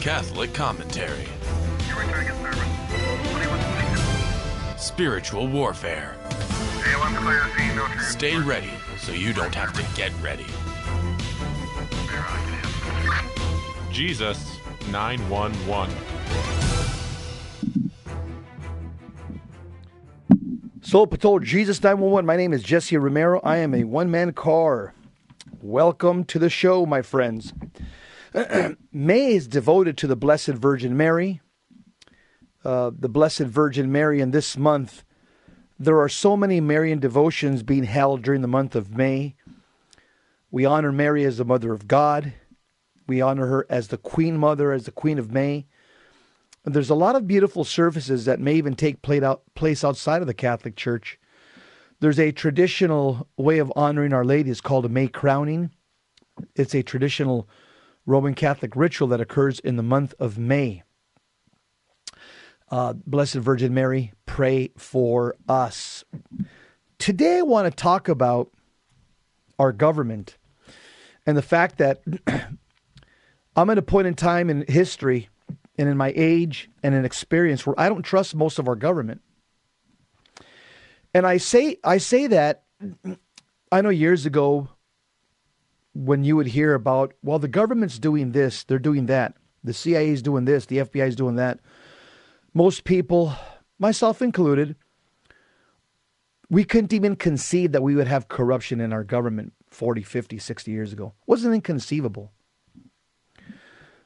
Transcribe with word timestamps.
Catholic 0.00 0.54
commentary. 0.54 1.26
Spiritual 4.78 5.46
warfare. 5.46 6.16
Stay 8.00 8.38
ready 8.38 8.70
so 8.98 9.12
you 9.12 9.34
don't 9.34 9.54
have 9.54 9.74
to 9.74 9.84
get 9.94 10.10
ready. 10.22 10.46
Jesus 13.92 14.56
911. 14.90 15.94
Soul 20.80 21.06
Patrol 21.08 21.40
Jesus 21.40 21.82
911. 21.82 22.24
My 22.24 22.36
name 22.36 22.54
is 22.54 22.62
Jesse 22.62 22.96
Romero. 22.96 23.38
I 23.44 23.58
am 23.58 23.74
a 23.74 23.84
one 23.84 24.10
man 24.10 24.32
car. 24.32 24.94
Welcome 25.60 26.24
to 26.24 26.38
the 26.38 26.48
show, 26.48 26.86
my 26.86 27.02
friends. 27.02 27.52
May 28.92 29.34
is 29.34 29.48
devoted 29.48 29.96
to 29.98 30.06
the 30.06 30.16
Blessed 30.16 30.48
Virgin 30.48 30.96
Mary. 30.96 31.40
Uh, 32.64 32.90
the 32.96 33.08
Blessed 33.08 33.40
Virgin 33.40 33.90
Mary, 33.90 34.20
and 34.20 34.32
this 34.32 34.56
month, 34.56 35.02
there 35.78 35.98
are 35.98 36.08
so 36.10 36.36
many 36.36 36.60
Marian 36.60 36.98
devotions 36.98 37.62
being 37.62 37.84
held 37.84 38.22
during 38.22 38.42
the 38.42 38.48
month 38.48 38.76
of 38.76 38.94
May. 38.94 39.34
We 40.50 40.66
honor 40.66 40.92
Mary 40.92 41.24
as 41.24 41.38
the 41.38 41.44
Mother 41.44 41.72
of 41.72 41.88
God. 41.88 42.34
We 43.06 43.20
honor 43.20 43.46
her 43.46 43.66
as 43.70 43.88
the 43.88 43.96
Queen 43.96 44.36
Mother, 44.36 44.72
as 44.72 44.84
the 44.84 44.92
Queen 44.92 45.18
of 45.18 45.32
May. 45.32 45.66
And 46.64 46.74
there's 46.74 46.90
a 46.90 46.94
lot 46.94 47.16
of 47.16 47.26
beautiful 47.26 47.64
services 47.64 48.26
that 48.26 48.40
may 48.40 48.54
even 48.54 48.74
take 48.74 49.00
place 49.00 49.84
outside 49.84 50.20
of 50.20 50.26
the 50.26 50.34
Catholic 50.34 50.76
Church. 50.76 51.18
There's 52.00 52.20
a 52.20 52.32
traditional 52.32 53.26
way 53.36 53.58
of 53.58 53.72
honoring 53.74 54.12
Our 54.12 54.24
Lady. 54.24 54.50
It's 54.50 54.60
called 54.60 54.84
a 54.84 54.90
May 54.90 55.08
crowning. 55.08 55.70
It's 56.54 56.74
a 56.74 56.82
traditional 56.82 57.48
Roman 58.06 58.34
Catholic 58.34 58.74
ritual 58.76 59.08
that 59.08 59.20
occurs 59.20 59.60
in 59.60 59.76
the 59.76 59.82
month 59.82 60.14
of 60.18 60.38
May. 60.38 60.82
Uh, 62.70 62.94
Blessed 62.94 63.36
Virgin 63.36 63.74
Mary, 63.74 64.12
pray 64.26 64.70
for 64.76 65.34
us. 65.48 66.04
Today, 66.98 67.38
I 67.38 67.42
want 67.42 67.66
to 67.66 67.70
talk 67.70 68.08
about 68.08 68.50
our 69.58 69.72
government 69.72 70.36
and 71.26 71.36
the 71.36 71.42
fact 71.42 71.78
that 71.78 72.02
I'm 73.56 73.70
at 73.70 73.78
a 73.78 73.82
point 73.82 74.06
in 74.06 74.14
time 74.14 74.48
in 74.48 74.64
history 74.68 75.28
and 75.76 75.88
in 75.88 75.96
my 75.96 76.12
age 76.14 76.70
and 76.82 76.94
in 76.94 77.04
experience 77.04 77.66
where 77.66 77.78
I 77.78 77.88
don't 77.88 78.02
trust 78.02 78.34
most 78.34 78.58
of 78.58 78.68
our 78.68 78.76
government. 78.76 79.20
And 81.12 81.26
I 81.26 81.38
say 81.38 81.78
I 81.82 81.98
say 81.98 82.28
that 82.28 82.64
I 83.72 83.80
know 83.80 83.88
years 83.88 84.26
ago 84.26 84.68
when 85.94 86.24
you 86.24 86.36
would 86.36 86.48
hear 86.48 86.74
about, 86.74 87.14
well, 87.22 87.38
the 87.38 87.48
government's 87.48 87.98
doing 87.98 88.32
this, 88.32 88.64
they're 88.64 88.78
doing 88.78 89.06
that, 89.06 89.36
the 89.64 89.72
CIA 89.74 90.10
is 90.10 90.22
doing 90.22 90.44
this, 90.44 90.66
the 90.66 90.78
FBI 90.78 91.08
is 91.08 91.16
doing 91.16 91.36
that. 91.36 91.60
Most 92.54 92.84
people, 92.84 93.32
myself 93.78 94.22
included, 94.22 94.76
we 96.48 96.64
couldn't 96.64 96.92
even 96.92 97.16
conceive 97.16 97.72
that 97.72 97.82
we 97.82 97.94
would 97.94 98.08
have 98.08 98.28
corruption 98.28 98.80
in 98.80 98.92
our 98.92 99.04
government 99.04 99.52
40, 99.70 100.02
50, 100.02 100.38
60 100.38 100.70
years 100.70 100.92
ago. 100.92 101.14
It 101.22 101.28
wasn't 101.28 101.54
inconceivable. 101.54 102.32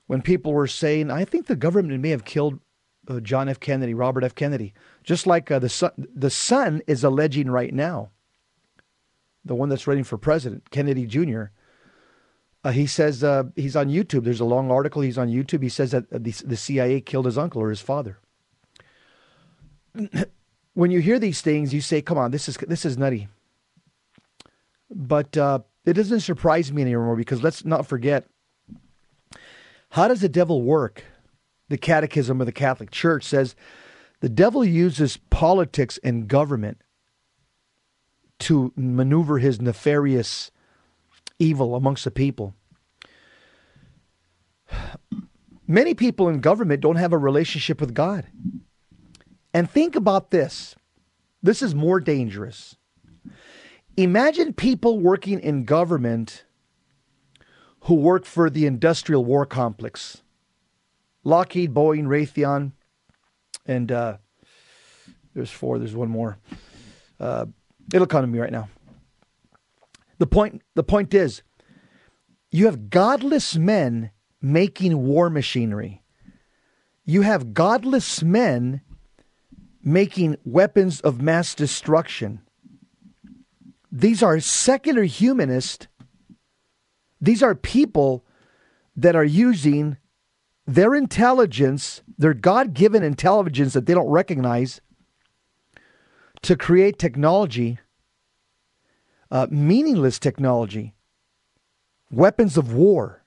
When 0.06 0.20
people 0.20 0.52
were 0.52 0.66
saying, 0.66 1.10
I 1.10 1.24
think 1.24 1.46
the 1.46 1.56
government 1.56 1.98
may 2.02 2.10
have 2.10 2.26
killed 2.26 2.60
uh, 3.08 3.20
John 3.20 3.48
F. 3.48 3.60
Kennedy, 3.60 3.94
Robert 3.94 4.24
F. 4.24 4.34
Kennedy, 4.34 4.74
just 5.02 5.26
like 5.26 5.50
uh, 5.50 5.58
the 5.58 5.70
son, 5.70 5.92
the 6.14 6.30
son 6.30 6.82
is 6.86 7.02
alleging 7.04 7.50
right 7.50 7.72
now, 7.72 8.10
the 9.44 9.54
one 9.54 9.70
that's 9.70 9.86
running 9.86 10.04
for 10.04 10.18
president, 10.18 10.70
Kennedy 10.70 11.06
Jr., 11.06 11.44
uh, 12.64 12.70
he 12.70 12.86
says 12.86 13.22
uh, 13.22 13.44
he's 13.54 13.76
on 13.76 13.88
YouTube. 13.88 14.24
There's 14.24 14.40
a 14.40 14.44
long 14.44 14.70
article. 14.70 15.02
He's 15.02 15.18
on 15.18 15.28
YouTube. 15.28 15.62
He 15.62 15.68
says 15.68 15.90
that 15.90 16.10
the, 16.10 16.32
the 16.44 16.56
CIA 16.56 17.00
killed 17.02 17.26
his 17.26 17.36
uncle 17.36 17.60
or 17.60 17.68
his 17.70 17.82
father. 17.82 18.18
when 20.74 20.90
you 20.90 21.00
hear 21.00 21.18
these 21.18 21.42
things, 21.42 21.74
you 21.74 21.82
say, 21.82 22.00
"Come 22.00 22.16
on, 22.16 22.30
this 22.30 22.48
is 22.48 22.56
this 22.56 22.84
is 22.84 22.96
nutty." 22.96 23.28
But 24.90 25.36
uh, 25.36 25.60
it 25.84 25.92
doesn't 25.92 26.20
surprise 26.20 26.72
me 26.72 26.82
anymore 26.82 27.16
because 27.16 27.42
let's 27.42 27.64
not 27.64 27.86
forget 27.86 28.26
how 29.90 30.08
does 30.08 30.20
the 30.22 30.28
devil 30.28 30.62
work? 30.62 31.04
The 31.68 31.78
Catechism 31.78 32.40
of 32.40 32.46
the 32.46 32.52
Catholic 32.52 32.90
Church 32.90 33.24
says 33.24 33.54
the 34.20 34.28
devil 34.28 34.64
uses 34.64 35.16
politics 35.16 35.98
and 36.02 36.28
government 36.28 36.80
to 38.40 38.72
maneuver 38.74 39.38
his 39.38 39.60
nefarious 39.60 40.50
evil 41.38 41.74
amongst 41.74 42.04
the 42.04 42.10
people. 42.10 42.54
Many 45.66 45.94
people 45.94 46.28
in 46.28 46.40
government 46.40 46.80
don't 46.80 46.96
have 46.96 47.12
a 47.12 47.18
relationship 47.18 47.80
with 47.80 47.94
God. 47.94 48.26
And 49.52 49.70
think 49.70 49.96
about 49.96 50.30
this 50.30 50.74
this 51.42 51.60
is 51.62 51.74
more 51.74 52.00
dangerous. 52.00 52.76
Imagine 53.96 54.54
people 54.54 54.98
working 54.98 55.38
in 55.40 55.64
government 55.64 56.44
who 57.80 57.94
work 57.94 58.24
for 58.24 58.48
the 58.48 58.66
industrial 58.66 59.24
war 59.24 59.46
complex 59.46 60.22
Lockheed, 61.22 61.72
Boeing, 61.72 62.04
Raytheon, 62.04 62.72
and 63.66 63.90
uh, 63.90 64.16
there's 65.34 65.50
four, 65.50 65.78
there's 65.78 65.96
one 65.96 66.10
more. 66.10 66.38
Uh, 67.18 67.46
it'll 67.92 68.06
come 68.06 68.22
to 68.22 68.26
me 68.26 68.38
right 68.38 68.52
now. 68.52 68.68
The 70.18 70.26
point, 70.26 70.62
the 70.74 70.84
point 70.84 71.14
is, 71.14 71.42
you 72.50 72.66
have 72.66 72.90
godless 72.90 73.56
men 73.56 74.10
making 74.40 74.96
war 74.96 75.28
machinery. 75.28 76.02
You 77.04 77.22
have 77.22 77.54
godless 77.54 78.22
men 78.22 78.82
making 79.82 80.36
weapons 80.44 81.00
of 81.00 81.20
mass 81.20 81.54
destruction. 81.54 82.40
These 83.90 84.22
are 84.22 84.40
secular 84.40 85.02
humanists. 85.02 85.86
These 87.20 87.42
are 87.42 87.54
people 87.54 88.24
that 88.96 89.16
are 89.16 89.24
using 89.24 89.96
their 90.66 90.94
intelligence, 90.94 92.02
their 92.16 92.34
God 92.34 92.72
given 92.72 93.02
intelligence 93.02 93.72
that 93.74 93.86
they 93.86 93.94
don't 93.94 94.08
recognize, 94.08 94.80
to 96.42 96.56
create 96.56 96.98
technology 96.98 97.78
uh, 99.34 99.48
meaningless 99.50 100.20
technology, 100.20 100.94
weapons 102.08 102.56
of 102.56 102.72
war. 102.72 103.24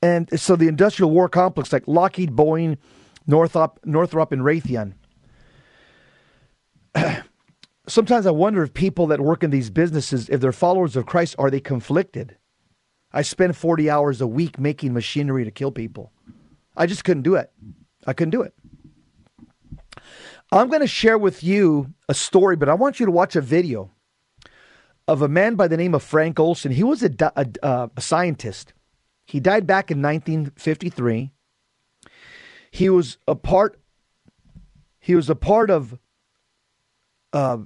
And 0.00 0.40
so 0.40 0.56
the 0.56 0.66
industrial 0.66 1.10
war 1.10 1.28
complex, 1.28 1.74
like 1.74 1.86
Lockheed, 1.86 2.30
Boeing, 2.30 2.78
Northrop, 3.26 3.78
Northrop 3.84 4.32
and 4.32 4.40
Raytheon. 4.40 4.94
Sometimes 7.86 8.24
I 8.26 8.30
wonder 8.30 8.62
if 8.62 8.72
people 8.72 9.08
that 9.08 9.20
work 9.20 9.44
in 9.44 9.50
these 9.50 9.68
businesses, 9.68 10.30
if 10.30 10.40
they're 10.40 10.52
followers 10.52 10.96
of 10.96 11.04
Christ, 11.04 11.36
are 11.38 11.50
they 11.50 11.60
conflicted? 11.60 12.34
I 13.12 13.20
spend 13.20 13.58
40 13.58 13.90
hours 13.90 14.22
a 14.22 14.26
week 14.26 14.58
making 14.58 14.94
machinery 14.94 15.44
to 15.44 15.50
kill 15.50 15.70
people. 15.70 16.12
I 16.74 16.86
just 16.86 17.04
couldn't 17.04 17.24
do 17.24 17.34
it. 17.34 17.52
I 18.06 18.14
couldn't 18.14 18.30
do 18.30 18.40
it. 18.40 18.54
I'm 20.52 20.68
going 20.68 20.80
to 20.80 20.86
share 20.86 21.18
with 21.18 21.42
you 21.42 21.92
a 22.08 22.14
story, 22.14 22.56
but 22.56 22.68
I 22.68 22.74
want 22.74 23.00
you 23.00 23.06
to 23.06 23.12
watch 23.12 23.34
a 23.34 23.40
video 23.40 23.90
of 25.08 25.22
a 25.22 25.28
man 25.28 25.54
by 25.54 25.68
the 25.68 25.76
name 25.76 25.94
of 25.94 26.02
Frank 26.02 26.38
Olson. 26.38 26.72
He 26.72 26.84
was 26.84 27.02
a, 27.02 27.10
a, 27.36 27.46
uh, 27.62 27.88
a 27.96 28.00
scientist. 28.00 28.72
He 29.24 29.40
died 29.40 29.66
back 29.66 29.90
in 29.90 30.00
1953. 30.00 31.32
He 32.70 32.88
was 32.88 33.18
a 33.26 33.34
part. 33.34 33.80
He 35.00 35.14
was 35.14 35.30
a 35.30 35.34
part 35.34 35.70
of 35.70 35.98
uh, 37.32 37.58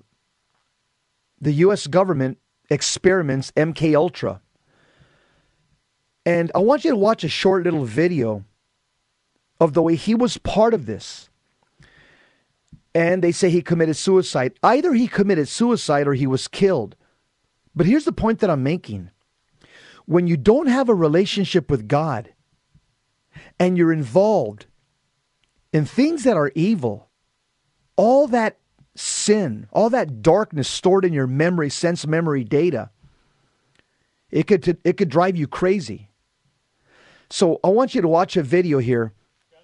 the 1.41 1.53
U.S. 1.53 1.87
government 1.87 2.39
experiments 2.71 3.51
MK 3.57 3.95
Ultra. 3.95 4.41
And 6.27 6.53
I 6.55 6.59
want 6.59 6.85
you 6.85 6.91
to 6.91 6.97
watch 6.97 7.25
a 7.25 7.29
short 7.29 7.65
little 7.65 7.85
video 7.85 8.45
of 9.59 9.73
the 9.73 9.83
way 9.83 9.97
he 9.97 10.15
was 10.15 10.37
part 10.39 10.75
of 10.75 10.87
this 10.87 11.30
and 12.95 13.23
they 13.23 13.33
say 13.33 13.51
he 13.51 13.63
committed 13.63 13.97
suicide. 13.97 14.55
Either 14.63 14.93
he 14.95 15.07
committed 15.07 15.49
suicide 15.49 16.07
or 16.09 16.15
he 16.15 16.27
was 16.27 16.49
killed. 16.49 16.97
But 17.75 17.87
here's 17.87 18.05
the 18.05 18.13
point 18.13 18.41
that 18.41 18.51
I'm 18.51 18.63
making 18.63 19.11
when 20.07 20.27
you 20.27 20.37
don't 20.37 20.67
have 20.67 20.89
a 20.89 20.95
relationship 20.95 21.71
with 21.71 21.87
God 21.87 22.33
and 23.61 23.79
you're 23.79 23.93
involved 23.93 24.67
in 25.73 25.85
things 25.85 26.25
that 26.25 26.37
are 26.37 26.51
evil, 26.57 27.09
all 27.95 28.27
that 28.27 28.59
sin, 28.97 29.69
all 29.71 29.89
that 29.91 30.21
darkness 30.21 30.69
stored 30.69 31.05
in 31.05 31.13
your 31.13 31.29
memory, 31.29 31.71
sense 31.71 32.09
memory 32.09 32.43
data, 32.43 32.91
it 34.33 34.49
could, 34.49 34.79
it 34.83 34.97
could 34.97 35.09
drive 35.09 35.37
you 35.37 35.47
crazy. 35.47 36.09
So 37.31 37.61
I 37.63 37.69
want 37.69 37.95
you 37.95 38.01
to 38.01 38.09
watch 38.09 38.37
a 38.37 38.43
video 38.43 38.79
here. 38.79 39.13
Yes, 39.53 39.63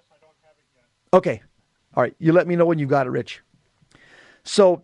okay, 1.13 1.41
all 1.97 2.03
right, 2.03 2.15
you 2.19 2.31
let 2.31 2.45
me 2.45 2.55
know 2.55 2.65
when 2.67 2.77
you've 2.77 2.91
got 2.91 3.07
it, 3.07 3.09
Rich. 3.09 3.41
So 4.43 4.83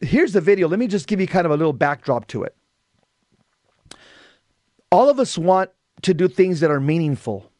here's 0.00 0.32
the 0.32 0.40
video. 0.40 0.66
Let 0.66 0.78
me 0.78 0.86
just 0.86 1.06
give 1.06 1.20
you 1.20 1.26
kind 1.26 1.44
of 1.44 1.52
a 1.52 1.56
little 1.58 1.74
backdrop 1.74 2.26
to 2.28 2.42
it. 2.44 2.56
All 4.90 5.10
of 5.10 5.20
us 5.20 5.36
want 5.36 5.70
to 6.00 6.14
do 6.14 6.28
things 6.28 6.60
that 6.60 6.70
are 6.70 6.80
meaningful. 6.80 7.52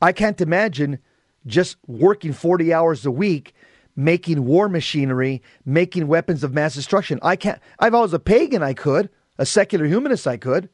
I 0.00 0.12
can't 0.12 0.40
imagine 0.40 1.00
just 1.44 1.76
working 1.88 2.32
40 2.32 2.72
hours 2.72 3.04
a 3.04 3.10
week 3.10 3.52
making 3.96 4.44
war 4.44 4.68
machinery, 4.68 5.42
making 5.64 6.06
weapons 6.06 6.44
of 6.44 6.54
mass 6.54 6.74
destruction. 6.74 7.18
I 7.22 7.34
can't 7.34 7.58
I've 7.78 7.94
always 7.94 8.12
a 8.12 8.18
pagan 8.18 8.62
I 8.62 8.74
could, 8.74 9.08
a 9.38 9.46
secular 9.46 9.86
humanist 9.86 10.26
I 10.26 10.36
could. 10.36 10.68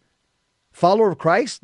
Follower 0.72 1.10
of 1.10 1.18
Christ? 1.18 1.62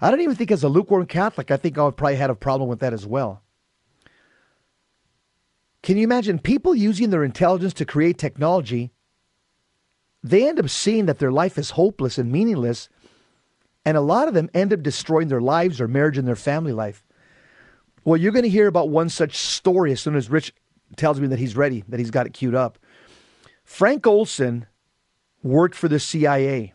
I 0.00 0.10
don't 0.10 0.20
even 0.20 0.36
think 0.36 0.52
as 0.52 0.62
a 0.62 0.68
lukewarm 0.68 1.06
Catholic, 1.06 1.50
I 1.50 1.56
think 1.56 1.76
I 1.76 1.84
would 1.84 1.96
probably 1.96 2.16
had 2.16 2.30
a 2.30 2.34
problem 2.34 2.70
with 2.70 2.78
that 2.78 2.94
as 2.94 3.06
well. 3.06 3.42
Can 5.82 5.96
you 5.96 6.04
imagine 6.04 6.38
people 6.38 6.74
using 6.74 7.10
their 7.10 7.24
intelligence 7.24 7.72
to 7.74 7.84
create 7.84 8.18
technology? 8.18 8.92
They 10.22 10.48
end 10.48 10.58
up 10.58 10.68
seeing 10.68 11.06
that 11.06 11.18
their 11.18 11.30
life 11.30 11.56
is 11.58 11.70
hopeless 11.70 12.18
and 12.18 12.32
meaningless, 12.32 12.88
and 13.84 13.96
a 13.96 14.02
lot 14.02 14.28
of 14.28 14.34
them 14.34 14.50
end 14.52 14.72
up 14.72 14.82
destroying 14.82 15.28
their 15.28 15.40
lives, 15.40 15.78
their 15.78 15.88
marriage, 15.88 16.18
and 16.18 16.26
their 16.26 16.36
family 16.36 16.72
life. 16.72 17.04
Well, 18.04 18.16
you're 18.16 18.32
going 18.32 18.42
to 18.42 18.48
hear 18.48 18.66
about 18.66 18.88
one 18.88 19.08
such 19.08 19.36
story 19.36 19.92
as 19.92 20.00
soon 20.00 20.16
as 20.16 20.30
Rich 20.30 20.52
tells 20.96 21.20
me 21.20 21.26
that 21.28 21.38
he's 21.38 21.56
ready, 21.56 21.84
that 21.88 22.00
he's 22.00 22.10
got 22.10 22.26
it 22.26 22.32
queued 22.32 22.54
up. 22.54 22.78
Frank 23.64 24.06
Olson 24.06 24.66
worked 25.42 25.74
for 25.74 25.88
the 25.88 26.00
CIA. 26.00 26.72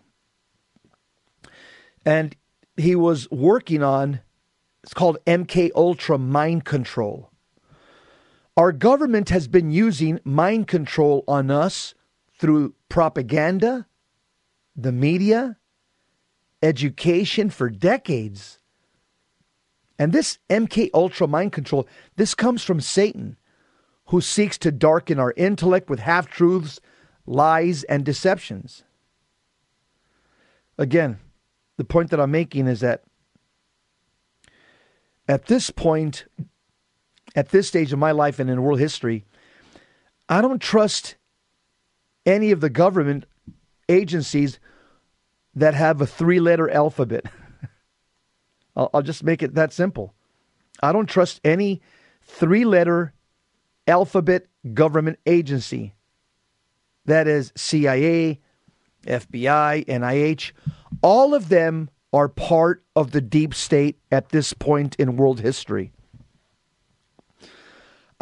And 2.05 2.35
he 2.77 2.95
was 2.95 3.29
working 3.31 3.83
on 3.83 4.21
it's 4.83 4.93
called 4.93 5.17
MK 5.25 5.71
Ultra 5.75 6.17
mind 6.17 6.65
control. 6.65 7.29
Our 8.55 8.71
government 8.71 9.29
has 9.29 9.47
been 9.47 9.71
using 9.71 10.19
mind 10.23 10.67
control 10.67 11.23
on 11.27 11.49
us 11.49 11.95
through 12.37 12.75
propaganda, 12.87 13.87
the 14.75 14.91
media, 14.91 15.57
education 16.61 17.49
for 17.49 17.69
decades. 17.69 18.59
And 19.97 20.13
this 20.13 20.37
MK 20.49 20.91
Ultra 20.93 21.27
mind 21.27 21.51
control, 21.51 21.87
this 22.15 22.35
comes 22.35 22.63
from 22.63 22.79
Satan, 22.79 23.37
who 24.07 24.21
seeks 24.21 24.57
to 24.59 24.71
darken 24.71 25.19
our 25.19 25.33
intellect 25.35 25.89
with 25.89 25.99
half 25.99 26.27
truths, 26.27 26.79
lies, 27.25 27.83
and 27.85 28.05
deceptions. 28.05 28.83
Again, 30.77 31.19
the 31.77 31.83
point 31.83 32.11
that 32.11 32.19
I'm 32.19 32.31
making 32.31 32.67
is 32.67 32.81
that 32.81 33.03
at 35.27 35.45
this 35.45 35.69
point, 35.69 36.25
at 37.35 37.49
this 37.49 37.67
stage 37.67 37.93
of 37.93 37.99
my 37.99 38.11
life 38.11 38.39
and 38.39 38.49
in 38.49 38.61
world 38.61 38.79
history, 38.79 39.25
I 40.29 40.41
don't 40.41 40.61
trust 40.61 41.15
any 42.25 42.51
of 42.51 42.61
the 42.61 42.69
government 42.69 43.25
agencies 43.89 44.59
that 45.55 45.73
have 45.73 46.01
a 46.01 46.07
three 46.07 46.39
letter 46.39 46.69
alphabet. 46.69 47.25
I'll, 48.75 48.89
I'll, 48.93 49.01
just 49.01 49.23
make 49.23 49.43
it 49.43 49.55
that 49.55 49.73
simple. 49.73 50.13
I 50.81 50.91
don't 50.91 51.09
trust 51.09 51.41
any 51.43 51.81
three 52.23 52.65
letter 52.65 53.13
alphabet 53.87 54.47
government 54.73 55.19
agency. 55.25 55.93
That 57.05 57.27
is 57.27 57.51
CIA, 57.55 58.39
FBI, 59.05 59.85
NIH. 59.85 60.51
All 61.01 61.33
of 61.33 61.49
them 61.49 61.89
are 62.13 62.29
part 62.29 62.83
of 62.95 63.11
the 63.11 63.21
deep 63.21 63.53
state 63.53 63.99
at 64.11 64.29
this 64.29 64.53
point 64.53 64.95
in 64.95 65.17
world 65.17 65.41
history. 65.41 65.91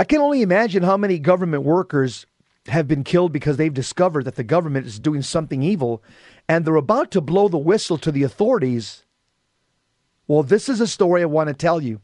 I 0.02 0.04
can 0.04 0.20
only 0.20 0.42
imagine 0.42 0.82
how 0.82 0.98
many 0.98 1.20
government 1.20 1.62
workers 1.62 2.26
have 2.66 2.88
been 2.88 3.04
killed 3.04 3.32
because 3.32 3.58
they've 3.58 3.72
discovered 3.72 4.26
that 4.26 4.34
the 4.34 4.44
government 4.44 4.88
is 4.88 5.00
doing 5.00 5.22
something 5.22 5.62
evil 5.62 6.02
and 6.50 6.66
they're 6.66 6.76
about 6.76 7.12
to 7.12 7.22
blow 7.22 7.48
the 7.48 7.60
whistle 7.60 8.00
to 8.00 8.12
the 8.12 8.24
authorities. 8.24 9.04
Well, 10.28 10.42
this 10.42 10.70
is 10.70 10.82
a 10.82 10.88
story 10.88 11.22
I 11.22 11.26
want 11.26 11.50
to 11.50 11.54
tell 11.54 11.80
you. 11.80 12.02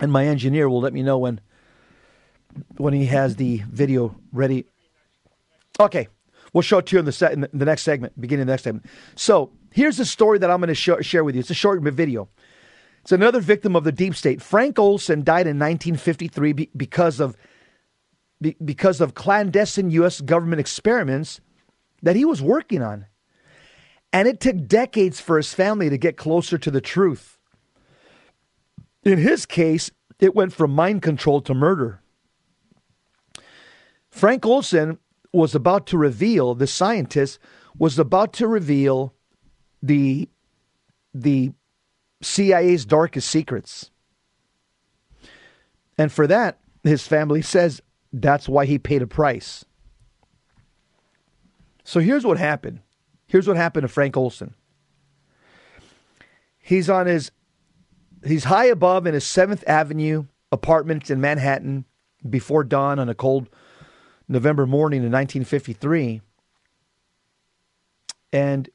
And 0.00 0.12
my 0.12 0.26
engineer 0.26 0.68
will 0.68 0.82
let 0.82 0.92
me 0.92 1.02
know 1.02 1.16
when 1.16 1.40
when 2.76 2.92
he 2.92 3.06
has 3.06 3.36
the 3.36 3.62
video 3.70 4.14
ready. 4.30 4.66
Okay, 5.80 6.08
we'll 6.52 6.60
show 6.60 6.76
it 6.76 6.86
to 6.88 6.96
you 6.96 6.98
in 6.98 7.06
the, 7.06 7.30
in 7.32 7.58
the 7.58 7.64
next 7.64 7.84
segment, 7.84 8.20
beginning 8.20 8.42
of 8.42 8.48
the 8.48 8.52
next 8.52 8.64
segment. 8.64 8.84
So 9.14 9.50
here's 9.72 9.96
the 9.96 10.04
story 10.04 10.36
that 10.40 10.50
I'm 10.50 10.60
going 10.60 10.68
to 10.68 10.74
sh- 10.74 11.06
share 11.06 11.24
with 11.24 11.36
you. 11.36 11.40
It's 11.40 11.48
a 11.48 11.54
short 11.54 11.80
video. 11.80 12.28
It's 13.02 13.12
another 13.12 13.40
victim 13.40 13.74
of 13.76 13.84
the 13.84 13.92
deep 13.92 14.14
state. 14.14 14.42
Frank 14.42 14.78
Olson 14.78 15.22
died 15.22 15.46
in 15.46 15.58
1953 15.58 16.52
be- 16.52 16.70
because 16.76 17.20
of 17.20 17.36
be- 18.40 18.56
because 18.64 19.00
of 19.00 19.14
clandestine 19.14 19.90
U.S. 19.90 20.20
government 20.20 20.60
experiments 20.60 21.40
that 22.02 22.16
he 22.16 22.24
was 22.24 22.42
working 22.42 22.82
on, 22.82 23.06
and 24.12 24.28
it 24.28 24.40
took 24.40 24.66
decades 24.66 25.20
for 25.20 25.36
his 25.36 25.54
family 25.54 25.88
to 25.90 25.98
get 25.98 26.16
closer 26.16 26.58
to 26.58 26.70
the 26.70 26.80
truth. 26.80 27.38
In 29.02 29.18
his 29.18 29.46
case, 29.46 29.90
it 30.18 30.34
went 30.34 30.52
from 30.52 30.72
mind 30.72 31.02
control 31.02 31.40
to 31.42 31.54
murder. 31.54 32.02
Frank 34.10 34.44
Olson 34.44 34.98
was 35.32 35.54
about 35.54 35.86
to 35.86 35.96
reveal, 35.96 36.54
the 36.54 36.66
scientist 36.66 37.38
was 37.78 37.98
about 37.98 38.32
to 38.34 38.46
reveal 38.46 39.14
the, 39.82 40.28
the 41.14 41.52
CIA's 42.22 42.84
darkest 42.84 43.28
secrets. 43.28 43.90
And 45.96 46.10
for 46.10 46.26
that, 46.26 46.58
his 46.82 47.06
family 47.06 47.42
says 47.42 47.82
that's 48.12 48.48
why 48.48 48.66
he 48.66 48.78
paid 48.78 49.02
a 49.02 49.06
price. 49.06 49.64
So 51.84 52.00
here's 52.00 52.24
what 52.24 52.38
happened. 52.38 52.80
Here's 53.26 53.46
what 53.46 53.56
happened 53.56 53.82
to 53.82 53.88
Frank 53.88 54.16
Olson. 54.16 54.54
He's 56.58 56.90
on 56.90 57.06
his 57.06 57.30
he's 58.24 58.44
high 58.44 58.66
above 58.66 59.06
in 59.06 59.14
his 59.14 59.24
7th 59.24 59.64
Avenue 59.66 60.26
apartment 60.52 61.10
in 61.10 61.20
Manhattan 61.20 61.84
before 62.28 62.64
dawn 62.64 62.98
on 62.98 63.08
a 63.08 63.14
cold 63.14 63.48
November 64.28 64.66
morning 64.66 64.98
in 64.98 65.10
1953. 65.10 66.20
And 68.32 68.68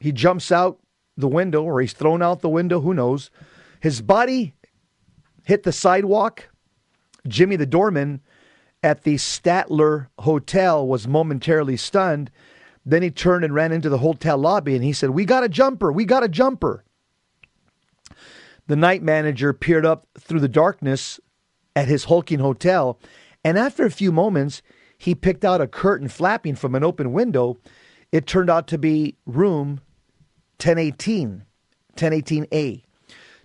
he 0.00 0.12
jumps 0.12 0.50
out 0.52 0.78
the 1.16 1.28
window, 1.28 1.62
or 1.62 1.80
he's 1.80 1.92
thrown 1.92 2.22
out 2.22 2.40
the 2.40 2.48
window, 2.48 2.80
who 2.80 2.94
knows. 2.94 3.30
His 3.80 4.02
body 4.02 4.54
hit 5.44 5.62
the 5.62 5.72
sidewalk. 5.72 6.48
Jimmy, 7.26 7.56
the 7.56 7.66
doorman 7.66 8.20
at 8.82 9.02
the 9.02 9.16
Statler 9.16 10.08
Hotel, 10.20 10.86
was 10.86 11.08
momentarily 11.08 11.76
stunned. 11.76 12.30
Then 12.84 13.02
he 13.02 13.10
turned 13.10 13.44
and 13.44 13.54
ran 13.54 13.72
into 13.72 13.88
the 13.88 13.98
hotel 13.98 14.38
lobby 14.38 14.74
and 14.74 14.84
he 14.84 14.92
said, 14.92 15.10
We 15.10 15.24
got 15.24 15.42
a 15.42 15.48
jumper. 15.48 15.90
We 15.90 16.04
got 16.04 16.22
a 16.22 16.28
jumper. 16.28 16.84
The 18.68 18.76
night 18.76 19.02
manager 19.02 19.52
peered 19.52 19.86
up 19.86 20.06
through 20.18 20.40
the 20.40 20.48
darkness 20.48 21.18
at 21.74 21.88
his 21.88 22.04
hulking 22.04 22.38
hotel 22.38 22.98
and 23.46 23.56
after 23.56 23.86
a 23.86 23.92
few 23.92 24.10
moments, 24.10 24.60
he 24.98 25.14
picked 25.14 25.44
out 25.44 25.60
a 25.60 25.68
curtain 25.68 26.08
flapping 26.08 26.56
from 26.56 26.74
an 26.74 26.82
open 26.82 27.12
window. 27.12 27.58
It 28.10 28.26
turned 28.26 28.50
out 28.50 28.66
to 28.66 28.76
be 28.76 29.14
room 29.24 29.80
1018, 30.58 31.44
1018A. 31.96 32.82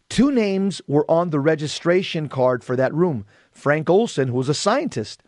Two 0.10 0.32
names 0.32 0.82
were 0.88 1.10
on 1.10 1.30
the 1.30 1.40
registration 1.40 2.28
card 2.28 2.64
for 2.64 2.76
that 2.76 2.94
room 2.94 3.26
Frank 3.52 3.90
Olson, 3.90 4.28
who 4.28 4.36
was 4.36 4.50
a 4.50 4.54
scientist, 4.54 5.24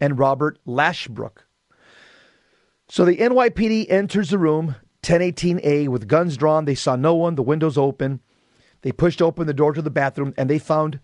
and 0.00 0.18
Robert 0.18 0.58
Lashbrook. 0.66 1.38
So 2.88 3.04
the 3.04 3.16
NYPD 3.16 3.90
enters 3.90 4.30
the 4.30 4.38
room, 4.38 4.76
1018A, 5.02 5.88
with 5.88 6.08
guns 6.08 6.36
drawn. 6.36 6.64
They 6.64 6.74
saw 6.74 6.96
no 6.96 7.14
one, 7.14 7.34
the 7.34 7.42
windows 7.42 7.76
open. 7.76 8.20
They 8.82 8.92
pushed 8.92 9.20
open 9.20 9.46
the 9.46 9.54
door 9.54 9.72
to 9.72 9.82
the 9.82 9.90
bathroom 9.90 10.34
and 10.36 10.48
they 10.48 10.58
found 10.58 11.00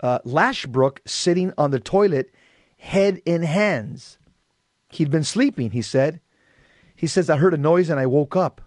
uh, 0.00 0.18
Lashbrook 0.20 0.98
sitting 1.06 1.52
on 1.56 1.70
the 1.70 1.80
toilet, 1.80 2.34
head 2.78 3.20
in 3.24 3.42
hands. 3.42 4.18
He'd 4.88 5.10
been 5.10 5.24
sleeping, 5.24 5.70
he 5.70 5.82
said. 5.82 6.20
He 6.96 7.06
says, 7.06 7.30
I 7.30 7.36
heard 7.36 7.54
a 7.54 7.58
noise 7.58 7.90
and 7.90 8.00
I 8.00 8.06
woke 8.06 8.34
up. 8.34 8.60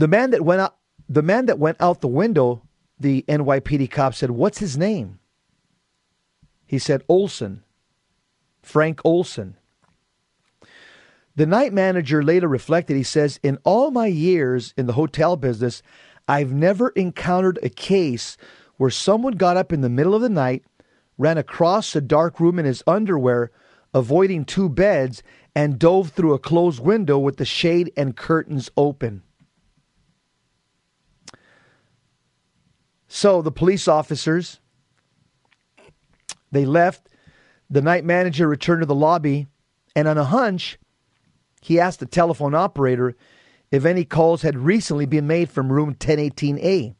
The 0.00 0.08
man 0.08 0.30
that 0.30 0.42
went 0.42 0.62
out 0.62 0.76
the 1.10 1.20
man 1.20 1.44
that 1.44 1.58
went 1.58 1.76
out 1.78 2.00
the 2.00 2.08
window, 2.08 2.62
the 2.98 3.22
NYPD 3.28 3.90
cop 3.90 4.14
said, 4.14 4.30
What's 4.30 4.56
his 4.56 4.78
name? 4.78 5.18
He 6.64 6.78
said, 6.78 7.04
Olson. 7.06 7.64
Frank 8.62 9.02
Olson. 9.04 9.58
The 11.36 11.44
night 11.44 11.74
manager 11.74 12.22
later 12.22 12.48
reflected, 12.48 12.96
he 12.96 13.02
says, 13.02 13.38
In 13.42 13.58
all 13.62 13.90
my 13.90 14.06
years 14.06 14.72
in 14.74 14.86
the 14.86 14.94
hotel 14.94 15.36
business, 15.36 15.82
I've 16.26 16.50
never 16.50 16.88
encountered 16.90 17.58
a 17.62 17.68
case 17.68 18.38
where 18.78 18.88
someone 18.88 19.34
got 19.34 19.58
up 19.58 19.70
in 19.70 19.82
the 19.82 19.90
middle 19.90 20.14
of 20.14 20.22
the 20.22 20.30
night, 20.30 20.64
ran 21.18 21.36
across 21.36 21.94
a 21.94 22.00
dark 22.00 22.40
room 22.40 22.58
in 22.58 22.64
his 22.64 22.82
underwear, 22.86 23.50
avoiding 23.92 24.46
two 24.46 24.70
beds, 24.70 25.22
and 25.54 25.78
dove 25.78 26.12
through 26.12 26.32
a 26.32 26.38
closed 26.38 26.80
window 26.80 27.18
with 27.18 27.36
the 27.36 27.44
shade 27.44 27.92
and 27.98 28.16
curtains 28.16 28.70
open. 28.78 29.24
So 33.12 33.42
the 33.42 33.50
police 33.50 33.88
officers 33.88 34.60
they 36.52 36.64
left. 36.64 37.08
The 37.68 37.82
night 37.82 38.04
manager 38.04 38.46
returned 38.48 38.82
to 38.82 38.86
the 38.86 38.94
lobby, 38.94 39.48
and 39.96 40.06
on 40.06 40.16
a 40.16 40.24
hunch, 40.24 40.78
he 41.60 41.80
asked 41.80 41.98
the 41.98 42.06
telephone 42.06 42.54
operator 42.54 43.16
if 43.72 43.84
any 43.84 44.04
calls 44.04 44.42
had 44.42 44.56
recently 44.56 45.06
been 45.06 45.26
made 45.26 45.50
from 45.50 45.72
room 45.72 45.94
1018A. 45.94 46.94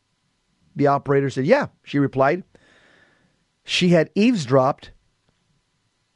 The 0.74 0.86
operator 0.88 1.30
said, 1.30 1.46
Yeah, 1.46 1.68
she 1.84 2.00
replied. 2.00 2.42
She 3.64 3.90
had 3.90 4.10
eavesdropped, 4.16 4.90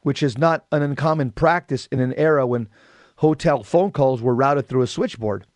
which 0.03 0.25
is 0.25 0.37
not 0.37 0.67
an 0.73 0.83
uncommon 0.83 1.31
practice 1.31 1.87
in 1.93 2.01
an 2.01 2.15
era 2.15 2.45
when 2.47 2.69
hotel 3.17 3.63
phone 3.63 3.93
calls 3.93 4.21
were 4.21 4.35
routed 4.35 4.67
through 4.67 4.83
a 4.83 4.89
switchboard. 4.89 5.47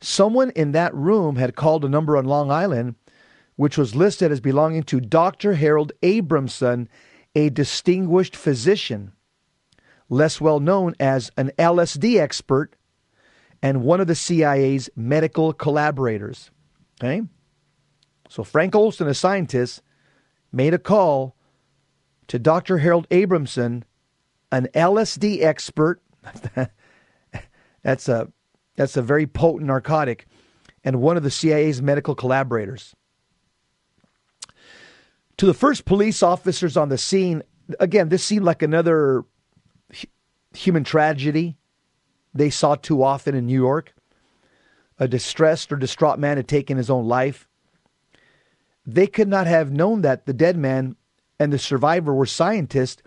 Someone 0.00 0.50
in 0.50 0.72
that 0.72 0.94
room 0.94 1.36
had 1.36 1.56
called 1.56 1.84
a 1.84 1.90
number 1.90 2.16
on 2.16 2.24
Long 2.24 2.50
Island, 2.50 2.94
which 3.56 3.76
was 3.76 3.94
listed 3.94 4.30
as 4.30 4.40
belonging 4.40 4.82
to 4.84 5.00
Dr. 5.00 5.54
Harold 5.54 5.92
Abramson, 6.02 6.88
a 7.34 7.50
distinguished 7.50 8.36
physician, 8.36 9.12
less 10.08 10.40
well 10.40 10.60
known 10.60 10.94
as 11.00 11.30
an 11.36 11.50
LSD 11.58 12.20
expert 12.20 12.76
and 13.62 13.82
one 13.82 14.00
of 14.00 14.06
the 14.06 14.14
CIA's 14.14 14.88
medical 14.94 15.52
collaborators. 15.52 16.50
Okay? 17.00 17.22
So 18.28 18.44
Frank 18.44 18.74
Olson, 18.74 19.08
a 19.08 19.14
scientist, 19.14 19.82
made 20.52 20.74
a 20.74 20.78
call 20.78 21.36
to 22.28 22.38
Dr. 22.38 22.78
Harold 22.78 23.08
Abramson, 23.08 23.82
an 24.50 24.68
LSD 24.74 25.42
expert. 25.42 26.02
that's 27.82 28.08
a 28.08 28.28
that's 28.76 28.96
a 28.96 29.02
very 29.02 29.26
potent 29.26 29.68
narcotic, 29.68 30.26
and 30.84 31.00
one 31.00 31.16
of 31.16 31.22
the 31.22 31.30
CIA's 31.30 31.80
medical 31.80 32.14
collaborators. 32.14 32.94
To 35.38 35.46
the 35.46 35.54
first 35.54 35.84
police 35.84 36.22
officers 36.22 36.76
on 36.76 36.88
the 36.88 36.96
scene, 36.96 37.42
again, 37.78 38.08
this 38.08 38.24
seemed 38.24 38.44
like 38.44 38.62
another 38.62 39.24
human 40.54 40.84
tragedy 40.84 41.58
they 42.32 42.50
saw 42.50 42.74
too 42.74 43.02
often 43.02 43.34
in 43.34 43.46
New 43.46 43.60
York. 43.60 43.94
A 44.98 45.06
distressed 45.06 45.70
or 45.72 45.76
distraught 45.76 46.18
man 46.18 46.38
had 46.38 46.48
taken 46.48 46.78
his 46.78 46.88
own 46.88 47.06
life. 47.06 47.46
They 48.86 49.06
could 49.06 49.28
not 49.28 49.46
have 49.46 49.72
known 49.72 50.02
that 50.02 50.24
the 50.24 50.32
dead 50.32 50.56
man 50.56 50.96
and 51.38 51.52
the 51.52 51.58
survivor 51.58 52.14
were 52.14 52.26
scientists 52.26 53.02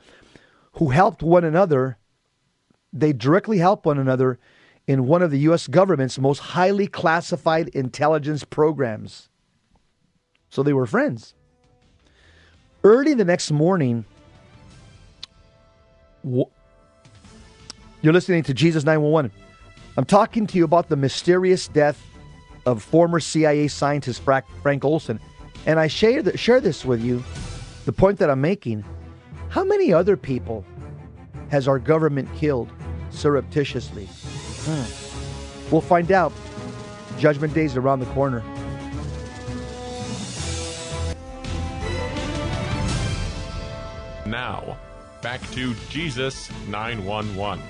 who 0.74 0.90
helped 0.90 1.24
one 1.24 1.44
another. 1.44 1.98
They 2.94 3.12
directly 3.12 3.58
helped 3.58 3.86
one 3.88 3.98
another 3.98 4.38
in 4.86 5.08
one 5.08 5.24
of 5.24 5.32
the 5.32 5.40
U.S. 5.40 5.68
government's 5.68 6.20
most 6.20 6.40
highly 6.40 6.86
classified 6.86 7.70
intelligence 7.70 8.44
programs. 8.44 9.30
So 10.50 10.62
they 10.62 10.74
were 10.74 10.86
friends. 10.86 11.34
Early 12.84 13.14
the 13.14 13.26
next 13.26 13.52
morning, 13.52 14.06
you're 16.24 18.14
listening 18.14 18.44
to 18.44 18.54
Jesus 18.54 18.84
911. 18.86 19.32
I'm 19.98 20.06
talking 20.06 20.48
to 20.48 20.58
you 20.58 20.64
about 20.64 20.88
the 20.88 20.96
mysterious 20.96 21.68
death 21.68 22.02
of 22.66 22.82
former 22.82 23.20
CIA 23.20 23.68
scientist 23.68 24.22
Frank 24.22 24.86
Olson. 24.86 25.20
And 25.66 25.80
I 25.80 25.88
share, 25.88 26.38
share 26.38 26.62
this 26.62 26.86
with 26.86 27.04
you. 27.04 27.24
The 27.86 27.92
point 27.92 28.20
that 28.20 28.30
I'm 28.30 28.42
making 28.42 28.86
how 29.50 29.64
many 29.64 29.92
other 29.92 30.16
people 30.16 30.64
has 31.50 31.68
our 31.68 31.80
government 31.80 32.30
killed 32.36 32.72
surreptitiously? 33.10 34.06
Hmm. 34.06 35.72
We'll 35.72 35.82
find 35.82 36.12
out. 36.12 36.32
Judgment 37.18 37.54
Day 37.54 37.66
is 37.66 37.76
around 37.76 38.00
the 38.00 38.06
corner. 38.08 38.44
Now, 44.30 44.78
back 45.24 45.42
to 45.54 45.74
Jesus 45.90 46.52
911. 46.68 47.64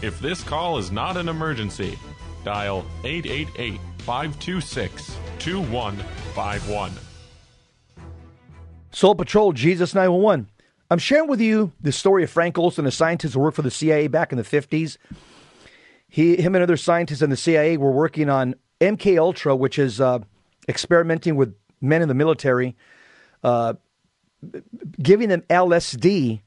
If 0.00 0.18
this 0.20 0.42
call 0.42 0.78
is 0.78 0.90
not 0.90 1.18
an 1.18 1.28
emergency, 1.28 1.98
dial 2.44 2.86
888 3.04 3.78
526 3.98 5.18
2151. 5.38 6.92
Soul 8.90 9.14
Patrol, 9.14 9.52
Jesus 9.52 9.94
911. 9.94 10.48
I'm 10.90 10.98
sharing 10.98 11.28
with 11.28 11.42
you 11.42 11.72
the 11.78 11.92
story 11.92 12.24
of 12.24 12.30
Frank 12.30 12.56
Olson, 12.56 12.86
a 12.86 12.90
scientist 12.90 13.34
who 13.34 13.40
worked 13.40 13.56
for 13.56 13.62
the 13.62 13.70
CIA 13.70 14.08
back 14.08 14.32
in 14.32 14.38
the 14.38 14.44
50s. 14.44 14.96
He, 16.08 16.36
him 16.36 16.54
and 16.54 16.62
other 16.62 16.78
scientists 16.78 17.20
in 17.20 17.28
the 17.28 17.36
CIA 17.36 17.76
were 17.76 17.92
working 17.92 18.30
on 18.30 18.54
MK 18.80 19.18
Ultra, 19.18 19.54
which 19.54 19.78
is 19.78 20.00
uh, 20.00 20.20
experimenting 20.66 21.36
with 21.36 21.54
men 21.82 22.00
in 22.00 22.08
the 22.08 22.14
military, 22.14 22.76
uh, 23.44 23.74
giving 25.02 25.28
them 25.28 25.42
LSD 25.48 26.40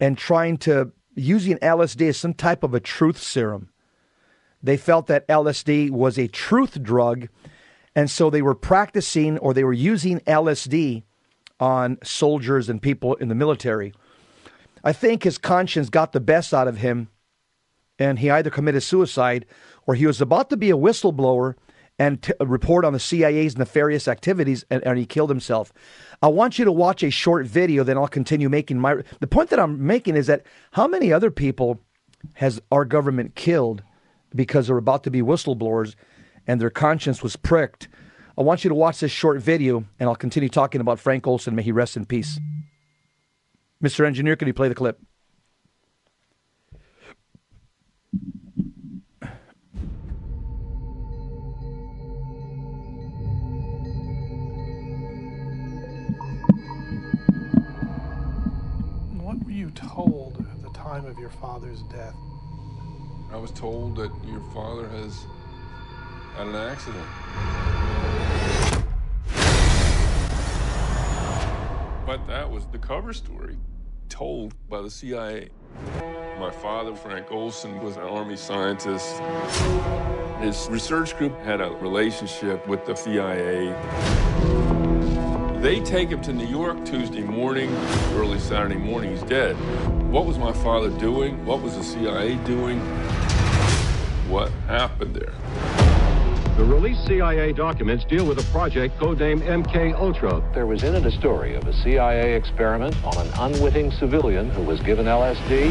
and 0.00 0.18
trying 0.18 0.56
to 0.58 0.92
using 1.14 1.58
LSD 1.58 2.08
as 2.08 2.16
some 2.16 2.34
type 2.34 2.62
of 2.62 2.74
a 2.74 2.80
truth 2.80 3.18
serum. 3.18 3.68
They 4.62 4.76
felt 4.76 5.06
that 5.08 5.26
LSD 5.28 5.90
was 5.90 6.18
a 6.18 6.28
truth 6.28 6.82
drug, 6.82 7.28
and 7.94 8.10
so 8.10 8.30
they 8.30 8.42
were 8.42 8.54
practicing 8.54 9.38
or 9.38 9.52
they 9.52 9.64
were 9.64 9.72
using 9.72 10.20
LSD 10.20 11.02
on 11.58 11.98
soldiers 12.02 12.68
and 12.68 12.80
people 12.80 13.14
in 13.16 13.28
the 13.28 13.34
military. 13.34 13.92
I 14.84 14.92
think 14.92 15.22
his 15.22 15.38
conscience 15.38 15.90
got 15.90 16.12
the 16.12 16.20
best 16.20 16.54
out 16.54 16.68
of 16.68 16.78
him, 16.78 17.08
and 17.98 18.18
he 18.18 18.30
either 18.30 18.50
committed 18.50 18.82
suicide 18.82 19.46
or 19.86 19.94
he 19.94 20.06
was 20.06 20.20
about 20.20 20.50
to 20.50 20.56
be 20.56 20.70
a 20.70 20.76
whistleblower 20.76 21.54
and 22.02 22.20
t- 22.20 22.32
uh, 22.40 22.46
report 22.46 22.84
on 22.84 22.92
the 22.92 22.98
CIA's 22.98 23.56
nefarious 23.56 24.08
activities, 24.08 24.64
and, 24.68 24.84
and 24.84 24.98
he 24.98 25.06
killed 25.06 25.30
himself. 25.30 25.72
I 26.20 26.26
want 26.26 26.58
you 26.58 26.64
to 26.64 26.72
watch 26.72 27.04
a 27.04 27.10
short 27.10 27.46
video, 27.46 27.84
then 27.84 27.96
I'll 27.96 28.08
continue 28.08 28.48
making 28.48 28.80
my. 28.80 28.96
The 29.20 29.28
point 29.28 29.50
that 29.50 29.60
I'm 29.60 29.86
making 29.86 30.16
is 30.16 30.26
that 30.26 30.44
how 30.72 30.88
many 30.88 31.12
other 31.12 31.30
people 31.30 31.80
has 32.34 32.60
our 32.72 32.84
government 32.84 33.36
killed 33.36 33.84
because 34.34 34.66
they're 34.66 34.78
about 34.78 35.04
to 35.04 35.12
be 35.12 35.22
whistleblowers 35.22 35.94
and 36.44 36.60
their 36.60 36.70
conscience 36.70 37.22
was 37.22 37.36
pricked? 37.36 37.86
I 38.36 38.42
want 38.42 38.64
you 38.64 38.68
to 38.68 38.74
watch 38.74 38.98
this 38.98 39.12
short 39.12 39.40
video, 39.40 39.84
and 40.00 40.08
I'll 40.08 40.16
continue 40.16 40.48
talking 40.48 40.80
about 40.80 40.98
Frank 40.98 41.24
Olson. 41.28 41.54
May 41.54 41.62
he 41.62 41.70
rest 41.70 41.96
in 41.96 42.04
peace. 42.04 42.40
Mr. 43.80 44.04
Engineer, 44.04 44.34
can 44.34 44.48
you 44.48 44.54
play 44.54 44.68
the 44.68 44.74
clip? 44.74 44.98
Told 59.74 60.44
at 60.52 60.62
the 60.62 60.70
time 60.70 61.06
of 61.06 61.18
your 61.18 61.30
father's 61.30 61.82
death? 61.82 62.14
I 63.32 63.36
was 63.36 63.50
told 63.50 63.96
that 63.96 64.10
your 64.26 64.40
father 64.52 64.88
has 64.88 65.26
had 66.36 66.46
an 66.48 66.54
accident. 66.54 67.06
But 72.04 72.26
that 72.26 72.50
was 72.50 72.66
the 72.66 72.78
cover 72.78 73.12
story 73.12 73.56
told 74.08 74.54
by 74.68 74.82
the 74.82 74.90
CIA. 74.90 75.48
My 76.38 76.50
father, 76.50 76.94
Frank 76.94 77.30
Olson, 77.30 77.80
was 77.80 77.96
an 77.96 78.02
Army 78.02 78.36
scientist. 78.36 79.18
His 80.40 80.68
research 80.70 81.16
group 81.16 81.38
had 81.40 81.60
a 81.60 81.70
relationship 81.70 82.66
with 82.66 82.84
the 82.84 82.94
CIA. 82.94 83.72
They 85.62 85.78
take 85.78 86.08
him 86.08 86.20
to 86.22 86.32
New 86.32 86.48
York 86.48 86.84
Tuesday 86.84 87.20
morning, 87.20 87.72
early 88.14 88.40
Saturday 88.40 88.74
morning, 88.74 89.12
he's 89.12 89.22
dead. 89.22 89.54
What 90.10 90.26
was 90.26 90.36
my 90.36 90.52
father 90.52 90.90
doing? 90.90 91.46
What 91.46 91.62
was 91.62 91.76
the 91.76 91.84
CIA 91.84 92.34
doing? 92.44 92.80
What 94.28 94.50
happened 94.66 95.14
there? 95.14 95.32
The 96.56 96.64
released 96.64 97.06
CIA 97.06 97.52
documents 97.52 98.04
deal 98.04 98.26
with 98.26 98.40
a 98.40 98.50
project 98.50 98.98
codenamed 98.98 99.42
MK 99.42 99.94
Ultra. 99.94 100.42
There 100.52 100.66
was 100.66 100.82
in 100.82 100.96
it 100.96 101.06
a 101.06 101.12
story 101.12 101.54
of 101.54 101.64
a 101.68 101.72
CIA 101.84 102.34
experiment 102.34 102.96
on 103.04 103.24
an 103.24 103.32
unwitting 103.38 103.92
civilian 103.92 104.50
who 104.50 104.64
was 104.64 104.80
given 104.80 105.06
LSD. 105.06 105.68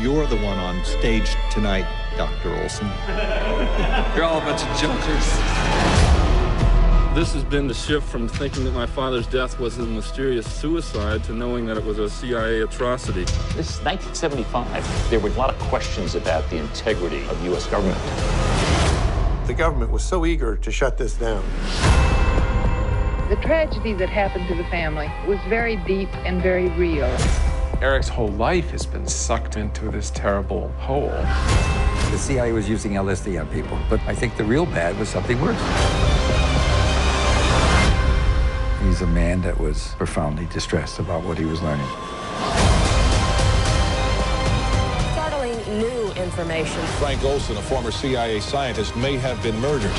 You're 0.00 0.28
the 0.28 0.36
one 0.36 0.58
on 0.58 0.84
stage 0.84 1.34
tonight, 1.50 1.86
Dr. 2.16 2.54
Olson. 2.62 2.86
You're 4.14 4.26
all 4.26 4.38
a 4.38 4.44
bunch 4.44 4.62
of 4.62 4.78
jokers. 4.78 5.99
This 7.12 7.32
has 7.32 7.42
been 7.42 7.66
the 7.66 7.74
shift 7.74 8.08
from 8.08 8.28
thinking 8.28 8.62
that 8.62 8.70
my 8.70 8.86
father's 8.86 9.26
death 9.26 9.58
was 9.58 9.78
a 9.78 9.82
mysterious 9.82 10.48
suicide 10.48 11.24
to 11.24 11.32
knowing 11.32 11.66
that 11.66 11.76
it 11.76 11.84
was 11.84 11.98
a 11.98 12.08
CIA 12.08 12.60
atrocity. 12.60 13.24
This 13.56 13.78
is 13.78 13.80
1975. 13.82 15.10
There 15.10 15.18
were 15.18 15.28
a 15.28 15.32
lot 15.32 15.50
of 15.50 15.58
questions 15.58 16.14
about 16.14 16.48
the 16.50 16.58
integrity 16.58 17.24
of 17.26 17.44
U.S. 17.46 17.66
government. 17.66 17.98
The 19.48 19.54
government 19.54 19.90
was 19.90 20.04
so 20.04 20.24
eager 20.24 20.54
to 20.54 20.70
shut 20.70 20.98
this 20.98 21.14
down. 21.14 21.44
The 23.28 23.38
tragedy 23.42 23.92
that 23.94 24.08
happened 24.08 24.46
to 24.46 24.54
the 24.54 24.64
family 24.70 25.10
was 25.26 25.40
very 25.48 25.76
deep 25.76 26.14
and 26.24 26.40
very 26.40 26.68
real. 26.70 27.10
Eric's 27.82 28.08
whole 28.08 28.28
life 28.28 28.70
has 28.70 28.86
been 28.86 29.08
sucked 29.08 29.56
into 29.56 29.90
this 29.90 30.10
terrible 30.10 30.68
hole. 30.78 31.10
The 31.10 32.18
CIA 32.18 32.52
was 32.52 32.68
using 32.68 32.92
LSD 32.92 33.40
on 33.40 33.48
people, 33.48 33.80
but 33.88 33.98
I 34.06 34.14
think 34.14 34.36
the 34.36 34.44
real 34.44 34.64
bad 34.64 34.96
was 34.96 35.08
something 35.08 35.40
worse. 35.40 36.09
He's 38.90 39.02
a 39.02 39.06
man 39.06 39.40
that 39.42 39.56
was 39.56 39.94
profoundly 39.98 40.46
distressed 40.46 40.98
about 40.98 41.22
what 41.22 41.38
he 41.38 41.44
was 41.44 41.62
learning. 41.62 41.86
Startling 45.12 45.78
new 45.78 46.10
information. 46.20 46.82
Frank 46.98 47.22
Olson, 47.22 47.56
a 47.56 47.62
former 47.62 47.92
CIA 47.92 48.40
scientist, 48.40 48.96
may 48.96 49.16
have 49.16 49.40
been 49.44 49.56
murdered. 49.60 49.92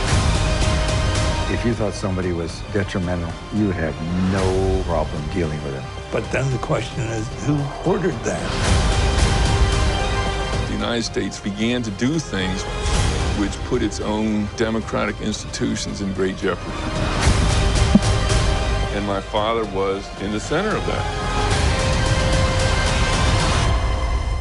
If 1.54 1.64
you 1.66 1.74
thought 1.74 1.94
somebody 1.94 2.34
was 2.34 2.62
detrimental, 2.74 3.32
you 3.54 3.68
would 3.68 3.78
have 3.78 3.96
no 4.34 4.84
problem 4.84 5.24
dealing 5.34 5.64
with 5.64 5.74
him. 5.74 5.86
But 6.12 6.30
then 6.34 6.52
the 6.52 6.58
question 6.58 7.00
is, 7.04 7.26
who 7.46 7.56
ordered 7.90 8.20
that? 8.26 8.44
The 10.68 10.74
United 10.74 11.04
States 11.04 11.40
began 11.40 11.82
to 11.84 11.92
do 11.92 12.20
things 12.20 12.62
which 13.40 13.54
put 13.70 13.82
its 13.82 14.02
own 14.02 14.50
democratic 14.58 15.22
institutions 15.22 16.02
in 16.02 16.12
great 16.12 16.36
jeopardy. 16.36 17.11
And 19.12 19.18
my 19.26 19.30
father 19.30 19.66
was 19.76 20.08
in 20.22 20.32
the 20.32 20.40
center 20.40 20.70
of 20.70 20.86
that. 20.88 21.04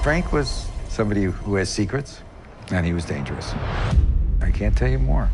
Frank 0.04 0.32
was 0.32 0.68
somebody 0.88 1.24
who 1.24 1.56
has 1.56 1.68
secrets, 1.68 2.22
and 2.70 2.86
he 2.86 2.92
was 2.92 3.04
dangerous. 3.04 3.52
I 4.40 4.52
can't 4.52 4.76
tell 4.76 4.88
you 4.88 5.00
more. 5.00 5.28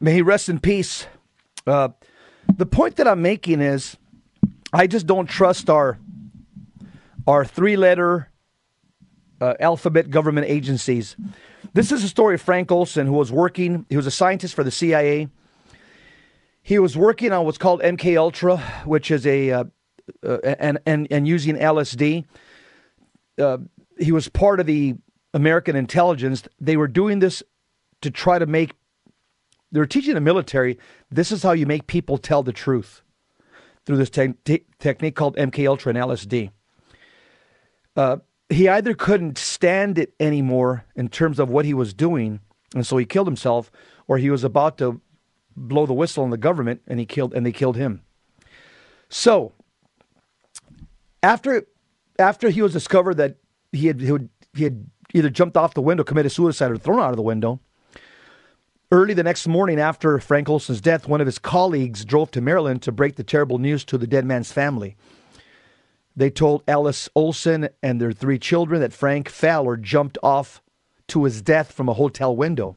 May 0.00 0.14
he 0.14 0.22
rest 0.22 0.48
in 0.48 0.58
peace. 0.58 1.06
Uh, 1.66 1.90
the 2.56 2.64
point 2.64 2.96
that 2.96 3.06
I'm 3.06 3.20
making 3.20 3.60
is, 3.60 3.98
I 4.72 4.86
just 4.86 5.06
don't 5.06 5.26
trust 5.26 5.68
our 5.68 5.98
our 7.26 7.44
three 7.44 7.76
letter 7.76 8.30
uh, 9.42 9.52
alphabet 9.60 10.08
government 10.08 10.46
agencies. 10.48 11.14
This 11.74 11.92
is 11.92 12.02
a 12.02 12.08
story 12.08 12.36
of 12.36 12.40
Frank 12.40 12.72
Olson, 12.72 13.06
who 13.06 13.12
was 13.12 13.30
working. 13.30 13.84
He 13.90 13.98
was 13.98 14.06
a 14.06 14.10
scientist 14.10 14.54
for 14.54 14.64
the 14.64 14.70
CIA. 14.70 15.28
He 16.68 16.78
was 16.78 16.98
working 16.98 17.32
on 17.32 17.46
what's 17.46 17.56
called 17.56 17.80
MK 17.80 18.18
Ultra, 18.18 18.58
which 18.84 19.10
is 19.10 19.26
a 19.26 19.50
uh, 19.52 19.64
uh, 20.22 20.36
and 20.44 20.78
and 20.84 21.08
and 21.10 21.26
using 21.26 21.56
LSD. 21.56 22.26
Uh, 23.38 23.56
he 23.98 24.12
was 24.12 24.28
part 24.28 24.60
of 24.60 24.66
the 24.66 24.96
American 25.32 25.76
intelligence. 25.76 26.46
They 26.60 26.76
were 26.76 26.86
doing 26.86 27.20
this 27.20 27.42
to 28.02 28.10
try 28.10 28.38
to 28.38 28.44
make. 28.44 28.74
They 29.72 29.80
were 29.80 29.86
teaching 29.86 30.12
the 30.12 30.20
military. 30.20 30.78
This 31.10 31.32
is 31.32 31.42
how 31.42 31.52
you 31.52 31.64
make 31.64 31.86
people 31.86 32.18
tell 32.18 32.42
the 32.42 32.52
truth 32.52 33.00
through 33.86 33.96
this 33.96 34.10
te- 34.10 34.34
te- 34.44 34.66
technique 34.78 35.16
called 35.16 35.36
MK 35.36 35.66
Ultra 35.66 35.94
and 35.94 35.98
LSD. 35.98 36.50
Uh, 37.96 38.18
he 38.50 38.68
either 38.68 38.92
couldn't 38.92 39.38
stand 39.38 39.96
it 39.96 40.12
anymore 40.20 40.84
in 40.94 41.08
terms 41.08 41.38
of 41.38 41.48
what 41.48 41.64
he 41.64 41.72
was 41.72 41.94
doing, 41.94 42.40
and 42.74 42.86
so 42.86 42.98
he 42.98 43.06
killed 43.06 43.26
himself, 43.26 43.70
or 44.06 44.18
he 44.18 44.28
was 44.28 44.44
about 44.44 44.76
to 44.76 45.00
blow 45.58 45.86
the 45.86 45.94
whistle 45.94 46.24
on 46.24 46.30
the 46.30 46.36
government, 46.36 46.82
and 46.86 46.98
he 46.98 47.06
killed 47.06 47.34
and 47.34 47.44
they 47.44 47.52
killed 47.52 47.76
him. 47.76 48.02
So 49.08 49.52
after 51.22 51.66
after 52.18 52.50
he 52.50 52.62
was 52.62 52.72
discovered 52.72 53.14
that 53.14 53.36
he 53.72 53.86
had 53.86 54.00
he, 54.00 54.12
would, 54.12 54.28
he 54.54 54.64
had 54.64 54.86
either 55.14 55.30
jumped 55.30 55.56
off 55.56 55.74
the 55.74 55.82
window, 55.82 56.04
committed 56.04 56.32
suicide, 56.32 56.70
or 56.70 56.78
thrown 56.78 57.00
out 57.00 57.10
of 57.10 57.16
the 57.16 57.22
window. 57.22 57.60
Early 58.90 59.12
the 59.12 59.22
next 59.22 59.46
morning 59.46 59.78
after 59.78 60.18
Frank 60.18 60.48
Olson's 60.48 60.80
death, 60.80 61.06
one 61.06 61.20
of 61.20 61.26
his 61.26 61.38
colleagues 61.38 62.06
drove 62.06 62.30
to 62.30 62.40
Maryland 62.40 62.80
to 62.82 62.92
break 62.92 63.16
the 63.16 63.24
terrible 63.24 63.58
news 63.58 63.84
to 63.84 63.98
the 63.98 64.06
dead 64.06 64.24
man's 64.24 64.50
family. 64.50 64.96
They 66.16 66.30
told 66.30 66.64
Alice 66.66 67.08
Olson 67.14 67.68
and 67.82 68.00
their 68.00 68.12
three 68.12 68.38
children 68.38 68.80
that 68.80 68.94
Frank 68.94 69.28
fell 69.28 69.66
or 69.66 69.76
jumped 69.76 70.16
off 70.22 70.62
to 71.08 71.24
his 71.24 71.42
death 71.42 71.70
from 71.70 71.88
a 71.88 71.94
hotel 71.94 72.34
window. 72.34 72.76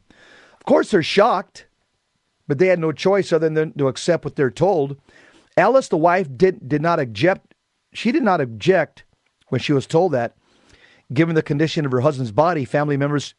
Of 0.53 0.65
course, 0.65 0.91
they're 0.91 1.01
shocked, 1.01 1.65
but 2.51 2.57
they 2.57 2.67
had 2.67 2.79
no 2.79 2.91
choice 2.91 3.31
other 3.31 3.47
than 3.47 3.71
to 3.77 3.87
accept 3.87 4.25
what 4.25 4.35
they're 4.35 4.51
told. 4.51 4.97
Alice, 5.55 5.87
the 5.87 5.95
wife, 5.95 6.27
did, 6.35 6.67
did 6.67 6.81
not 6.81 6.99
object. 6.99 7.55
She 7.93 8.11
did 8.11 8.23
not 8.23 8.41
object 8.41 9.05
when 9.47 9.61
she 9.61 9.71
was 9.71 9.87
told 9.87 10.11
that. 10.11 10.35
Given 11.13 11.35
the 11.35 11.43
condition 11.43 11.85
of 11.85 11.93
her 11.93 12.01
husband's 12.01 12.33
body, 12.33 12.65
family 12.65 12.97
members 12.97 13.35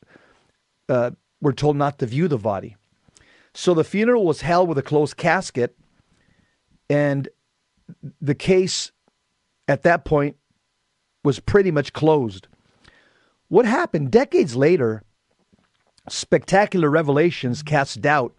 uh, 0.89 1.11
were 1.43 1.53
told 1.53 1.77
not 1.77 1.99
to 1.99 2.07
view 2.07 2.27
the 2.27 2.39
body. 2.39 2.75
So 3.53 3.75
the 3.75 3.85
funeral 3.85 4.25
was 4.25 4.41
held 4.41 4.67
with 4.67 4.79
a 4.79 4.83
closed 4.83 5.19
casket, 5.19 5.77
and 6.89 7.29
the 8.19 8.35
case 8.35 8.93
at 9.69 9.83
that 9.83 10.07
point 10.07 10.39
was 11.23 11.39
pretty 11.39 11.71
much 11.71 11.93
closed. 11.93 12.49
What 13.49 13.67
happened 13.67 14.11
decades 14.11 14.57
later, 14.57 15.03
spectacular 16.09 16.89
revelations 16.89 17.63
cast 17.63 18.01
doubt 18.01 18.35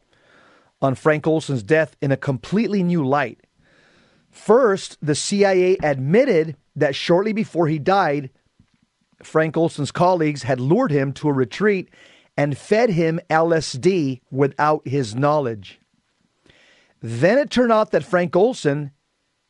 on 0.84 0.96
Frank 0.96 1.26
Olson's 1.26 1.64
death 1.64 1.96
in 2.02 2.12
a 2.12 2.18
completely 2.18 2.84
new 2.84 3.06
light. 3.06 3.40
First, 4.30 4.98
the 5.02 5.16
CIA 5.16 5.78
admitted 5.82 6.58
that 6.76 6.96
shortly 6.96 7.34
before 7.34 7.68
he 7.68 7.80
died, 7.80 8.30
Frank 9.22 9.56
Olson's 9.56 9.92
colleagues 9.92 10.44
had 10.44 10.60
lured 10.60 10.92
him 10.92 11.14
to 11.14 11.30
a 11.30 11.34
retreat 11.34 11.90
and 12.36 12.58
fed 12.58 12.90
him 12.90 13.20
LSD 13.30 14.22
without 14.32 14.88
his 14.88 15.16
knowledge. 15.16 15.80
Then 17.02 17.38
it 17.38 17.50
turned 17.50 17.72
out 17.72 17.92
that 17.92 18.04
Frank 18.04 18.36
Olson 18.36 18.92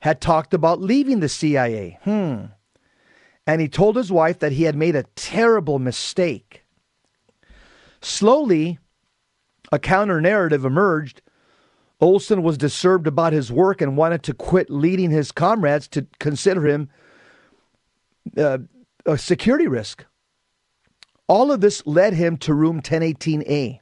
had 0.02 0.20
talked 0.20 0.54
about 0.54 0.82
leaving 0.82 1.22
the 1.22 1.30
CIA. 1.30 1.98
Hmm. 2.04 2.46
And 3.48 3.62
he 3.62 3.68
told 3.68 3.96
his 3.96 4.12
wife 4.12 4.40
that 4.40 4.52
he 4.52 4.64
had 4.64 4.76
made 4.76 4.96
a 4.96 5.06
terrible 5.16 5.80
mistake. 5.80 6.64
Slowly, 8.02 8.80
a 9.72 9.80
counter 9.80 10.22
narrative 10.22 10.66
emerged. 10.66 11.22
Olson 12.04 12.44
was 12.44 12.58
disturbed 12.58 13.08
about 13.08 13.32
his 13.32 13.50
work 13.50 13.80
and 13.80 13.96
wanted 13.96 14.24
to 14.24 14.34
quit 14.34 14.70
leading 14.70 15.10
his 15.10 15.32
comrades 15.32 15.88
to 15.88 16.06
consider 16.20 16.68
him 16.68 16.90
uh, 18.38 18.58
a 19.06 19.18
security 19.18 19.70
risk. 19.70 20.04
All 21.30 21.50
of 21.50 21.62
this 21.62 21.82
led 21.88 22.14
him 22.14 22.36
to 22.40 22.54
room 22.54 22.82
1018A. 22.82 23.80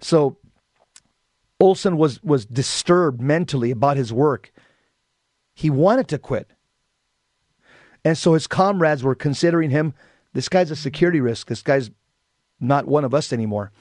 So 0.00 0.36
Olson 1.58 1.96
was, 1.96 2.22
was 2.22 2.46
disturbed 2.46 3.20
mentally 3.20 3.72
about 3.72 3.96
his 3.96 4.12
work. 4.12 4.52
He 5.52 5.68
wanted 5.68 6.06
to 6.08 6.18
quit. 6.18 6.52
And 8.04 8.16
so 8.16 8.34
his 8.34 8.46
comrades 8.46 9.02
were 9.02 9.16
considering 9.16 9.70
him 9.70 9.94
this 10.32 10.48
guy's 10.48 10.70
a 10.70 10.76
security 10.76 11.20
risk. 11.20 11.48
This 11.48 11.62
guy's 11.62 11.90
not 12.60 12.86
one 12.86 13.04
of 13.04 13.14
us 13.14 13.32
anymore. 13.32 13.72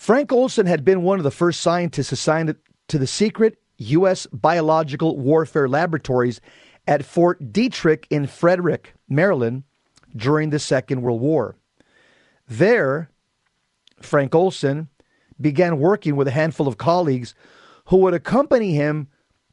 Frank 0.00 0.32
Olson 0.32 0.64
had 0.64 0.82
been 0.82 1.02
one 1.02 1.20
of 1.20 1.24
the 1.24 1.30
first 1.30 1.60
scientists 1.60 2.10
assigned 2.10 2.56
to 2.88 2.98
the 2.98 3.06
secret 3.06 3.58
U.S. 3.76 4.26
Biological 4.32 5.18
Warfare 5.18 5.68
Laboratories 5.68 6.40
at 6.86 7.04
Fort 7.04 7.52
Detrick 7.52 8.06
in 8.08 8.26
Frederick, 8.26 8.94
Maryland, 9.10 9.64
during 10.16 10.48
the 10.48 10.58
Second 10.58 11.02
World 11.02 11.20
War. 11.20 11.54
There, 12.48 13.10
Frank 14.00 14.34
Olson 14.34 14.88
began 15.38 15.78
working 15.78 16.16
with 16.16 16.28
a 16.28 16.32
handful 16.32 16.66
of 16.66 16.78
colleagues 16.78 17.34
who 17.88 17.98
would 17.98 18.14
accompany 18.14 18.72
him 18.72 19.06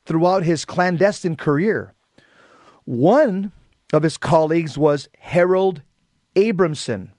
throughout 0.05 0.43
his 0.43 0.63
clandestine 0.63 1.35
career. 1.35 1.93
One 2.85 3.51
of 3.91 4.01
his 4.01 4.15
colleagues 4.15 4.77
was 4.77 5.09
Harold 5.19 5.81
Abramson. 6.37 7.09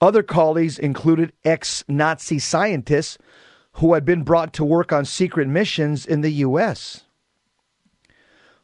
Other 0.00 0.22
colleagues 0.22 0.78
included 0.78 1.32
ex 1.44 1.84
Nazi 1.88 2.38
scientists 2.38 3.18
who 3.72 3.94
had 3.94 4.04
been 4.04 4.22
brought 4.22 4.52
to 4.54 4.64
work 4.64 4.92
on 4.92 5.04
secret 5.04 5.48
missions 5.48 6.06
in 6.06 6.20
the 6.20 6.30
U.S. 6.30 7.04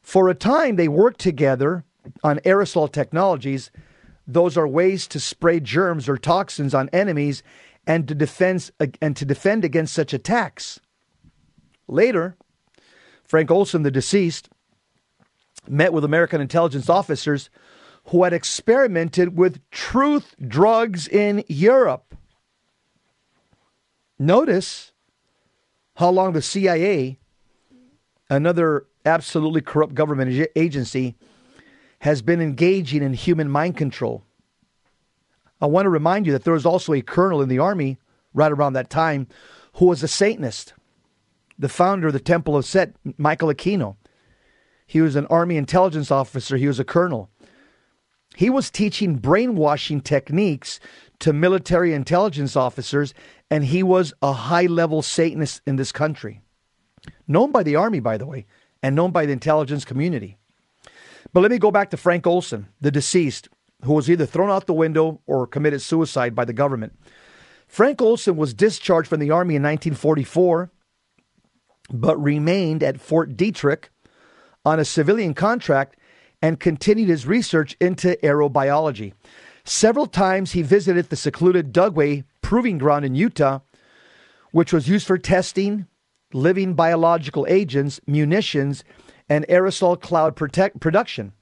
For 0.01 0.29
a 0.29 0.35
time, 0.35 0.77
they 0.77 0.89
worked 0.89 1.21
together 1.21 1.85
on 2.23 2.39
aerosol 2.41 2.91
technologies. 2.91 3.71
Those 4.27 4.57
are 4.57 4.69
ways 4.69 5.07
to 5.09 5.21
spray 5.21 5.61
germs 5.61 6.09
or 6.09 6.17
toxins 6.17 6.75
on 6.75 6.89
enemies 6.93 7.43
and 7.87 8.07
to 8.09 8.15
defend 8.15 8.71
and 9.01 9.17
to 9.17 9.25
defend 9.25 9.65
against 9.65 9.95
such 9.95 10.13
attacks. 10.13 10.81
Later, 11.87 12.37
Frank 13.25 13.51
Olson, 13.51 13.83
the 13.83 13.91
deceased, 13.91 14.49
met 15.69 15.93
with 15.93 16.05
American 16.05 16.41
intelligence 16.41 16.89
officers 16.89 17.51
who 18.07 18.25
had 18.25 18.33
experimented 18.33 19.37
with 19.37 19.61
truth 19.71 20.35
drugs 20.47 21.09
in 21.09 21.45
Europe. 21.49 22.15
Notice 24.19 24.93
how 25.97 26.11
long 26.11 26.33
the 26.33 26.43
CIA, 26.43 27.19
another 28.29 28.87
absolutely 29.05 29.61
corrupt 29.61 29.95
government 29.95 30.49
agency, 30.57 31.15
has 32.01 32.21
been 32.21 32.41
engaging 32.41 33.03
in 33.03 33.15
human 33.15 33.49
mind 33.49 33.77
control. 33.77 34.23
I 35.61 35.67
want 35.67 35.87
to 35.87 35.91
remind 35.91 36.27
you 36.27 36.33
that 36.33 36.45
there 36.45 36.53
was 36.53 36.67
also 36.67 36.93
a 36.93 37.01
colonel 37.01 37.41
in 37.41 37.49
the 37.49 37.59
army 37.59 37.99
right 38.35 38.53
around 38.53 38.75
that 38.75 38.91
time 38.91 39.29
who 39.75 39.87
was 39.87 40.03
a 40.03 40.09
Satanist, 40.09 40.75
the 41.59 41.69
founder 41.69 42.09
of 42.09 42.13
the 42.13 42.21
Temple 42.21 42.57
of 42.57 42.65
Set, 42.65 42.95
Michael 43.17 43.49
Aquino. 43.49 43.97
He 44.87 45.01
was 45.01 45.17
an 45.17 45.27
army 45.27 45.57
intelligence 45.57 46.11
officer, 46.11 46.57
he 46.57 46.67
was 46.67 46.79
a 46.79 46.85
colonel. 46.85 47.31
He 48.37 48.51
was 48.51 48.71
teaching 48.71 49.17
brainwashing 49.17 50.01
techniques 50.01 50.81
to 51.21 51.33
military 51.33 51.95
intelligence 51.95 52.57
officers, 52.57 53.15
and 53.51 53.65
he 53.65 53.83
was 53.83 54.13
a 54.23 54.33
high 54.33 54.67
level 54.67 55.03
Satanist 55.03 55.63
in 55.67 55.77
this 55.77 55.93
country. 55.93 56.41
Known 57.29 57.53
by 57.53 57.63
the 57.63 57.77
army, 57.77 58.01
by 58.01 58.19
the 58.19 58.27
way, 58.27 58.47
and 58.83 58.97
known 58.97 59.13
by 59.13 59.27
the 59.27 59.33
intelligence 59.33 59.85
community. 59.85 60.37
But 61.33 61.41
let 61.41 61.51
me 61.51 61.59
go 61.59 61.71
back 61.71 61.91
to 61.91 61.97
Frank 61.97 62.27
Olson, 62.27 62.69
the 62.81 62.91
deceased, 62.91 63.49
who 63.85 63.93
was 63.93 64.11
either 64.11 64.27
thrown 64.27 64.51
out 64.51 64.67
the 64.67 64.73
window 64.75 65.21
or 65.27 65.47
committed 65.47 65.83
suicide 65.83 66.35
by 66.35 66.45
the 66.45 66.53
government. 66.53 66.93
Frank 67.69 68.03
Olson 68.03 68.37
was 68.37 68.55
discharged 68.55 69.09
from 69.09 69.21
the 69.21 69.31
Army 69.31 69.57
in 69.57 69.63
1944, 69.63 70.71
but 71.91 72.23
remained 72.23 72.83
at 72.83 73.01
Fort 73.01 73.37
Detrick 73.37 73.91
on 74.65 74.81
a 74.81 74.85
civilian 74.85 75.35
contract 75.35 75.97
and 76.45 76.61
continued 76.61 77.09
his 77.09 77.27
research 77.27 77.75
into 77.81 78.19
aerobiology. 78.23 79.15
Several 79.65 80.07
times 80.07 80.53
he 80.53 80.61
visited 80.61 81.09
the 81.09 81.17
secluded 81.17 81.73
Dugway 81.73 82.25
Proving 82.43 82.77
Ground 82.77 83.07
in 83.07 83.15
Utah, 83.15 83.61
which 84.53 84.71
was 84.71 84.87
used 84.87 85.07
for 85.07 85.17
testing 85.17 85.87
living 86.35 86.75
biological 86.75 87.47
agents, 87.49 87.99
munitions, 88.07 88.85
and 89.27 89.47
aerosol 89.49 89.99
cloud 89.99 90.37
protect- 90.37 90.81
production. 90.81 91.33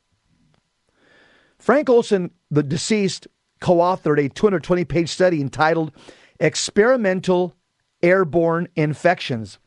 Frank 1.58 1.90
Olson, 1.90 2.30
the 2.48 2.62
deceased, 2.62 3.26
co 3.60 3.78
authored 3.78 4.24
a 4.24 4.28
220 4.28 4.84
page 4.84 5.08
study 5.08 5.40
entitled 5.40 5.90
Experimental 6.38 7.56
Airborne 8.04 8.68
Infections, 8.76 9.58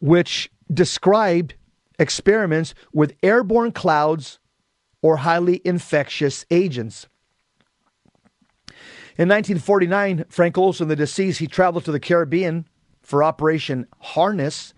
which 0.00 0.50
described 0.72 1.54
experiments 1.98 2.74
with 2.92 3.16
airborne 3.22 3.72
clouds 3.72 4.38
or 5.02 5.18
highly 5.18 5.60
infectious 5.64 6.44
agents. 6.50 7.06
In 9.16 9.28
1949, 9.28 10.26
Frank 10.28 10.56
Olson, 10.56 10.88
the 10.88 10.94
deceased, 10.94 11.40
he 11.40 11.48
traveled 11.48 11.84
to 11.86 11.92
the 11.92 11.98
Caribbean 11.98 12.68
for 13.02 13.24
Operation 13.24 13.86
Harness, 13.98 14.74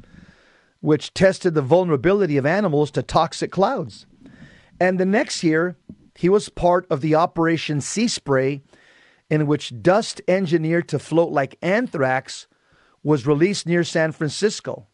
which 0.80 1.12
tested 1.12 1.54
the 1.54 1.60
vulnerability 1.60 2.38
of 2.38 2.46
animals 2.46 2.90
to 2.92 3.02
toxic 3.02 3.50
clouds. 3.50 4.06
And 4.80 4.98
the 4.98 5.04
next 5.04 5.44
year, 5.44 5.76
he 6.14 6.30
was 6.30 6.48
part 6.48 6.86
of 6.88 7.02
the 7.02 7.14
Operation 7.14 7.82
Sea 7.82 8.08
Spray, 8.08 8.62
in 9.28 9.46
which 9.46 9.82
dust 9.82 10.22
engineered 10.26 10.88
to 10.88 10.98
float 10.98 11.32
like 11.32 11.58
anthrax 11.60 12.46
was 13.02 13.26
released 13.26 13.66
near 13.66 13.84
San 13.84 14.12
Francisco. 14.12 14.86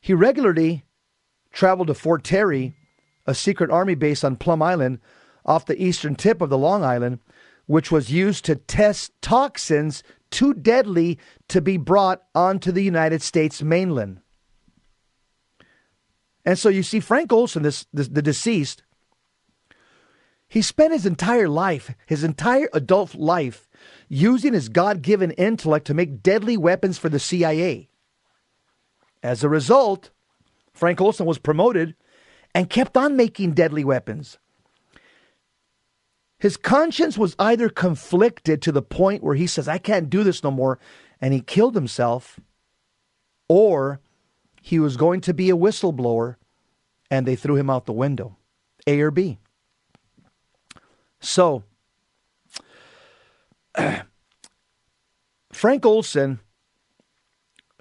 He 0.00 0.14
regularly 0.14 0.84
traveled 1.52 1.88
to 1.88 1.94
Fort 1.94 2.24
Terry, 2.24 2.74
a 3.26 3.34
secret 3.34 3.70
army 3.70 3.94
base 3.94 4.24
on 4.24 4.36
Plum 4.36 4.62
Island 4.62 5.00
off 5.44 5.66
the 5.66 5.82
eastern 5.82 6.14
tip 6.14 6.40
of 6.40 6.50
the 6.50 6.58
Long 6.58 6.82
Island, 6.82 7.18
which 7.66 7.90
was 7.90 8.10
used 8.10 8.44
to 8.46 8.56
test 8.56 9.12
toxins 9.20 10.02
too 10.30 10.54
deadly 10.54 11.18
to 11.48 11.60
be 11.60 11.76
brought 11.76 12.22
onto 12.34 12.72
the 12.72 12.82
United 12.82 13.22
States 13.22 13.62
mainland. 13.62 14.20
And 16.44 16.58
so 16.58 16.68
you 16.68 16.82
see, 16.82 17.00
Frank 17.00 17.32
Olson, 17.32 17.62
this, 17.62 17.86
this, 17.92 18.08
the 18.08 18.22
deceased, 18.22 18.82
he 20.48 20.62
spent 20.62 20.92
his 20.92 21.06
entire 21.06 21.48
life, 21.48 21.94
his 22.06 22.24
entire 22.24 22.68
adult 22.72 23.14
life, 23.14 23.68
using 24.08 24.52
his 24.52 24.68
God 24.68 25.02
given 25.02 25.30
intellect 25.32 25.86
to 25.86 25.94
make 25.94 26.22
deadly 26.22 26.56
weapons 26.56 26.98
for 26.98 27.08
the 27.08 27.20
CIA. 27.20 27.89
As 29.22 29.44
a 29.44 29.48
result, 29.48 30.10
Frank 30.72 31.00
Olson 31.00 31.26
was 31.26 31.38
promoted 31.38 31.94
and 32.54 32.70
kept 32.70 32.96
on 32.96 33.16
making 33.16 33.52
deadly 33.52 33.84
weapons. 33.84 34.38
His 36.38 36.56
conscience 36.56 37.18
was 37.18 37.36
either 37.38 37.68
conflicted 37.68 38.62
to 38.62 38.72
the 38.72 38.82
point 38.82 39.22
where 39.22 39.34
he 39.34 39.46
says, 39.46 39.68
I 39.68 39.78
can't 39.78 40.08
do 40.08 40.24
this 40.24 40.42
no 40.42 40.50
more, 40.50 40.78
and 41.20 41.34
he 41.34 41.42
killed 41.42 41.74
himself, 41.74 42.40
or 43.46 44.00
he 44.62 44.78
was 44.78 44.96
going 44.96 45.20
to 45.22 45.34
be 45.34 45.50
a 45.50 45.56
whistleblower 45.56 46.36
and 47.10 47.26
they 47.26 47.36
threw 47.36 47.56
him 47.56 47.68
out 47.68 47.86
the 47.86 47.92
window. 47.92 48.36
A 48.86 49.00
or 49.00 49.10
B. 49.10 49.38
So, 51.20 51.64
Frank 55.52 55.84
Olson 55.84 56.40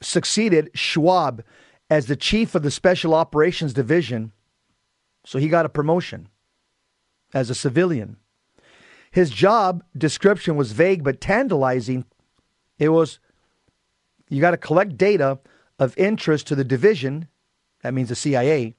succeeded 0.01 0.69
Schwab 0.73 1.43
as 1.89 2.05
the 2.05 2.15
chief 2.15 2.55
of 2.55 2.63
the 2.63 2.71
Special 2.71 3.13
Operations 3.13 3.73
Division, 3.73 4.31
so 5.25 5.39
he 5.39 5.49
got 5.49 5.65
a 5.65 5.69
promotion 5.69 6.29
as 7.33 7.49
a 7.49 7.55
civilian. 7.55 8.17
His 9.11 9.29
job 9.29 9.83
description 9.97 10.55
was 10.55 10.71
vague 10.71 11.03
but 11.03 11.19
tantalizing. 11.19 12.05
It 12.77 12.89
was 12.89 13.19
you 14.29 14.41
got 14.41 14.51
to 14.51 14.57
collect 14.57 14.97
data 14.97 15.39
of 15.79 15.97
interest 15.97 16.47
to 16.47 16.55
the 16.55 16.63
division, 16.63 17.27
that 17.81 17.93
means 17.93 18.09
the 18.09 18.15
CIA, 18.15 18.75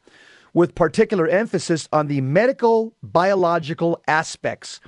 with 0.55 0.75
particular 0.75 1.27
emphasis 1.27 1.89
on 1.93 2.07
the 2.07 2.21
medical 2.21 2.95
biological 3.03 4.01
aspects 4.07 4.81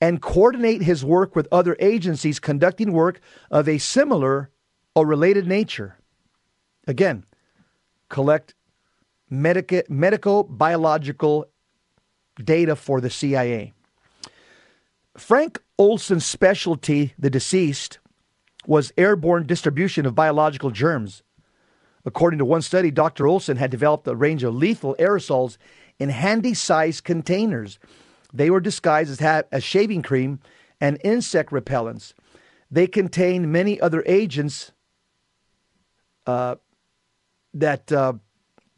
and 0.00 0.22
coordinate 0.22 0.82
his 0.82 1.04
work 1.04 1.36
with 1.36 1.46
other 1.52 1.76
agencies 1.78 2.38
conducting 2.38 2.92
work 2.92 3.20
of 3.50 3.68
a 3.68 3.78
similar 3.78 4.50
or 4.94 5.06
related 5.06 5.46
nature. 5.46 5.96
Again, 6.86 7.24
collect 8.08 8.54
medica- 9.28 9.84
medico 9.88 10.42
biological 10.42 11.46
data 12.42 12.76
for 12.76 13.00
the 13.00 13.10
CIA. 13.10 13.72
Frank 15.16 15.60
Olson's 15.78 16.24
specialty, 16.24 17.14
the 17.18 17.30
deceased, 17.30 17.98
was 18.66 18.92
airborne 18.96 19.46
distribution 19.46 20.06
of 20.06 20.14
biological 20.14 20.70
germs. 20.70 21.22
According 22.04 22.38
to 22.38 22.44
one 22.44 22.62
study, 22.62 22.90
Dr. 22.90 23.26
Olson 23.26 23.56
had 23.56 23.70
developed 23.70 24.06
a 24.06 24.14
range 24.14 24.42
of 24.42 24.54
lethal 24.54 24.96
aerosols 24.98 25.56
in 25.98 26.08
handy 26.08 26.54
sized 26.54 27.04
containers. 27.04 27.78
They 28.32 28.50
were 28.50 28.60
disguised 28.60 29.10
as, 29.10 29.20
ha- 29.20 29.42
as 29.52 29.62
shaving 29.64 30.02
cream 30.02 30.40
and 30.80 30.98
insect 31.04 31.50
repellents. 31.50 32.14
They 32.70 32.86
contained 32.86 33.52
many 33.52 33.80
other 33.80 34.02
agents 34.06 34.72
uh, 36.30 36.56
that 37.54 37.90
uh, 37.90 38.12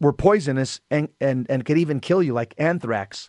were 0.01 0.13
poisonous 0.13 0.81
and, 0.91 1.09
and, 1.21 1.47
and 1.51 1.65
could 1.65 1.79
even 1.79 2.01
kill 2.01 2.23
you, 2.23 2.33
like 2.33 2.55
anthrax. 2.57 3.29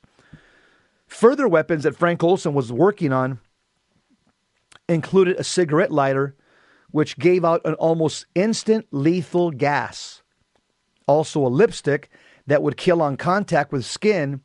Further 1.07 1.47
weapons 1.47 1.83
that 1.83 1.97
Frank 1.97 2.23
Olson 2.23 2.53
was 2.53 2.71
working 2.71 3.11
on 3.11 3.39
included 4.87 5.37
a 5.37 5.43
cigarette 5.43 5.91
lighter, 5.91 6.35
which 6.91 7.17
gave 7.17 7.43
out 7.43 7.61
an 7.65 7.73
almost 7.75 8.25
instant 8.33 8.87
lethal 8.91 9.51
gas, 9.51 10.23
also 11.07 11.45
a 11.45 11.49
lipstick 11.49 12.09
that 12.47 12.63
would 12.63 12.77
kill 12.77 13.01
on 13.01 13.17
contact 13.17 13.71
with 13.71 13.85
skin, 13.85 14.41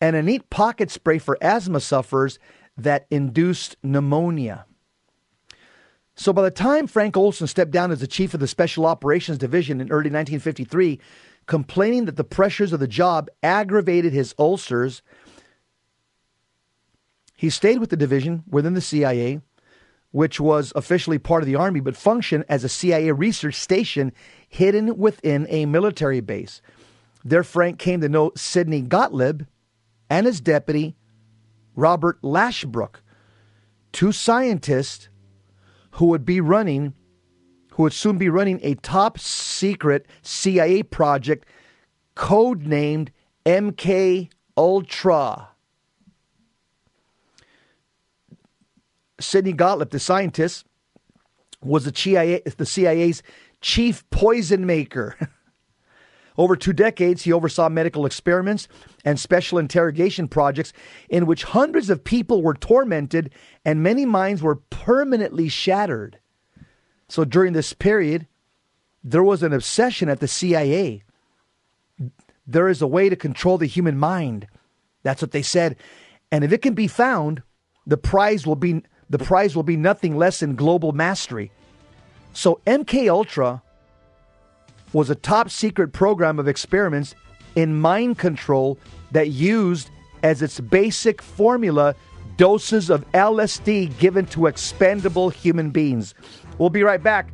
and 0.00 0.16
a 0.16 0.22
neat 0.22 0.48
pocket 0.48 0.90
spray 0.90 1.18
for 1.18 1.36
asthma 1.42 1.80
sufferers 1.80 2.38
that 2.76 3.06
induced 3.10 3.76
pneumonia. 3.82 4.64
So 6.18 6.32
by 6.32 6.42
the 6.42 6.50
time 6.50 6.88
Frank 6.88 7.16
Olson 7.16 7.46
stepped 7.46 7.70
down 7.70 7.92
as 7.92 8.00
the 8.00 8.08
chief 8.08 8.34
of 8.34 8.40
the 8.40 8.48
Special 8.48 8.86
Operations 8.86 9.38
Division 9.38 9.80
in 9.80 9.86
early 9.86 10.10
1953, 10.10 10.98
complaining 11.46 12.06
that 12.06 12.16
the 12.16 12.24
pressures 12.24 12.72
of 12.72 12.80
the 12.80 12.88
job 12.88 13.28
aggravated 13.40 14.12
his 14.12 14.34
ulcers 14.36 15.00
he 17.36 17.50
stayed 17.50 17.78
with 17.78 17.90
the 17.90 17.96
division 17.96 18.42
within 18.48 18.74
the 18.74 18.80
CIA, 18.80 19.40
which 20.10 20.40
was 20.40 20.72
officially 20.74 21.20
part 21.20 21.40
of 21.40 21.46
the 21.46 21.54
Army 21.54 21.78
but 21.78 21.96
functioned 21.96 22.44
as 22.48 22.64
a 22.64 22.68
CIA 22.68 23.12
research 23.12 23.54
station 23.54 24.10
hidden 24.48 24.98
within 24.98 25.46
a 25.48 25.64
military 25.64 26.18
base. 26.18 26.60
There, 27.24 27.44
Frank 27.44 27.78
came 27.78 28.00
to 28.00 28.08
know 28.08 28.32
Sidney 28.34 28.80
Gottlieb 28.80 29.42
and 30.10 30.26
his 30.26 30.40
deputy, 30.40 30.96
Robert 31.76 32.20
Lashbrook, 32.22 32.96
two 33.92 34.10
scientists 34.10 35.08
who 35.98 36.06
would 36.06 36.24
be 36.24 36.40
running, 36.40 36.94
who 37.72 37.82
would 37.82 37.92
soon 37.92 38.18
be 38.18 38.28
running 38.28 38.60
a 38.62 38.74
top 38.76 39.18
secret 39.18 40.06
CIA 40.22 40.84
project 40.84 41.44
codenamed 42.14 43.08
MK 43.44 44.30
Ultra. 44.56 45.48
Sidney 49.18 49.52
Gottlieb, 49.52 49.90
the 49.90 49.98
scientist, 49.98 50.64
was 51.60 51.84
the, 51.84 51.92
CIA, 51.92 52.42
the 52.44 52.64
CIA's 52.64 53.24
chief 53.60 54.08
poison 54.10 54.64
maker. 54.66 55.16
Over 56.38 56.54
two 56.54 56.72
decades, 56.72 57.24
he 57.24 57.32
oversaw 57.32 57.68
medical 57.68 58.06
experiments 58.06 58.68
and 59.04 59.18
special 59.18 59.58
interrogation 59.58 60.28
projects 60.28 60.72
in 61.08 61.26
which 61.26 61.42
hundreds 61.42 61.90
of 61.90 62.04
people 62.04 62.42
were 62.42 62.54
tormented 62.54 63.34
and 63.64 63.82
many 63.82 64.06
minds 64.06 64.40
were 64.40 64.54
permanently 64.54 65.48
shattered. 65.48 66.20
So 67.08 67.24
during 67.24 67.54
this 67.54 67.72
period, 67.72 68.28
there 69.02 69.24
was 69.24 69.42
an 69.42 69.52
obsession 69.52 70.08
at 70.08 70.20
the 70.20 70.28
CIA. 70.28 71.02
There 72.46 72.68
is 72.68 72.80
a 72.80 72.86
way 72.86 73.08
to 73.08 73.16
control 73.16 73.58
the 73.58 73.66
human 73.66 73.98
mind. 73.98 74.46
That's 75.02 75.20
what 75.20 75.32
they 75.32 75.42
said. 75.42 75.74
And 76.30 76.44
if 76.44 76.52
it 76.52 76.62
can 76.62 76.74
be 76.74 76.86
found, 76.86 77.42
the 77.84 77.96
prize 77.96 78.46
will 78.46 78.56
be 78.56 78.82
the 79.10 79.18
prize 79.18 79.56
will 79.56 79.62
be 79.62 79.76
nothing 79.76 80.18
less 80.18 80.40
than 80.40 80.54
global 80.54 80.92
mastery. 80.92 81.50
So 82.34 82.60
MK 82.66 83.10
Ultra 83.10 83.62
was 84.92 85.10
a 85.10 85.14
top 85.14 85.50
secret 85.50 85.92
program 85.92 86.38
of 86.38 86.48
experiments 86.48 87.14
in 87.56 87.80
mind 87.80 88.18
control 88.18 88.78
that 89.12 89.30
used 89.30 89.90
as 90.22 90.42
its 90.42 90.60
basic 90.60 91.22
formula 91.22 91.94
doses 92.36 92.90
of 92.90 93.10
LSD 93.12 93.96
given 93.98 94.26
to 94.26 94.46
expendable 94.46 95.28
human 95.28 95.70
beings. 95.70 96.14
We'll 96.58 96.70
be 96.70 96.82
right 96.82 97.02
back 97.02 97.30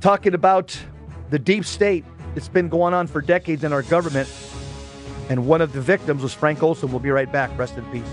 talking 0.00 0.34
about 0.34 0.78
the 1.30 1.38
deep 1.38 1.64
state. 1.64 2.04
It's 2.36 2.48
been 2.48 2.68
going 2.68 2.94
on 2.94 3.06
for 3.06 3.20
decades 3.20 3.64
in 3.64 3.72
our 3.72 3.82
government. 3.82 4.28
And 5.30 5.46
one 5.46 5.60
of 5.60 5.72
the 5.72 5.80
victims 5.80 6.22
was 6.22 6.34
Frank 6.34 6.62
Olson. 6.62 6.90
We'll 6.90 7.00
be 7.00 7.10
right 7.10 7.30
back. 7.30 7.56
Rest 7.58 7.76
in 7.76 7.84
peace. 7.86 8.04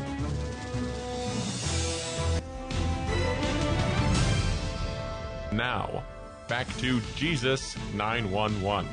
Now, 5.52 6.04
back 6.52 6.68
to 6.80 7.00
Jesus 7.16 7.78
911. 7.94 8.86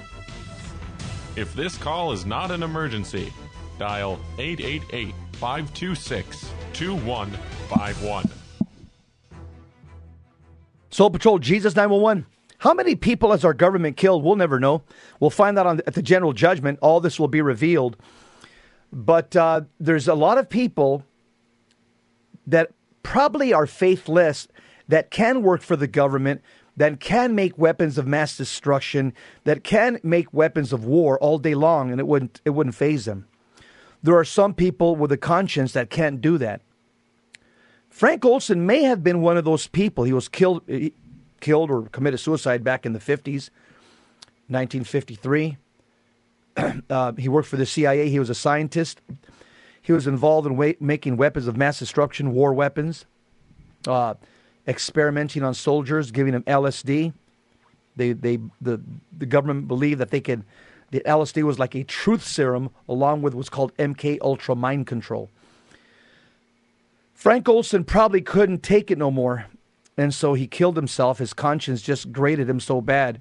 If 1.34 1.52
this 1.56 1.76
call 1.76 2.12
is 2.12 2.24
not 2.24 2.52
an 2.52 2.62
emergency, 2.62 3.32
dial 3.80 4.20
888 4.38 5.12
526 5.32 6.52
2151. 6.72 8.30
Soul 10.90 11.10
Patrol, 11.10 11.40
Jesus 11.40 11.74
911. 11.74 12.26
How 12.58 12.74
many 12.74 12.94
people 12.94 13.32
has 13.32 13.44
our 13.44 13.54
government 13.54 13.96
killed? 13.96 14.22
We'll 14.22 14.36
never 14.36 14.60
know. 14.60 14.84
We'll 15.18 15.30
find 15.30 15.58
out 15.58 15.66
on, 15.66 15.80
at 15.84 15.94
the 15.94 16.02
general 16.02 16.32
judgment. 16.32 16.78
All 16.80 17.00
this 17.00 17.18
will 17.18 17.26
be 17.26 17.42
revealed. 17.42 17.96
But 18.92 19.34
uh, 19.34 19.62
there's 19.80 20.06
a 20.06 20.14
lot 20.14 20.38
of 20.38 20.48
people 20.48 21.02
that 22.46 22.70
probably 23.02 23.52
are 23.52 23.66
faithless 23.66 24.46
that 24.88 25.10
can 25.10 25.42
work 25.42 25.60
for 25.60 25.76
the 25.76 25.86
government, 25.86 26.40
that 26.78 27.00
can 27.00 27.34
make 27.34 27.58
weapons 27.58 27.98
of 27.98 28.06
mass 28.06 28.36
destruction, 28.36 29.12
that 29.42 29.64
can 29.64 29.98
make 30.04 30.32
weapons 30.32 30.72
of 30.72 30.84
war 30.84 31.18
all 31.18 31.38
day 31.38 31.54
long, 31.54 31.90
and 31.90 32.00
it 32.00 32.06
wouldn't 32.06 32.40
it 32.44 32.50
wouldn't 32.50 32.76
phase 32.76 33.04
them. 33.04 33.26
There 34.02 34.16
are 34.16 34.24
some 34.24 34.54
people 34.54 34.94
with 34.94 35.10
a 35.10 35.16
conscience 35.16 35.72
that 35.72 35.90
can't 35.90 36.20
do 36.20 36.38
that. 36.38 36.60
Frank 37.90 38.24
Olson 38.24 38.64
may 38.64 38.84
have 38.84 39.02
been 39.02 39.20
one 39.20 39.36
of 39.36 39.44
those 39.44 39.66
people. 39.66 40.04
He 40.04 40.12
was 40.12 40.28
killed 40.28 40.62
killed 41.40 41.70
or 41.70 41.82
committed 41.88 42.20
suicide 42.20 42.62
back 42.62 42.86
in 42.86 42.92
the 42.92 43.00
50s, 43.00 43.50
1953. 44.46 45.56
uh, 46.90 47.12
he 47.12 47.28
worked 47.28 47.48
for 47.48 47.56
the 47.56 47.66
CIA. 47.66 48.08
He 48.08 48.20
was 48.20 48.30
a 48.30 48.34
scientist. 48.36 49.00
He 49.82 49.92
was 49.92 50.06
involved 50.06 50.46
in 50.46 50.56
wa- 50.56 50.72
making 50.78 51.16
weapons 51.16 51.48
of 51.48 51.56
mass 51.56 51.80
destruction, 51.80 52.32
war 52.32 52.52
weapons, 52.52 53.04
uh, 53.86 54.14
experimenting 54.68 55.42
on 55.42 55.54
soldiers, 55.54 56.10
giving 56.12 56.32
them 56.32 56.44
LSD. 56.44 57.12
They, 57.96 58.12
they, 58.12 58.38
the, 58.60 58.80
the 59.16 59.26
government 59.26 59.66
believed 59.66 60.00
that 60.00 60.10
they 60.10 60.20
could, 60.20 60.44
the 60.92 61.00
LSD 61.00 61.42
was 61.42 61.58
like 61.58 61.74
a 61.74 61.82
truth 61.82 62.24
serum, 62.24 62.70
along 62.88 63.22
with 63.22 63.34
what's 63.34 63.48
called 63.48 63.76
MK 63.76 64.18
Ultra 64.22 64.54
mind 64.54 64.86
control. 64.86 65.30
Frank 67.14 67.48
Olson 67.48 67.82
probably 67.82 68.20
couldn't 68.20 68.62
take 68.62 68.92
it 68.92 68.98
no 68.98 69.10
more 69.10 69.46
and 69.98 70.14
so 70.14 70.34
he 70.34 70.46
killed 70.46 70.76
himself. 70.76 71.18
His 71.18 71.34
conscience 71.34 71.82
just 71.82 72.12
grated 72.12 72.48
him 72.48 72.60
so 72.60 72.80
bad. 72.80 73.20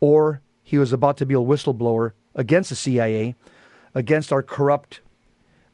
Or 0.00 0.42
he 0.62 0.76
was 0.76 0.92
about 0.92 1.16
to 1.18 1.26
be 1.26 1.34
a 1.34 1.38
whistleblower 1.38 2.12
against 2.34 2.70
the 2.70 2.76
CIA, 2.76 3.36
against 3.94 4.32
our 4.32 4.42
corrupt 4.42 5.00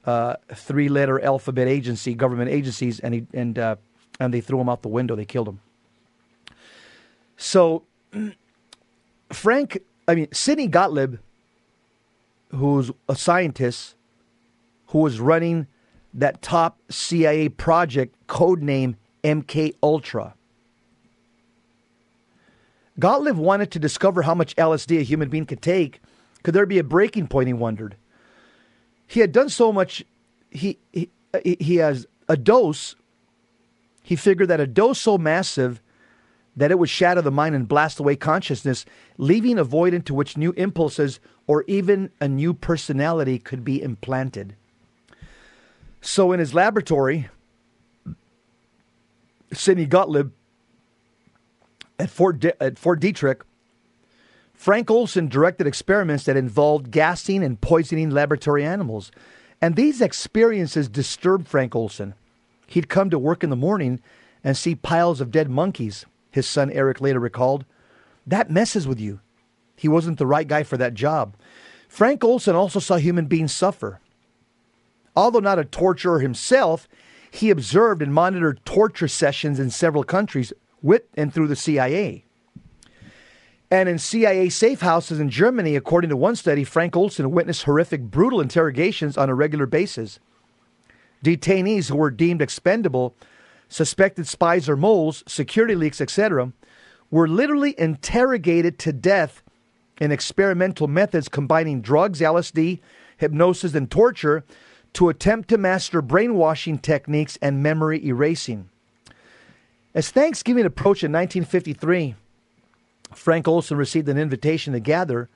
uh, 0.05 0.37
three 0.55 0.89
letter 0.89 1.19
alphabet 1.25 1.67
agency, 1.67 2.15
government 2.15 2.51
agencies, 2.51 3.01
and, 3.01 3.15
he, 3.15 3.27
and, 3.33 3.59
uh, 3.59 3.77
and 4.23 4.33
they 4.33 4.41
threw 4.41 4.61
him 4.61 4.69
out 4.69 4.83
the 4.83 4.89
window. 4.89 5.17
They 5.17 5.25
killed 5.25 5.49
him. 5.49 5.61
So, 7.37 7.83
Frank, 9.33 9.79
I 10.07 10.15
mean, 10.15 10.29
Sidney 10.33 10.69
Gottlieb, 10.69 11.17
who's 12.51 12.91
a 13.09 13.17
scientist 13.17 13.97
who 14.89 14.99
was 14.99 15.21
running 15.21 15.67
that 16.15 16.43
top 16.43 16.79
CIA 16.91 17.49
project, 17.49 18.15
codename 18.29 18.97
MK 19.25 19.75
Ultra. 19.83 20.35
Gottlieb 22.99 23.37
wanted 23.37 23.71
to 23.73 23.79
discover 23.79 24.23
how 24.23 24.35
much 24.35 24.55
LSD 24.57 25.01
a 25.01 25.03
human 25.03 25.31
being 25.31 25.47
could 25.47 25.63
take. 25.63 26.01
Could 26.43 26.55
there 26.55 26.67
be 26.67 26.79
a 26.79 26.85
breaking 26.85 27.29
point? 27.29 27.47
He 27.47 27.55
wondered. 27.55 27.97
He 29.07 29.21
had 29.21 29.33
done 29.33 29.49
so 29.49 29.73
much. 29.73 30.05
He 30.51 30.79
he, 30.93 31.09
he 31.43 31.77
has 31.77 32.07
a 32.29 32.37
dose. 32.37 32.95
He 34.03 34.17
figured 34.17 34.49
that 34.49 34.61
a 34.61 34.67
dose 34.67 35.01
so 35.01 35.17
massive 35.19 35.81
that 36.57 36.71
it 36.71 36.79
would 36.79 36.91
shatter 36.91 37.23
the 37.23 37.31
mind 37.31 37.55
and 37.55 37.67
blast 37.67 37.99
away 37.99 38.17
consciousness, 38.17 38.85
leaving 39.17 39.59
a 39.59 39.65
void 39.65 39.95
into 39.95 40.13
which 40.13 40.37
new 40.37 40.53
impulses 40.53 41.21
or 41.47 41.65
even 41.67 42.11
a 42.21 42.29
new 42.29 42.53
personality 42.53 43.39
could 43.39 43.65
be 43.65 43.83
implanted. 43.83 44.55
So, 46.01 46.33
in 46.33 46.41
his 46.41 46.53
laboratory, 46.53 47.29
Sidney 49.53 49.87
Gottlieb 49.87 50.33
at 51.99 52.11
Fort, 52.11 52.41
De- 52.41 52.63
at 52.63 52.79
Fort 52.79 53.01
Detrick, 53.01 53.43
Frank 54.53 54.91
Olson 54.91 55.29
directed 55.29 55.67
experiments 55.67 56.25
that 56.25 56.37
involved 56.37 56.91
gassing 56.91 57.43
and 57.43 57.61
poisoning 57.61 58.11
laboratory 58.11 58.65
animals. 58.65 59.11
And 59.61 59.77
these 59.77 60.01
experiences 60.01 60.89
disturbed 60.89 61.49
Frank 61.49 61.75
Olson. 61.75 62.15
He'd 62.73 62.89
come 62.89 63.11
to 63.11 63.19
work 63.19 63.45
in 63.45 63.51
the 63.51 63.57
morning 63.57 64.01
and 64.43 64.57
see 64.57 64.75
piles 64.75 65.21
of 65.21 65.31
dead 65.31 65.51
monkeys, 65.51 66.07
his 66.31 66.49
son 66.49 66.71
Eric 66.71 67.03
later 67.03 67.21
recalled. 67.21 67.67
That 68.27 68.51
messes 68.51 68.87
with 68.87 68.99
you. 68.99 69.21
He 69.77 69.89
wasn't 69.89 70.17
the 70.17 70.27
right 70.27 70.49
guy 70.49 70.63
for 70.63 70.79
that 70.79 70.95
job. 70.95 71.37
Frank 71.87 72.25
Olson 72.25 72.57
also 72.57 72.81
saw 72.81 72.97
human 72.97 73.27
beings 73.27 73.53
suffer. 73.53 74.01
Although 75.15 75.41
not 75.41 75.59
a 75.59 75.67
torturer 75.67 76.21
himself, 76.21 76.89
he 77.31 77.51
observed 77.51 78.01
and 78.01 78.15
monitored 78.15 78.65
torture 78.65 79.09
sessions 79.09 79.61
in 79.61 79.69
several 79.69 80.03
countries 80.03 80.51
with 80.81 81.03
and 81.15 81.31
through 81.31 81.49
the 81.49 81.57
CIA. 81.57 82.25
And 83.71 83.87
in 83.87 83.99
CIA 83.99 84.49
safe 84.49 84.81
houses 84.81 85.21
in 85.21 85.29
Germany, 85.29 85.77
according 85.77 86.09
to 86.09 86.17
one 86.17 86.37
study, 86.37 86.65
Frank 86.65 86.97
Olson 86.97 87.33
witnessed 87.33 87.65
horrific, 87.65 88.01
brutal 88.01 88.41
interrogations 88.41 89.19
on 89.19 89.29
a 89.29 89.35
regular 89.35 89.67
basis. 89.67 90.19
Detainees 91.25 91.89
who 91.89 91.97
were 91.97 92.11
deemed 92.11 92.43
expendable, 92.43 93.15
suspected 93.69 94.27
spies 94.27 94.69
or 94.69 94.77
moles, 94.77 95.23
security 95.27 95.75
leaks, 95.75 96.01
etc., 96.01 96.53
were 97.11 97.29
literally 97.29 97.75
interrogated 97.79 98.79
to 98.79 98.93
death 98.93 99.43
in 100.01 100.11
experimental 100.11 100.89
methods 100.89 101.29
combining 101.29 101.81
drugs, 101.81 102.21
LSD, 102.21 102.81
hypnosis, 103.19 103.75
and 103.75 103.91
torture 103.91 104.45
to 104.95 105.09
attempt 105.09 105.49
to 105.49 105.59
master 105.59 106.03
brainwashing 106.03 106.79
techniques 106.79 107.39
and 107.41 107.63
memory 107.63 108.05
erasing. 108.05 108.69
As 109.95 110.11
Thanksgiving 110.11 110.65
approached 110.65 111.05
in 111.05 111.13
1953, 111.13 112.15
Frank 113.15 113.47
Olson 113.47 113.77
received 113.77 114.09
an 114.09 114.19
invitation 114.19 114.73
to 114.73 114.81
gather 114.81 115.29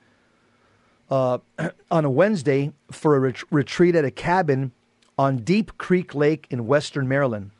uh, 1.09 1.37
on 1.91 2.05
a 2.05 2.09
Wednesday 2.09 2.73
for 2.91 3.15
a 3.15 3.19
ret- 3.19 3.51
retreat 3.51 3.95
at 3.95 4.05
a 4.05 4.11
cabin 4.11 4.71
on 5.17 5.37
Deep 5.37 5.77
Creek 5.77 6.13
Lake 6.13 6.47
in 6.49 6.67
western 6.67 7.07
Maryland. 7.07 7.51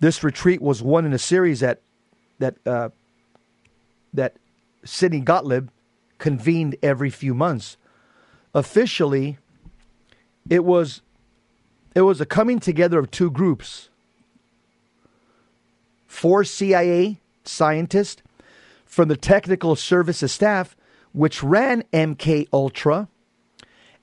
This 0.00 0.22
retreat 0.22 0.62
was 0.62 0.82
one 0.82 1.04
in 1.04 1.12
a 1.12 1.18
series 1.18 1.60
that 1.60 1.80
that 2.38 2.56
uh, 2.66 2.90
that 4.14 4.36
Sidney 4.84 5.20
Gottlieb 5.20 5.68
convened 6.18 6.76
every 6.82 7.10
few 7.10 7.34
months. 7.34 7.76
Officially, 8.54 9.38
it 10.48 10.64
was 10.64 11.02
it 11.94 12.02
was 12.02 12.20
a 12.20 12.26
coming 12.26 12.60
together 12.60 12.98
of 12.98 13.10
two 13.10 13.30
groups 13.30 13.88
four 16.06 16.42
CIA 16.42 17.20
scientists 17.44 18.22
from 18.84 19.08
the 19.08 19.16
technical 19.16 19.76
services 19.76 20.32
staff, 20.32 20.76
which 21.12 21.42
ran 21.42 21.82
MK 21.92 22.48
Ultra, 22.52 23.08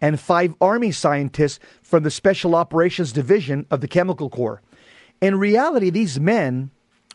and 0.06 0.20
five 0.20 0.54
Army 0.62 0.92
scientists 0.92 1.60
from 1.82 2.04
the 2.04 2.12
Special 2.12 2.54
Operations 2.54 3.12
Division 3.12 3.66
of 3.72 3.82
the 3.82 3.88
Chemical 3.88 4.30
Corps. 4.30 4.62
In 5.20 5.40
reality, 5.40 5.90
these 5.90 6.20
men 6.20 6.70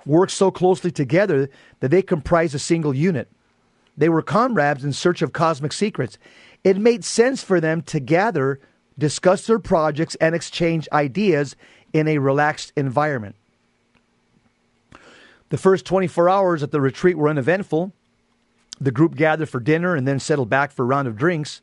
worked 0.04 0.32
so 0.32 0.50
closely 0.50 0.90
together 0.90 1.48
that 1.78 1.92
they 1.92 2.02
comprised 2.02 2.52
a 2.52 2.58
single 2.58 2.92
unit. 2.92 3.28
They 3.96 4.08
were 4.08 4.22
comrades 4.22 4.84
in 4.84 4.92
search 4.92 5.22
of 5.22 5.32
cosmic 5.32 5.72
secrets. 5.72 6.18
It 6.64 6.78
made 6.78 7.04
sense 7.04 7.44
for 7.44 7.60
them 7.60 7.82
to 7.82 8.00
gather, 8.00 8.58
discuss 8.98 9.46
their 9.46 9.60
projects, 9.60 10.16
and 10.16 10.34
exchange 10.34 10.88
ideas 10.92 11.54
in 11.92 12.08
a 12.08 12.18
relaxed 12.18 12.72
environment. 12.74 13.36
The 15.50 15.58
first 15.58 15.86
24 15.86 16.28
hours 16.28 16.64
at 16.64 16.72
the 16.72 16.80
retreat 16.80 17.16
were 17.16 17.28
uneventful. 17.28 17.92
The 18.80 18.90
group 18.90 19.14
gathered 19.14 19.48
for 19.48 19.60
dinner 19.60 19.94
and 19.94 20.08
then 20.08 20.18
settled 20.18 20.50
back 20.50 20.72
for 20.72 20.82
a 20.82 20.86
round 20.86 21.06
of 21.06 21.16
drinks. 21.16 21.60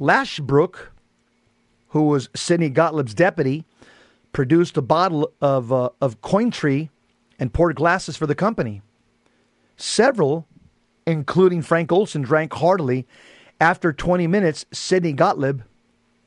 Lashbrook, 0.00 0.88
who 1.88 2.04
was 2.04 2.28
Sidney 2.34 2.70
Gottlieb's 2.70 3.14
deputy, 3.14 3.64
produced 4.32 4.76
a 4.76 4.82
bottle 4.82 5.30
of, 5.40 5.72
uh, 5.72 5.90
of 6.00 6.20
Cointreau 6.20 6.88
and 7.38 7.52
poured 7.52 7.76
glasses 7.76 8.16
for 8.16 8.26
the 8.26 8.34
company. 8.34 8.82
Several, 9.76 10.46
including 11.06 11.62
Frank 11.62 11.92
Olson, 11.92 12.22
drank 12.22 12.52
heartily 12.52 13.06
After 13.60 13.92
20 13.92 14.26
minutes, 14.26 14.66
Sidney 14.72 15.12
Gottlieb, 15.12 15.60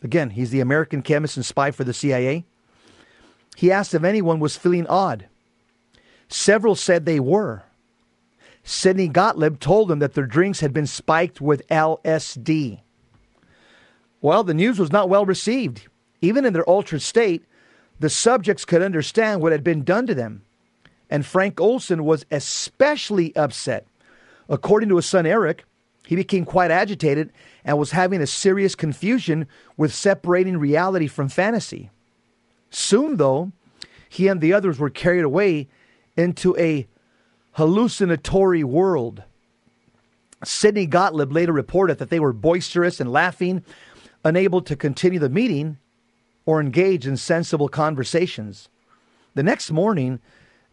again, 0.01 0.31
he's 0.31 0.49
the 0.49 0.61
American 0.61 1.01
chemist 1.01 1.35
and 1.35 1.45
spy 1.45 1.71
for 1.71 1.83
the 1.83 1.93
CIA, 1.93 2.45
he 3.57 3.71
asked 3.71 3.93
if 3.93 4.03
anyone 4.03 4.39
was 4.39 4.55
feeling 4.55 4.87
odd. 4.87 5.27
Several 6.29 6.75
said 6.75 7.05
they 7.05 7.19
were. 7.19 7.63
Sidney 8.63 9.07
Gottlieb 9.07 9.59
told 9.59 9.87
them 9.89 9.99
that 9.99 10.13
their 10.13 10.25
drinks 10.25 10.61
had 10.61 10.73
been 10.73 10.87
spiked 10.87 11.41
with 11.41 11.67
LSD. 11.67 12.81
Well, 14.27 14.43
the 14.43 14.53
news 14.53 14.77
was 14.77 14.91
not 14.91 15.07
well 15.07 15.25
received. 15.25 15.87
Even 16.19 16.43
in 16.43 16.51
their 16.51 16.65
altered 16.65 17.01
state, 17.01 17.45
the 18.01 18.09
subjects 18.09 18.65
could 18.65 18.81
understand 18.81 19.41
what 19.41 19.53
had 19.53 19.63
been 19.63 19.85
done 19.85 20.05
to 20.05 20.13
them. 20.13 20.41
And 21.09 21.25
Frank 21.25 21.61
Olson 21.61 22.03
was 22.03 22.25
especially 22.29 23.33
upset. 23.37 23.87
According 24.49 24.89
to 24.89 24.97
his 24.97 25.05
son 25.05 25.25
Eric, 25.25 25.63
he 26.05 26.17
became 26.17 26.43
quite 26.43 26.71
agitated 26.71 27.31
and 27.63 27.77
was 27.77 27.91
having 27.91 28.21
a 28.21 28.27
serious 28.27 28.75
confusion 28.75 29.47
with 29.77 29.93
separating 29.93 30.57
reality 30.57 31.07
from 31.07 31.29
fantasy. 31.29 31.89
Soon, 32.69 33.15
though, 33.15 33.53
he 34.09 34.27
and 34.27 34.41
the 34.41 34.51
others 34.51 34.77
were 34.77 34.89
carried 34.89 35.23
away 35.23 35.69
into 36.17 36.53
a 36.57 36.85
hallucinatory 37.53 38.65
world. 38.65 39.23
Sidney 40.43 40.85
Gottlieb 40.85 41.31
later 41.31 41.53
reported 41.53 41.97
that 41.99 42.09
they 42.09 42.19
were 42.19 42.33
boisterous 42.33 42.99
and 42.99 43.09
laughing, 43.09 43.63
unable 44.27 44.61
to 44.61 44.75
continue 44.75 45.19
the 45.19 45.29
meeting 45.29 45.77
or 46.45 46.59
engage 46.59 47.07
in 47.07 47.15
sensible 47.15 47.69
conversations. 47.69 48.67
The 49.35 49.43
next 49.43 49.71
morning, 49.71 50.19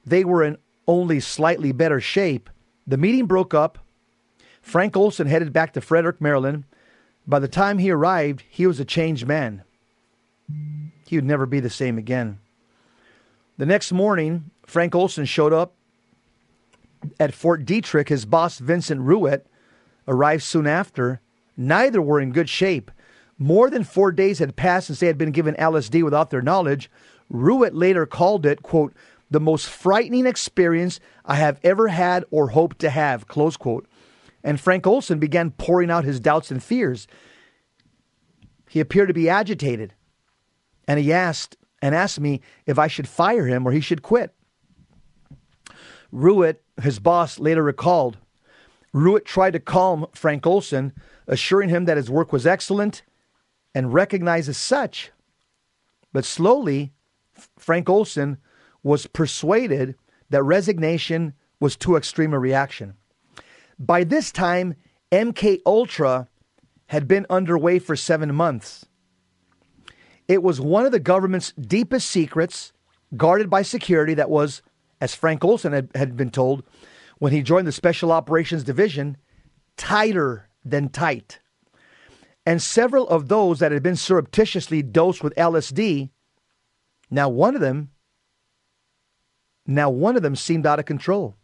they 0.05 0.25
were 0.25 0.43
in 0.43 0.59
only 0.88 1.21
slightly 1.21 1.71
better 1.71 2.01
shape. 2.01 2.51
The 2.87 2.97
meeting 2.97 3.27
broke 3.27 3.55
up. 3.55 3.79
Frank 4.61 4.97
Olson 4.97 5.29
headed 5.29 5.53
back 5.53 5.73
to 5.75 5.81
Frederick, 5.81 6.21
Maryland. 6.21 6.64
By 7.29 7.38
the 7.38 7.49
time 7.49 7.79
he 7.79 7.90
arrived, 7.90 8.43
he 8.49 8.67
was 8.67 8.81
a 8.81 8.85
changed 8.85 9.27
man. 9.27 9.62
He 11.07 11.17
would 11.17 11.25
never 11.25 11.47
be 11.47 11.61
the 11.61 11.71
same 11.71 11.97
again. 11.97 12.38
The 13.57 13.67
next 13.67 13.93
morning, 13.93 14.51
Frank 14.67 14.97
Olson 14.97 15.27
showed 15.27 15.53
up 15.53 15.75
at 17.21 17.33
Fort 17.33 17.64
Detrick. 17.64 18.09
His 18.09 18.25
boss, 18.25 18.59
Vincent 18.59 19.01
Ruwet, 19.01 19.43
arrived 20.09 20.43
soon 20.43 20.67
after. 20.67 21.21
Neither 21.57 22.03
were 22.03 22.21
in 22.21 22.33
good 22.33 22.49
shape. 22.49 22.90
More 23.38 23.68
than 23.68 23.85
four 23.85 24.12
days 24.12 24.38
had 24.38 24.57
passed 24.57 24.87
since 24.87 25.01
they 25.01 25.07
had 25.07 25.18
been 25.18 25.33
given 25.33 25.55
LSD 25.57 26.05
without 26.05 26.31
their 26.31 26.42
knowledge. 26.42 26.90
Ruwet 27.33 27.73
later 27.73 28.07
called 28.07 28.47
it, 28.47 28.62
quote, 28.62 28.94
the 29.31 29.40
most 29.40 29.66
frightening 29.66 30.27
experience 30.27 31.01
I 31.25 31.37
have 31.37 31.59
ever 31.64 31.88
had 31.88 32.25
or 32.31 32.49
hoped 32.49 32.79
to 32.81 32.90
have, 32.90 33.27
close 33.27 33.57
quote. 33.57 33.88
And 34.44 34.61
Frank 34.61 34.87
Olson 34.87 35.18
began 35.18 35.51
pouring 35.51 35.90
out 35.90 36.05
his 36.05 36.20
doubts 36.20 36.51
and 36.51 36.62
fears. 36.62 37.09
He 38.68 38.79
appeared 38.79 39.09
to 39.09 39.14
be 39.14 39.29
agitated, 39.29 39.94
and 40.87 41.01
he 41.01 41.12
asked 41.12 41.57
and 41.83 41.94
asked 41.94 42.20
me 42.20 42.40
if 42.66 42.79
I 42.79 42.87
should 42.87 43.09
fire 43.09 43.47
him 43.47 43.66
or 43.66 43.73
he 43.73 43.81
should 43.81 44.03
quit. 44.03 44.33
Ruwet, 46.12 46.57
his 46.81 46.99
boss, 47.01 47.40
later 47.40 47.62
recalled. 47.62 48.18
Ruwet 48.94 49.25
tried 49.25 49.55
to 49.55 49.61
calm 49.61 50.07
Frank 50.14 50.47
Olson, 50.47 50.92
assuring 51.27 51.70
him 51.70 51.87
that 51.87 51.97
his 51.97 52.11
work 52.11 52.33
was 52.33 52.47
excellent 52.47 53.03
and 53.74 53.92
recognized 53.92 54.48
as 54.48 54.56
such. 54.56 55.10
But 56.12 56.24
slowly, 56.24 56.92
Frank 57.58 57.88
Olson 57.88 58.38
was 58.82 59.06
persuaded 59.06 59.96
that 60.30 60.42
resignation 60.42 61.34
was 61.60 61.76
too 61.76 61.96
extreme 61.96 62.32
a 62.32 62.38
reaction. 62.38 62.94
By 63.78 64.04
this 64.04 64.30
time, 64.30 64.76
MK 65.10 65.60
Ultra 65.66 66.28
had 66.87 67.08
been 67.08 67.26
underway 67.28 67.78
for 67.78 67.96
7 67.96 68.34
months. 68.34 68.87
It 70.28 70.42
was 70.42 70.60
one 70.60 70.87
of 70.87 70.92
the 70.92 71.00
government's 71.00 71.52
deepest 71.52 72.08
secrets, 72.08 72.72
guarded 73.16 73.50
by 73.50 73.62
security 73.62 74.14
that 74.14 74.30
was, 74.30 74.62
as 75.00 75.14
Frank 75.14 75.44
Olson 75.44 75.72
had, 75.72 75.90
had 75.94 76.16
been 76.16 76.30
told 76.30 76.64
when 77.18 77.32
he 77.32 77.42
joined 77.42 77.66
the 77.66 77.72
Special 77.72 78.12
Operations 78.12 78.64
Division, 78.64 79.16
tighter 79.76 80.48
than 80.64 80.88
tight. 80.88 81.40
And 82.46 82.61
several 82.61 83.09
of 83.09 83.28
those 83.28 83.59
that 83.59 83.72
had 83.72 83.83
been 83.83 83.96
surreptitiously 83.96 84.83
dosed 84.83 85.22
with 85.22 85.35
LSD, 85.37 86.11
now 87.11 87.28
one 87.28 87.54
of 87.54 87.61
them, 87.61 87.90
now 89.66 89.88
one 89.88 90.16
of 90.16 90.22
them 90.22 90.37
seemed 90.37 90.66
out 90.66 90.78
of 90.78 90.85
control. 90.85 91.37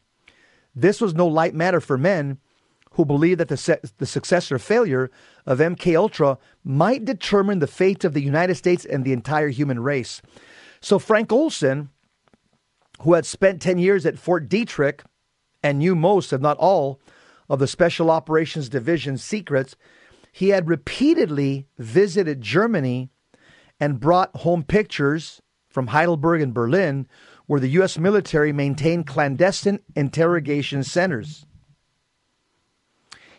This 0.74 1.00
was 1.00 1.14
no 1.14 1.26
light 1.26 1.54
matter 1.54 1.80
for 1.80 1.96
men 1.96 2.38
who 2.92 3.04
believed 3.04 3.40
that 3.40 3.48
the, 3.48 3.56
se- 3.56 3.80
the 3.98 4.06
success 4.06 4.50
or 4.50 4.58
failure 4.58 5.10
of 5.46 5.58
MK 5.58 5.96
Ultra 5.96 6.38
might 6.64 7.04
determine 7.04 7.60
the 7.60 7.66
fate 7.66 8.04
of 8.04 8.14
the 8.14 8.22
United 8.22 8.56
States 8.56 8.84
and 8.84 9.04
the 9.04 9.12
entire 9.12 9.48
human 9.48 9.80
race. 9.80 10.20
So 10.80 10.98
Frank 10.98 11.32
Olson, 11.32 11.90
who 13.02 13.14
had 13.14 13.26
spent 13.26 13.62
10 13.62 13.78
years 13.78 14.04
at 14.04 14.18
Fort 14.18 14.48
Detrick 14.48 15.00
and 15.62 15.78
knew 15.78 15.94
most, 15.94 16.32
if 16.32 16.40
not 16.40 16.58
all, 16.58 17.00
of 17.48 17.58
the 17.58 17.66
Special 17.66 18.10
Operations 18.10 18.68
Division's 18.68 19.22
secrets, 19.22 19.76
he 20.32 20.50
had 20.50 20.68
repeatedly 20.68 21.66
visited 21.78 22.40
Germany 22.40 23.10
and 23.78 24.00
brought 24.00 24.36
home 24.36 24.62
pictures 24.62 25.40
from 25.68 25.88
Heidelberg 25.88 26.42
and 26.42 26.52
Berlin, 26.52 27.06
where 27.46 27.60
the 27.60 27.68
U.S. 27.70 27.98
military 27.98 28.52
maintained 28.52 29.06
clandestine 29.06 29.80
interrogation 29.96 30.84
centers. 30.84 31.46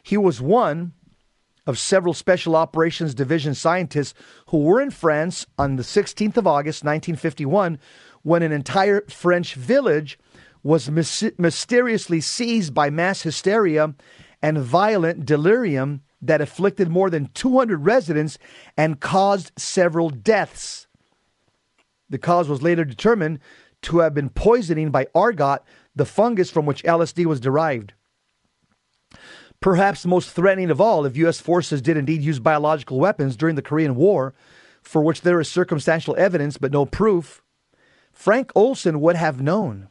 He 0.04 0.18
was 0.18 0.42
one 0.42 0.94
of 1.68 1.78
several 1.78 2.14
Special 2.14 2.56
Operations 2.56 3.14
Division 3.14 3.54
scientists 3.54 4.14
who 4.48 4.64
were 4.64 4.82
in 4.82 4.90
France 4.90 5.46
on 5.58 5.76
the 5.76 5.84
16th 5.84 6.38
of 6.38 6.48
August, 6.48 6.84
1951, 6.84 7.78
when 8.24 8.42
an 8.42 8.52
entire 8.52 9.02
French 9.10 9.54
village 9.54 10.18
was 10.64 10.90
mis- 10.90 11.32
mysteriously 11.38 12.20
seized 12.20 12.74
by 12.74 12.90
mass 12.90 13.22
hysteria 13.22 13.94
and 14.42 14.58
violent 14.58 15.26
delirium 15.26 16.02
that 16.22 16.42
afflicted 16.42 16.90
more 16.90 17.10
than 17.10 17.30
200 17.34 17.86
residents 17.86 18.38
and 18.78 19.00
caused 19.00 19.52
several 19.58 20.10
deaths. 20.10 20.88
The 22.10 22.18
cause 22.18 22.48
was 22.48 22.62
later 22.62 22.86
determined 22.86 23.40
to 23.84 24.00
have 24.00 24.14
been 24.14 24.30
poisoning 24.30 24.92
by 24.92 25.08
ergot, 25.16 25.62
the 25.96 26.06
fungus 26.06 26.52
from 26.52 26.66
which 26.66 26.84
LSD 26.84 27.26
was 27.26 27.40
derived. 27.40 27.94
Perhaps 29.60 30.06
most 30.06 30.32
threatening 30.32 30.72
of 30.72 30.82
all, 30.82 31.06
if 31.06 31.18
U.S. 31.18 31.40
forces 31.40 31.82
did 31.82 31.98
indeed 31.98 32.22
use 32.22 32.40
biological 32.40 33.00
weapons 33.00 33.36
during 33.36 33.56
the 33.56 33.62
Korean 33.62 33.96
War, 33.96 34.34
for 34.82 35.04
which 35.04 35.22
there 35.22 35.40
is 35.40 35.50
circumstantial 35.50 36.16
evidence 36.18 36.58
but 36.58 36.72
no 36.72 36.86
proof, 36.86 37.42
Frank 38.12 38.52
Olson 38.56 39.00
would 39.02 39.16
have 39.16 39.42
known. 39.42 39.88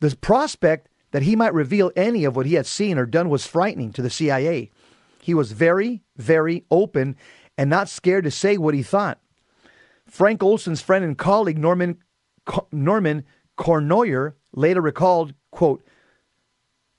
The 0.00 0.16
prospect 0.16 0.88
that 1.10 1.22
he 1.22 1.36
might 1.36 1.54
reveal 1.54 1.92
any 1.94 2.24
of 2.24 2.36
what 2.36 2.46
he 2.46 2.54
had 2.54 2.66
seen 2.66 2.98
or 2.98 3.06
done 3.06 3.28
was 3.28 3.46
frightening 3.46 3.92
to 3.92 4.02
the 4.02 4.10
CIA. 4.10 4.70
He 5.20 5.34
was 5.34 5.52
very, 5.52 6.02
very 6.16 6.64
open 6.70 7.16
and 7.58 7.68
not 7.68 7.88
scared 7.88 8.24
to 8.24 8.30
say 8.30 8.56
what 8.56 8.74
he 8.74 8.82
thought. 8.82 9.20
Frank 10.06 10.42
Olson's 10.42 10.80
friend 10.80 11.04
and 11.04 11.16
colleague 11.16 11.58
Norman 11.58 11.98
Norman 12.72 13.24
Cournoyer 13.56 14.34
later 14.52 14.80
recalled, 14.80 15.34
quote, 15.52 15.84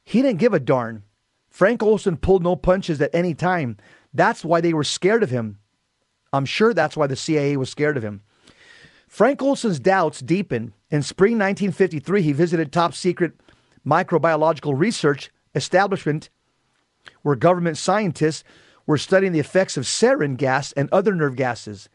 he 0.04 0.22
didn't 0.22 0.40
give 0.40 0.54
a 0.54 0.60
darn. 0.60 1.04
Frank 1.50 1.84
Olson 1.84 2.18
pulled 2.18 2.44
no 2.44 2.56
punches 2.56 3.02
at 3.02 3.14
any 3.14 3.34
time. 3.34 3.78
That's 4.14 4.46
why 4.46 4.62
they 4.62 4.74
were 4.74 4.84
scared 4.84 5.24
of 5.24 5.30
him. 5.30 5.60
I'm 6.34 6.46
sure 6.46 6.74
that's 6.74 6.96
why 6.96 7.08
the 7.08 7.16
CIA 7.16 7.58
was 7.58 7.70
scared 7.70 7.98
of 7.98 8.04
him. 8.04 8.22
Frank 9.08 9.42
Olson's 9.42 9.80
doubts 9.80 10.22
deepened. 10.22 10.72
In 10.90 11.04
spring 11.04 11.34
1953, 11.34 12.22
he 12.22 12.32
visited 12.32 12.72
top 12.72 12.94
secret 12.94 13.34
microbiological 13.86 14.78
research 14.78 15.32
establishment 15.54 16.30
where 17.22 17.36
government 17.36 17.78
scientists 17.78 18.44
were 18.86 18.98
studying 18.98 19.32
the 19.32 19.40
effects 19.40 19.78
of 19.78 19.86
sarin 19.86 20.38
gas 20.38 20.72
and 20.74 20.90
other 20.92 21.14
nerve 21.14 21.36
gases. 21.36 21.90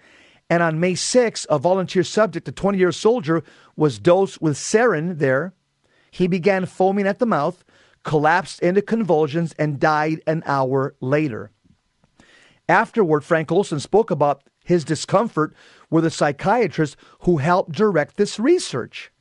And 0.48 0.62
on 0.62 0.80
May 0.80 0.94
6, 0.94 1.46
a 1.50 1.58
volunteer 1.58 2.04
subject, 2.04 2.48
a 2.48 2.52
20 2.52 2.78
year 2.78 2.88
old 2.88 2.94
soldier, 2.94 3.42
was 3.76 3.98
dosed 3.98 4.40
with 4.40 4.56
sarin 4.56 5.18
there. 5.18 5.52
He 6.10 6.28
began 6.28 6.66
foaming 6.66 7.06
at 7.06 7.18
the 7.18 7.26
mouth, 7.26 7.64
collapsed 8.04 8.60
into 8.60 8.80
convulsions, 8.80 9.52
and 9.58 9.80
died 9.80 10.20
an 10.26 10.42
hour 10.46 10.94
later. 11.00 11.50
Afterward, 12.68 13.24
Frank 13.24 13.50
Olson 13.52 13.80
spoke 13.80 14.10
about 14.10 14.42
his 14.64 14.84
discomfort 14.84 15.54
with 15.90 16.04
a 16.04 16.10
psychiatrist 16.10 16.96
who 17.20 17.36
helped 17.36 17.72
direct 17.72 18.16
this 18.16 18.38
research. 18.38 19.12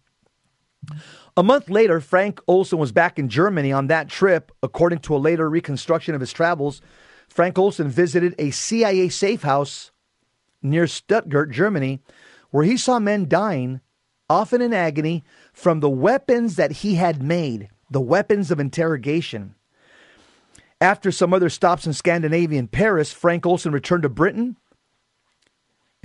A 1.38 1.44
month 1.44 1.70
later, 1.70 2.00
Frank 2.00 2.40
Olson 2.48 2.80
was 2.80 2.94
back 2.94 3.20
in 3.20 3.28
Germany 3.28 3.72
on 3.72 3.88
that 3.88 4.08
trip. 4.08 4.52
According 4.64 5.00
to 5.00 5.16
a 5.16 5.18
later 5.18 5.50
reconstruction 5.50 6.16
of 6.16 6.22
his 6.22 6.32
travels, 6.32 6.82
Frank 7.28 7.58
Olson 7.58 7.90
visited 7.90 8.36
a 8.38 8.52
CIA 8.52 9.10
safe 9.10 9.42
house 9.42 9.92
near 10.62 10.88
Stuttgart, 10.88 11.52
Germany, 11.52 12.02
where 12.52 12.64
he 12.64 12.78
saw 12.78 13.00
men 13.00 13.28
dying, 13.28 13.82
often 14.30 14.62
in 14.62 14.74
agony, 14.74 15.24
from 15.52 15.82
the 15.82 15.90
weapons 15.90 16.56
that 16.56 16.72
he 16.72 16.96
had 16.96 17.22
made, 17.22 17.70
the 17.90 18.02
weapons 18.02 18.50
of 18.50 18.60
interrogation. 18.60 19.56
After 20.80 21.12
some 21.12 21.34
other 21.34 21.50
stops 21.50 21.86
in 21.86 21.94
Scandinavia 21.94 22.60
and 22.60 22.72
Paris, 22.72 23.12
Frank 23.12 23.46
Olson 23.46 23.72
returned 23.72 24.04
to 24.04 24.10
Britain 24.10 24.56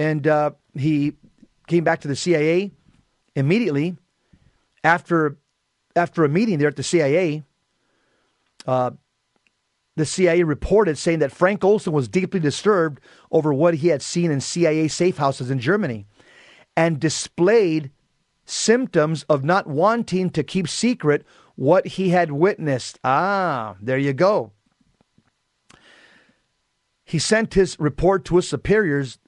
and 0.01 0.27
uh, 0.27 0.53
he 0.75 1.13
came 1.67 1.85
back 1.85 2.01
to 2.01 2.09
the 2.09 2.17
CIA 2.17 2.73
immediately 3.37 3.97
after 4.85 5.37
after 5.97 6.25
a 6.25 6.29
meeting 6.29 6.59
there 6.59 6.69
at 6.69 6.77
the 6.77 6.83
CIA. 6.83 7.43
Uh, 8.67 8.93
the 9.97 10.07
CIA 10.07 10.45
reported 10.45 10.97
saying 10.97 11.19
that 11.19 11.33
Frank 11.33 11.65
Olson 11.65 11.93
was 11.93 12.09
deeply 12.09 12.41
disturbed 12.41 13.01
over 13.31 13.53
what 13.53 13.75
he 13.75 13.89
had 13.89 14.03
seen 14.03 14.31
in 14.31 14.41
CIA 14.41 14.89
safe 14.89 15.19
houses 15.19 15.51
in 15.51 15.59
Germany 15.59 16.07
and 16.77 17.01
displayed 17.01 17.91
symptoms 18.45 19.25
of 19.25 19.45
not 19.45 19.67
wanting 19.67 20.31
to 20.31 20.43
keep 20.43 20.69
secret 20.69 21.27
what 21.57 21.87
he 21.87 22.11
had 22.11 22.33
witnessed. 22.33 22.99
Ah, 23.05 23.77
there 23.81 23.99
you 23.99 24.13
go. 24.13 24.53
He 27.05 27.19
sent 27.19 27.55
his 27.55 27.79
report 27.79 28.25
to 28.27 28.37
his 28.37 28.49
superiors, 28.49 29.19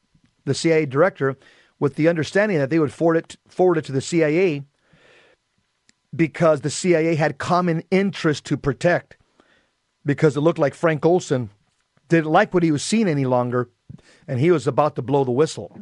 the 0.44 0.54
CIA 0.54 0.86
director, 0.86 1.36
with 1.78 1.96
the 1.96 2.08
understanding 2.08 2.58
that 2.58 2.70
they 2.70 2.78
would 2.78 2.92
forward 2.92 3.16
it, 3.16 3.36
forward 3.48 3.78
it 3.78 3.84
to 3.86 3.92
the 3.92 4.00
CIA 4.00 4.62
because 6.14 6.60
the 6.60 6.70
CIA 6.70 7.14
had 7.14 7.38
common 7.38 7.82
interest 7.90 8.44
to 8.46 8.56
protect. 8.56 9.16
Because 10.04 10.36
it 10.36 10.40
looked 10.40 10.58
like 10.58 10.74
Frank 10.74 11.06
Olson 11.06 11.50
didn't 12.08 12.30
like 12.30 12.52
what 12.52 12.62
he 12.62 12.72
was 12.72 12.82
seeing 12.82 13.08
any 13.08 13.24
longer, 13.24 13.70
and 14.26 14.40
he 14.40 14.50
was 14.50 14.66
about 14.66 14.96
to 14.96 15.02
blow 15.02 15.24
the 15.24 15.30
whistle. 15.30 15.78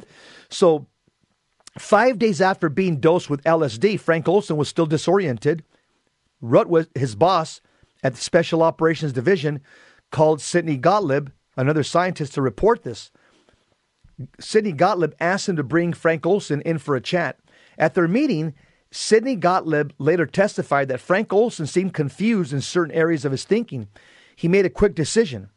So, 0.49 0.87
five 1.78 2.18
days 2.18 2.41
after 2.41 2.68
being 2.68 3.01
dosed 3.01 3.31
with 3.31 3.43
LSD, 3.45 3.99
Frank 3.99 4.28
Olson 4.28 4.57
was 4.57 4.68
still 4.68 4.87
disoriented. 4.87 5.64
Rutt, 6.43 6.89
his 6.95 7.14
boss 7.14 7.61
at 8.03 8.14
the 8.14 8.20
Special 8.20 8.62
Operations 8.62 9.12
Division, 9.12 9.61
called 10.11 10.41
Sidney 10.41 10.76
Gottlieb, 10.76 11.31
another 11.57 11.83
scientist, 11.83 12.35
to 12.35 12.43
report 12.43 12.83
this. 12.83 13.11
Sidney 14.39 14.72
Gottlieb 14.72 15.14
asked 15.20 15.49
him 15.49 15.57
to 15.57 15.62
bring 15.62 15.93
Frank 15.93 16.26
Olson 16.26 16.61
in 16.62 16.78
for 16.78 16.95
a 16.95 17.01
chat. 17.01 17.39
At 17.78 17.95
their 17.95 18.09
meeting, 18.09 18.55
Sidney 18.93 19.36
Gottlieb 19.36 19.93
later 19.99 20.26
testified 20.26 20.88
that 20.88 21.01
Frank 21.01 21.32
Olson 21.32 21.66
seemed 21.66 21.95
confused 21.95 22.53
in 22.53 22.61
certain 22.61 22.95
areas 22.95 23.24
of 23.24 23.32
his 23.32 23.45
thinking. 23.45 23.88
He 24.34 24.49
made 24.49 24.66
a 24.66 24.70
quick 24.70 24.95
decision. 24.95 25.51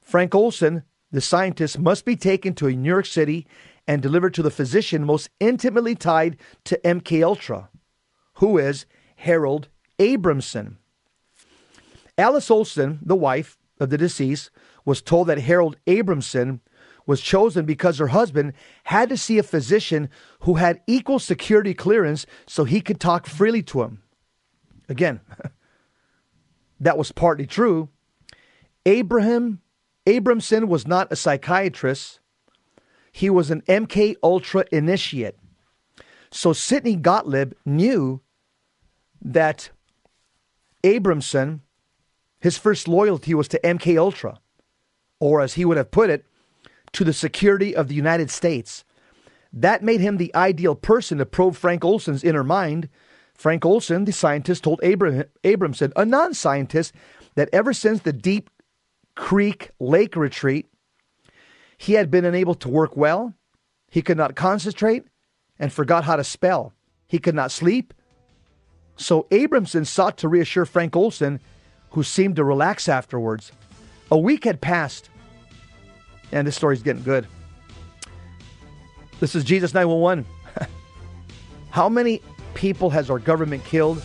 Frank 0.00 0.34
Olson, 0.34 0.84
the 1.10 1.20
scientist, 1.20 1.78
must 1.78 2.04
be 2.04 2.16
taken 2.16 2.54
to 2.54 2.70
New 2.70 2.88
York 2.88 3.06
City 3.06 3.46
and 3.86 4.00
delivered 4.00 4.34
to 4.34 4.42
the 4.42 4.50
physician 4.50 5.04
most 5.04 5.28
intimately 5.40 5.94
tied 5.94 6.38
to 6.64 6.80
MK 6.84 7.22
Ultra, 7.22 7.68
who 8.34 8.56
is 8.56 8.86
Harold 9.16 9.68
Abramson. 9.98 10.76
Alice 12.16 12.50
Olson, 12.50 12.98
the 13.02 13.16
wife 13.16 13.58
of 13.78 13.90
the 13.90 13.98
deceased, 13.98 14.50
was 14.84 15.02
told 15.02 15.26
that 15.26 15.38
Harold 15.38 15.76
Abramson 15.86 16.60
was 17.08 17.22
chosen 17.22 17.64
because 17.64 17.96
her 17.96 18.08
husband 18.08 18.52
had 18.84 19.08
to 19.08 19.16
see 19.16 19.38
a 19.38 19.42
physician 19.42 20.10
who 20.40 20.54
had 20.54 20.82
equal 20.86 21.18
security 21.18 21.72
clearance 21.72 22.26
so 22.46 22.64
he 22.64 22.82
could 22.82 23.00
talk 23.00 23.26
freely 23.26 23.62
to 23.62 23.82
him. 23.82 24.02
Again, 24.90 25.20
that 26.80 26.98
was 26.98 27.10
partly 27.10 27.46
true. 27.46 27.88
Abraham 28.84 29.62
Abramson 30.06 30.68
was 30.68 30.86
not 30.86 31.10
a 31.10 31.16
psychiatrist. 31.16 32.20
He 33.10 33.30
was 33.30 33.50
an 33.50 33.62
MK 33.62 34.16
Ultra 34.22 34.66
initiate. 34.70 35.38
So 36.30 36.52
Sidney 36.52 36.94
Gottlieb 36.94 37.54
knew 37.64 38.20
that 39.22 39.70
Abramson, 40.84 41.60
his 42.38 42.58
first 42.58 42.86
loyalty 42.86 43.32
was 43.32 43.48
to 43.48 43.60
MK 43.64 43.96
Ultra, 43.96 44.40
or 45.20 45.40
as 45.40 45.54
he 45.54 45.64
would 45.64 45.78
have 45.78 45.90
put 45.90 46.10
it, 46.10 46.26
to 46.92 47.04
the 47.04 47.12
security 47.12 47.74
of 47.74 47.88
the 47.88 47.94
United 47.94 48.30
States. 48.30 48.84
That 49.52 49.82
made 49.82 50.00
him 50.00 50.16
the 50.16 50.34
ideal 50.34 50.74
person 50.74 51.18
to 51.18 51.26
probe 51.26 51.56
Frank 51.56 51.84
Olson's 51.84 52.24
inner 52.24 52.44
mind. 52.44 52.88
Frank 53.34 53.64
Olson, 53.64 54.04
the 54.04 54.12
scientist, 54.12 54.64
told 54.64 54.82
Abram, 54.82 55.24
Abramson, 55.44 55.92
a 55.96 56.04
non 56.04 56.34
scientist, 56.34 56.92
that 57.34 57.48
ever 57.52 57.72
since 57.72 58.00
the 58.00 58.12
Deep 58.12 58.50
Creek 59.14 59.70
Lake 59.78 60.16
retreat, 60.16 60.66
he 61.76 61.94
had 61.94 62.10
been 62.10 62.24
unable 62.24 62.54
to 62.56 62.68
work 62.68 62.96
well, 62.96 63.34
he 63.90 64.02
could 64.02 64.16
not 64.16 64.34
concentrate, 64.34 65.04
and 65.58 65.72
forgot 65.72 66.04
how 66.04 66.16
to 66.16 66.24
spell. 66.24 66.72
He 67.06 67.18
could 67.18 67.34
not 67.34 67.52
sleep. 67.52 67.94
So 68.96 69.28
Abramson 69.30 69.86
sought 69.86 70.18
to 70.18 70.28
reassure 70.28 70.66
Frank 70.66 70.96
Olson, 70.96 71.40
who 71.90 72.02
seemed 72.02 72.36
to 72.36 72.44
relax 72.44 72.88
afterwards. 72.88 73.52
A 74.10 74.18
week 74.18 74.44
had 74.44 74.60
passed. 74.60 75.08
And 76.32 76.46
this 76.46 76.56
story's 76.56 76.82
getting 76.82 77.02
good. 77.02 77.26
This 79.20 79.34
is 79.34 79.44
Jesus 79.44 79.74
911. 79.74 80.26
How 81.70 81.88
many 81.88 82.22
people 82.54 82.90
has 82.90 83.10
our 83.10 83.18
government 83.18 83.64
killed? 83.64 84.02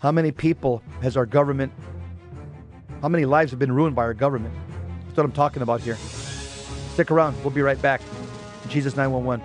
How 0.00 0.12
many 0.12 0.30
people 0.30 0.82
has 1.00 1.16
our 1.16 1.26
government, 1.26 1.72
how 3.02 3.08
many 3.08 3.24
lives 3.24 3.50
have 3.50 3.58
been 3.58 3.72
ruined 3.72 3.96
by 3.96 4.02
our 4.02 4.14
government? 4.14 4.54
That's 5.06 5.16
what 5.16 5.24
I'm 5.24 5.32
talking 5.32 5.62
about 5.62 5.80
here. 5.80 5.96
Stick 6.92 7.10
around. 7.10 7.36
We'll 7.42 7.50
be 7.50 7.62
right 7.62 7.80
back. 7.80 8.02
Jesus 8.68 8.94
911. 8.96 9.44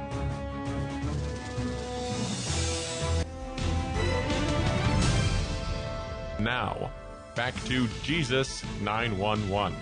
Now, 6.40 6.92
back 7.36 7.56
to 7.66 7.88
Jesus 8.04 8.64
911. 8.82 9.76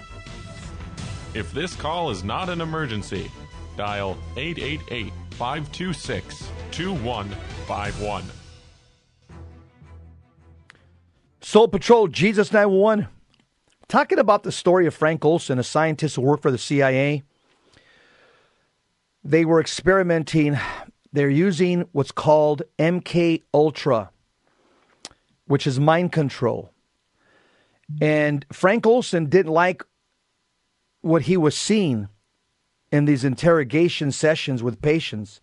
If 1.35 1.53
this 1.53 1.75
call 1.75 2.09
is 2.09 2.23
not 2.23 2.49
an 2.49 2.59
emergency, 2.59 3.29
dial 3.77 4.17
888 4.35 5.13
526 5.31 6.49
2151. 6.71 8.23
Soul 11.41 11.67
Patrol, 11.67 12.07
Jesus 12.07 12.51
911. 12.51 13.07
Talking 13.87 14.17
about 14.17 14.41
the 14.41 14.51
story 14.51 14.87
of 14.87 14.95
Frank 14.95 15.23
Olson, 15.23 15.59
a 15.59 15.63
scientist 15.63 16.15
who 16.15 16.23
worked 16.23 16.41
for 16.41 16.51
the 16.51 16.57
CIA. 16.57 17.23
They 19.23 19.45
were 19.45 19.59
experimenting, 19.59 20.57
they're 21.13 21.29
using 21.29 21.87
what's 21.91 22.11
called 22.11 22.63
MK 22.79 23.43
Ultra, 23.53 24.09
which 25.45 25.67
is 25.67 25.79
mind 25.79 26.11
control. 26.11 26.71
And 28.01 28.45
Frank 28.51 28.85
Olson 28.85 29.27
didn't 29.27 29.51
like 29.51 29.83
what 31.01 31.23
he 31.23 31.37
was 31.37 31.55
seeing 31.55 32.09
in 32.91 33.05
these 33.05 33.23
interrogation 33.23 34.11
sessions 34.11 34.63
with 34.63 34.81
patients. 34.81 35.41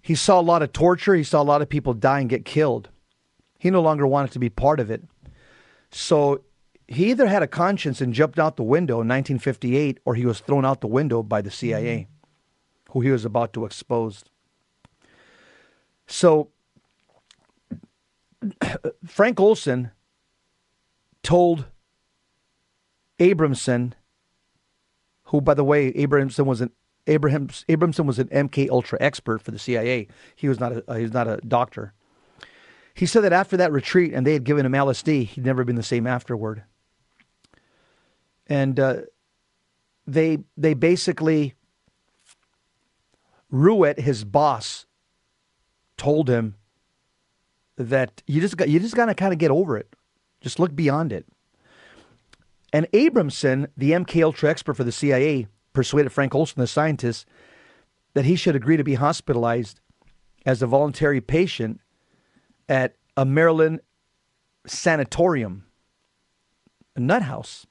He 0.00 0.14
saw 0.14 0.40
a 0.40 0.42
lot 0.42 0.62
of 0.62 0.72
torture. 0.72 1.14
He 1.14 1.24
saw 1.24 1.42
a 1.42 1.44
lot 1.44 1.62
of 1.62 1.68
people 1.68 1.94
die 1.94 2.20
and 2.20 2.30
get 2.30 2.44
killed. 2.44 2.88
He 3.58 3.70
no 3.70 3.80
longer 3.80 4.06
wanted 4.06 4.32
to 4.32 4.38
be 4.38 4.48
part 4.48 4.80
of 4.80 4.90
it. 4.90 5.02
So 5.90 6.42
he 6.88 7.10
either 7.10 7.26
had 7.26 7.42
a 7.42 7.48
conscience 7.48 8.00
and 8.00 8.12
jumped 8.12 8.38
out 8.38 8.56
the 8.56 8.62
window 8.62 8.94
in 8.94 9.08
1958 9.08 9.98
or 10.04 10.14
he 10.14 10.24
was 10.24 10.40
thrown 10.40 10.64
out 10.64 10.80
the 10.80 10.86
window 10.86 11.22
by 11.22 11.40
the 11.40 11.50
CIA, 11.50 11.96
mm-hmm. 11.96 12.92
who 12.92 13.00
he 13.00 13.10
was 13.10 13.24
about 13.24 13.52
to 13.54 13.64
expose. 13.64 14.24
So 16.06 16.50
Frank 19.06 19.40
Olson 19.40 19.90
told 21.22 21.66
Abramson 23.18 23.94
who, 25.26 25.40
by 25.40 25.54
the 25.54 25.64
way, 25.64 25.92
Abramson 25.92 26.46
was 26.46 26.60
an 26.60 26.70
Abraham 27.06 27.48
Abramson 27.48 28.06
was 28.06 28.18
an 28.18 28.28
MK 28.28 28.68
Ultra 28.68 28.98
expert 29.00 29.40
for 29.42 29.50
the 29.50 29.58
CIA. 29.58 30.08
He 30.34 30.48
was 30.48 30.58
not 30.58 30.72
a 30.72 30.84
uh, 30.88 30.94
he 30.94 31.02
was 31.02 31.12
not 31.12 31.28
a 31.28 31.38
doctor. 31.38 31.92
He 32.94 33.06
said 33.06 33.22
that 33.22 33.32
after 33.32 33.56
that 33.58 33.72
retreat, 33.72 34.12
and 34.14 34.26
they 34.26 34.32
had 34.32 34.44
given 34.44 34.64
him 34.64 34.72
LSD, 34.72 35.26
he'd 35.26 35.44
never 35.44 35.64
been 35.64 35.76
the 35.76 35.82
same 35.82 36.06
afterward. 36.06 36.64
And 38.46 38.80
uh, 38.80 39.02
they 40.06 40.38
they 40.56 40.74
basically 40.74 41.54
Ruwet, 43.52 43.98
his 44.00 44.24
boss, 44.24 44.86
told 45.96 46.28
him 46.28 46.54
that 47.76 48.22
you 48.26 48.40
just 48.40 48.56
got 48.56 48.68
you 48.68 48.80
just 48.80 48.96
gotta 48.96 49.14
kind 49.14 49.32
of 49.32 49.38
get 49.38 49.50
over 49.50 49.76
it. 49.76 49.94
Just 50.40 50.58
look 50.58 50.74
beyond 50.74 51.12
it. 51.12 51.26
And 52.72 52.90
Abramson, 52.92 53.68
the 53.76 53.92
MK 53.92 54.22
Ultra 54.22 54.50
expert 54.50 54.74
for 54.74 54.84
the 54.84 54.92
CIA, 54.92 55.46
persuaded 55.72 56.10
Frank 56.10 56.34
Olson, 56.34 56.60
the 56.60 56.66
scientist, 56.66 57.26
that 58.14 58.24
he 58.24 58.36
should 58.36 58.56
agree 58.56 58.76
to 58.76 58.84
be 58.84 58.94
hospitalized 58.94 59.80
as 60.44 60.62
a 60.62 60.66
voluntary 60.66 61.20
patient 61.20 61.80
at 62.68 62.96
a 63.16 63.24
Maryland 63.24 63.80
sanatorium, 64.66 65.64
a 66.94 67.00
nut 67.00 67.22
house. 67.22 67.66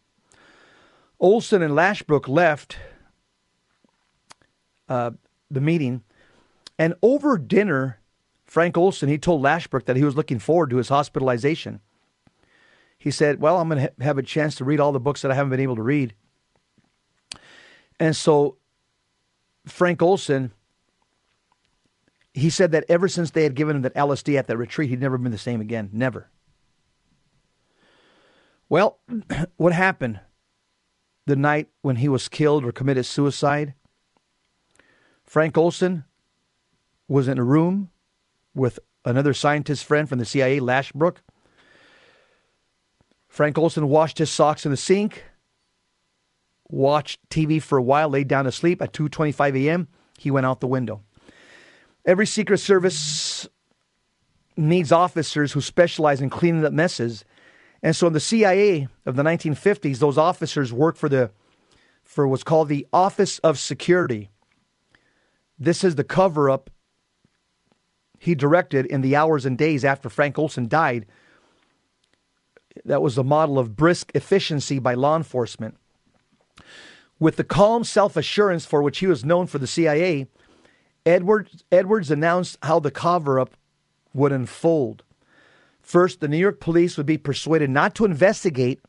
Olson 1.20 1.62
and 1.62 1.74
Lashbrook 1.74 2.28
left 2.28 2.78
uh, 4.90 5.12
the 5.50 5.62
meeting, 5.62 6.04
and 6.78 6.94
over 7.02 7.38
dinner, 7.38 8.00
Frank 8.46 8.78
Olson 8.78 9.10
he 9.10 9.18
told 9.18 9.42
Lashbrook 9.42 9.86
that 9.86 9.96
he 9.96 10.04
was 10.04 10.16
looking 10.16 10.40
forward 10.40 10.70
to 10.70 10.78
his 10.78 10.90
hospitalization. 10.90 11.80
He 13.06 13.12
said, 13.12 13.40
Well, 13.40 13.62
I'm 13.62 13.70
going 13.70 13.78
to 13.78 13.84
ha- 13.84 14.04
have 14.04 14.18
a 14.18 14.24
chance 14.24 14.56
to 14.56 14.66
read 14.66 14.80
all 14.80 14.92
the 14.92 15.00
books 15.00 15.22
that 15.22 15.30
I 15.30 15.36
haven't 15.36 15.52
been 15.52 15.60
able 15.60 15.76
to 15.76 15.84
read. 15.84 16.16
And 18.00 18.16
so 18.16 18.58
Frank 19.68 20.02
Olson, 20.02 20.52
he 22.34 22.50
said 22.50 22.72
that 22.72 22.84
ever 22.90 23.08
since 23.08 23.30
they 23.30 23.44
had 23.44 23.54
given 23.54 23.76
him 23.76 23.82
that 23.84 23.94
LSD 23.94 24.40
at 24.40 24.48
that 24.48 24.58
retreat, 24.58 24.90
he'd 24.90 25.00
never 25.00 25.20
been 25.20 25.32
the 25.32 25.38
same 25.38 25.62
again. 25.62 25.92
Never. 25.94 26.32
Well, 28.70 28.98
what 29.58 29.72
happened 29.72 30.20
the 31.28 31.36
night 31.36 31.68
when 31.84 31.98
he 31.98 32.10
was 32.10 32.28
killed 32.28 32.66
or 32.66 32.72
committed 32.72 33.06
suicide? 33.06 33.76
Frank 35.24 35.56
Olson 35.60 36.06
was 37.08 37.28
in 37.28 37.38
a 37.38 37.44
room 37.44 37.92
with 38.56 38.80
another 39.06 39.36
scientist 39.36 39.86
friend 39.86 40.10
from 40.10 40.18
the 40.18 40.26
CIA, 40.26 40.60
Lashbrook. 40.60 41.18
Frank 43.36 43.58
Olson 43.58 43.90
washed 43.90 44.18
his 44.18 44.32
socks 44.32 44.64
in 44.64 44.72
the 44.72 44.78
sink, 44.78 45.26
watched 46.70 47.20
TV 47.30 47.62
for 47.62 47.78
a 47.78 47.84
while, 47.84 48.08
laid 48.08 48.30
down 48.30 48.46
to 48.46 48.52
sleep. 48.52 48.82
At 48.82 48.94
2:25 48.94 49.62
a.m., 49.62 49.90
he 50.18 50.32
went 50.32 50.46
out 50.46 50.62
the 50.62 50.68
window. 50.68 51.02
Every 52.06 52.26
Secret 52.26 52.60
Service 52.60 53.46
needs 54.56 54.94
officers 54.94 55.52
who 55.52 55.60
specialize 55.60 56.22
in 56.22 56.30
cleaning 56.30 56.64
up 56.64 56.72
messes. 56.72 57.26
And 57.84 57.94
so 57.94 58.08
in 58.08 58.14
the 58.14 58.22
CIA 58.22 58.88
of 59.06 59.18
the 59.18 59.24
1950s, 59.24 60.00
those 60.00 60.18
officers 60.18 60.72
worked 60.72 60.98
for 60.98 61.10
the 61.10 61.30
for 62.06 62.30
what's 62.30 62.42
called 62.42 62.70
the 62.70 62.88
Office 62.94 63.40
of 63.40 63.60
Security. 63.60 64.30
This 65.60 65.84
is 65.84 65.96
the 65.96 66.06
cover 66.06 66.50
up 66.50 66.70
he 68.18 68.34
directed 68.34 68.86
in 68.86 69.02
the 69.02 69.18
hours 69.18 69.46
and 69.46 69.58
days 69.58 69.84
after 69.84 70.08
Frank 70.10 70.40
Olson 70.40 70.70
died. 70.70 71.06
That 72.86 73.02
was 73.02 73.16
the 73.16 73.24
model 73.24 73.58
of 73.58 73.76
brisk 73.76 74.12
efficiency 74.14 74.78
by 74.78 74.94
law 74.94 75.18
enforcement. 75.18 75.76
With 77.20 77.36
the 77.36 77.44
calm 77.44 77.84
self 77.84 78.16
assurance 78.16 78.66
for 78.66 78.82
which 78.82 79.00
he 79.00 79.08
was 79.08 79.26
known 79.26 79.48
for 79.48 79.58
the 79.58 79.68
CIA, 79.68 80.28
Edwards, 81.06 81.64
Edwards 81.72 82.12
announced 82.12 82.58
how 82.62 82.80
the 82.80 82.92
cover 82.92 83.40
up 83.40 83.58
would 84.14 84.32
unfold. 84.32 85.04
First, 85.82 86.20
the 86.20 86.28
New 86.28 86.38
York 86.38 86.60
police 86.60 86.98
would 86.98 87.06
be 87.06 87.18
persuaded 87.18 87.70
not 87.70 87.96
to 87.96 88.06
investigate 88.06 88.80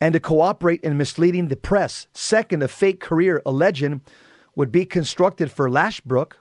and 0.00 0.12
to 0.14 0.20
cooperate 0.20 0.80
in 0.82 0.96
misleading 0.96 1.48
the 1.48 1.56
press. 1.56 2.06
Second, 2.12 2.62
a 2.62 2.68
fake 2.68 3.00
career, 3.00 3.42
a 3.44 3.50
legend, 3.50 4.00
would 4.56 4.72
be 4.72 4.84
constructed 4.84 5.50
for 5.50 5.70
Lashbrook, 5.70 6.32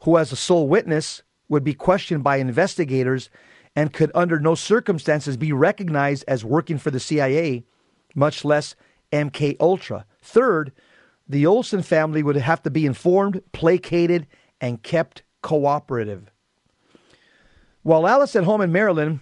who, 0.00 0.16
as 0.16 0.32
a 0.32 0.36
sole 0.36 0.68
witness, 0.68 1.22
would 1.48 1.64
be 1.64 1.74
questioned 1.74 2.24
by 2.24 2.36
investigators 2.36 3.30
and 3.74 3.92
could, 3.92 4.10
under 4.14 4.38
no 4.38 4.54
circumstances, 4.54 5.36
be 5.36 5.52
recognized 5.52 6.24
as 6.28 6.44
working 6.44 6.78
for 6.78 6.90
the 6.90 7.00
CIA, 7.00 7.64
much 8.14 8.44
less 8.44 8.74
MK 9.12 9.56
Ultra. 9.60 10.04
Third, 10.20 10.72
the 11.28 11.46
Olson 11.46 11.82
family 11.82 12.22
would 12.22 12.36
have 12.36 12.62
to 12.62 12.70
be 12.70 12.84
informed, 12.84 13.42
placated, 13.52 14.26
and 14.60 14.82
kept 14.82 15.22
cooperative. 15.40 16.30
While 17.82 18.06
Alice 18.06 18.36
at 18.36 18.44
home 18.44 18.60
in 18.60 18.70
Maryland 18.70 19.20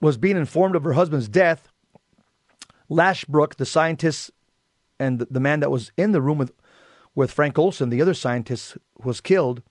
was 0.00 0.16
being 0.16 0.36
informed 0.36 0.76
of 0.76 0.84
her 0.84 0.94
husband's 0.94 1.28
death, 1.28 1.68
Lashbrook, 2.90 3.56
the 3.56 3.66
scientist 3.66 4.30
and 4.98 5.20
the 5.20 5.40
man 5.40 5.60
that 5.60 5.70
was 5.70 5.92
in 5.96 6.12
the 6.12 6.22
room 6.22 6.38
with, 6.38 6.52
with 7.14 7.32
Frank 7.32 7.58
Olson, 7.58 7.90
the 7.90 8.00
other 8.00 8.14
scientist 8.14 8.76
was 9.02 9.20
killed, 9.20 9.62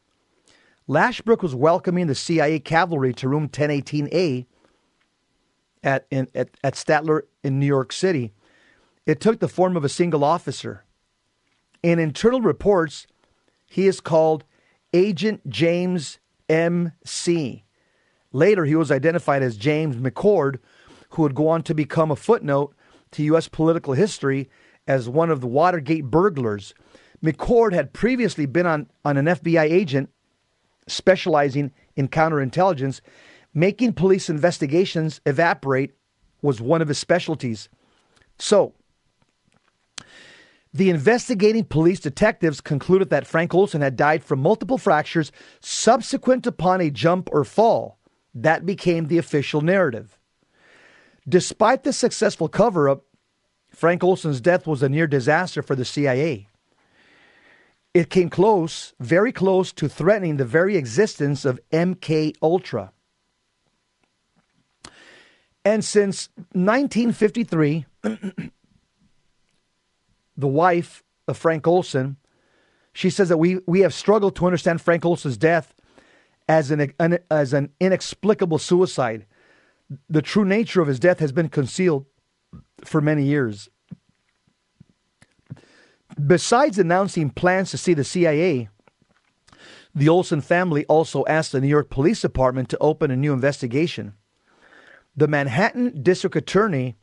Lashbrook 0.92 1.42
was 1.42 1.56
welcoming 1.56 2.08
the 2.08 2.16
CIA 2.16 2.60
cavalry 2.60 3.14
to 3.14 3.30
room 3.30 3.48
1018A 3.48 4.46
at, 5.82 6.06
in, 6.12 6.28
at, 6.36 6.50
at 6.66 6.74
Statler 6.74 7.22
in 7.46 7.60
New 7.60 7.66
York 7.66 7.94
City. 7.94 8.34
It 9.06 9.22
took 9.22 9.40
the 9.40 9.48
form 9.48 9.78
of 9.78 9.86
a 9.86 9.90
single 9.90 10.26
officer. 10.26 10.84
In 11.82 11.98
internal 11.98 12.42
reports, 12.42 13.08
he 13.66 13.88
is 13.88 14.02
called 14.02 14.44
Agent 14.94 15.50
James 15.50 16.20
M.C. 16.50 17.64
Later, 18.34 18.66
he 18.66 18.76
was 18.76 18.92
identified 18.92 19.44
as 19.44 19.56
James 19.56 19.96
McCord, 19.96 20.60
who 21.12 21.22
would 21.22 21.36
go 21.36 21.48
on 21.48 21.64
to 21.64 21.74
become 21.74 22.12
a 22.12 22.18
footnote 22.18 22.76
to 23.12 23.24
U.S. 23.24 23.48
political 23.48 23.94
history 23.94 24.50
as 24.90 25.08
one 25.08 25.30
of 25.30 25.40
the 25.40 25.48
Watergate 25.48 26.04
burglars. 26.04 26.74
McCord 27.24 27.72
had 27.72 27.94
previously 27.94 28.46
been 28.46 28.66
on, 28.66 28.90
on 29.06 29.16
an 29.16 29.28
FBI 29.28 29.64
agent 29.64 30.10
specializing 30.88 31.72
in 31.96 32.08
counterintelligence. 32.08 33.02
Making 33.54 33.94
police 33.94 34.30
investigations 34.30 35.22
evaporate 35.26 35.92
was 36.42 36.62
one 36.62 36.82
of 36.82 36.88
his 36.88 36.98
specialties. 36.98 37.70
So, 38.40 38.74
the 40.74 40.90
investigating 40.90 41.66
police 41.66 42.00
detectives 42.00 42.62
concluded 42.62 43.10
that 43.10 43.28
Frank 43.28 43.54
Olson 43.54 43.82
had 43.82 43.98
died 43.98 44.24
from 44.24 44.40
multiple 44.40 44.78
fractures 44.78 45.32
subsequent 45.60 46.48
upon 46.48 46.80
a 46.80 46.90
jump 46.90 47.30
or 47.32 47.44
fall. 47.44 47.98
That 48.34 48.66
became 48.66 49.08
the 49.08 49.18
official 49.18 49.60
narrative. 49.60 50.18
Despite 51.28 51.84
the 51.84 51.92
successful 51.92 52.48
cover 52.48 52.88
up, 52.88 53.04
Frank 53.70 54.04
Olson's 54.04 54.42
death 54.42 54.66
was 54.66 54.82
a 54.82 54.90
near 54.90 55.08
disaster 55.08 55.62
for 55.62 55.76
the 55.76 55.86
CIA. 55.86 56.48
It 57.94 58.10
came 58.10 58.30
close, 58.30 58.94
very 59.00 59.32
close 59.34 59.74
to 59.74 59.90
threatening 59.90 60.38
the 60.38 60.46
very 60.46 60.78
existence 60.78 61.44
of 61.44 61.60
MK 61.72 62.36
Ultra. 62.42 62.94
And 65.66 65.84
since 65.84 66.30
1953, 66.54 67.86
the 70.38 70.48
wife 70.48 71.04
of 71.28 71.38
Frank 71.38 71.68
Olson, 71.68 72.16
she 72.94 73.10
says 73.10 73.30
that 73.30 73.38
we, 73.38 73.60
we 73.68 73.82
have 73.82 73.94
struggled 73.94 74.36
to 74.38 74.46
understand 74.46 74.82
Frank 74.82 75.06
Olson's 75.06 75.38
death 75.38 75.76
as 76.48 76.72
an, 76.72 76.94
an, 77.00 77.20
as 77.30 77.54
an 77.54 77.72
inexplicable 77.80 78.58
suicide. 78.58 79.26
The 80.10 80.22
true 80.22 80.46
nature 80.46 80.82
of 80.82 80.88
his 80.88 81.00
death 81.00 81.20
has 81.20 81.32
been 81.32 81.50
concealed 81.50 82.06
for 82.84 83.02
many 83.02 83.24
years. 83.24 83.70
Besides 86.26 86.78
announcing 86.78 87.30
plans 87.30 87.72
to 87.72 87.78
see 87.78 87.94
the 87.94 88.04
CIA, 88.04 88.70
the 89.94 90.10
Olson 90.10 90.42
family 90.42 90.86
also 90.86 91.26
asked 91.26 91.52
the 91.52 91.62
New 91.62 91.68
York 91.68 91.90
Police 91.90 92.22
Department 92.22 92.70
to 92.70 92.78
open 92.80 93.12
a 93.12 93.16
new 93.16 93.34
investigation. 93.34 94.14
The 95.16 95.28
Manhattan 95.28 96.02
District 96.02 96.36
Attorney, 96.36 96.96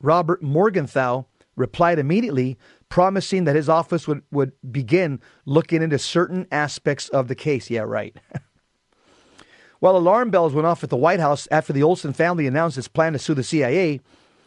Robert 0.00 0.42
Morgenthau, 0.42 1.26
replied 1.56 1.98
immediately, 1.98 2.58
promising 2.88 3.44
that 3.44 3.56
his 3.56 3.68
office 3.68 4.06
would, 4.06 4.22
would 4.30 4.52
begin 4.70 5.20
looking 5.44 5.82
into 5.82 5.98
certain 5.98 6.46
aspects 6.52 7.08
of 7.08 7.28
the 7.28 7.34
case. 7.34 7.70
Yeah, 7.70 7.80
right. 7.80 8.16
While 9.80 9.96
alarm 9.96 10.30
bells 10.30 10.54
went 10.54 10.66
off 10.66 10.82
at 10.82 10.90
the 10.90 10.96
White 10.96 11.20
House 11.20 11.46
after 11.50 11.72
the 11.72 11.82
Olson 11.82 12.12
family 12.12 12.46
announced 12.46 12.78
its 12.78 12.88
plan 12.88 13.12
to 13.12 13.18
sue 13.18 13.34
the 13.34 13.42
CIA, 13.42 14.00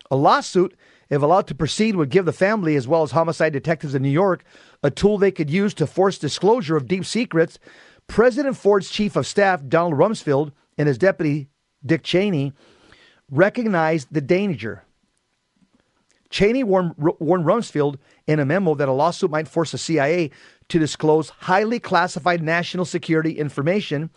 a 0.09 0.15
lawsuit, 0.15 0.75
if 1.09 1.21
allowed 1.21 1.47
to 1.47 1.55
proceed, 1.55 1.95
would 1.95 2.09
give 2.09 2.25
the 2.25 2.33
family, 2.33 2.75
as 2.75 2.87
well 2.87 3.03
as 3.03 3.11
homicide 3.11 3.53
detectives 3.53 3.95
in 3.95 4.01
New 4.01 4.09
York, 4.09 4.43
a 4.83 4.91
tool 4.91 5.17
they 5.17 5.31
could 5.31 5.49
use 5.49 5.73
to 5.75 5.87
force 5.87 6.17
disclosure 6.17 6.77
of 6.77 6.87
deep 6.87 7.05
secrets. 7.05 7.57
President 8.07 8.55
Ford's 8.55 8.89
chief 8.89 9.15
of 9.15 9.25
staff, 9.25 9.61
Donald 9.67 9.95
Rumsfeld, 9.95 10.51
and 10.77 10.87
his 10.87 10.97
deputy, 10.97 11.47
Dick 11.85 12.03
Cheney, 12.03 12.53
recognized 13.29 14.07
the 14.11 14.21
danger. 14.21 14.83
Cheney 16.29 16.63
warned, 16.63 16.93
warned 16.97 17.45
Rumsfeld 17.45 17.97
in 18.27 18.39
a 18.39 18.45
memo 18.45 18.75
that 18.75 18.87
a 18.87 18.93
lawsuit 18.93 19.31
might 19.31 19.47
force 19.47 19.71
the 19.71 19.77
CIA 19.77 20.29
to 20.69 20.79
disclose 20.79 21.29
highly 21.29 21.79
classified 21.79 22.43
national 22.43 22.85
security 22.85 23.31
information. 23.31 24.11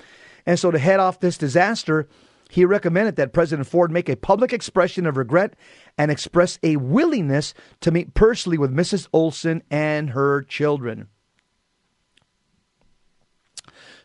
And 0.45 0.59
so, 0.59 0.70
to 0.70 0.78
head 0.78 1.01
off 1.01 1.20
this 1.20 1.38
disaster, 1.38 2.07
he 2.53 2.66
recommended 2.66 3.16
that 3.16 3.32
President 3.32 3.66
Ford 3.66 3.90
make 3.90 4.11
a 4.11 4.16
public 4.16 4.53
expression 4.53 5.07
of 5.07 5.16
regret 5.16 5.57
and 5.96 6.11
express 6.11 6.59
a 6.62 6.76
willingness 6.76 7.55
to 7.80 7.90
meet 7.90 8.12
personally 8.12 8.59
with 8.59 8.70
Mrs. 8.70 9.09
Olson 9.11 9.62
and 9.70 10.11
her 10.11 10.42
children. 10.42 11.09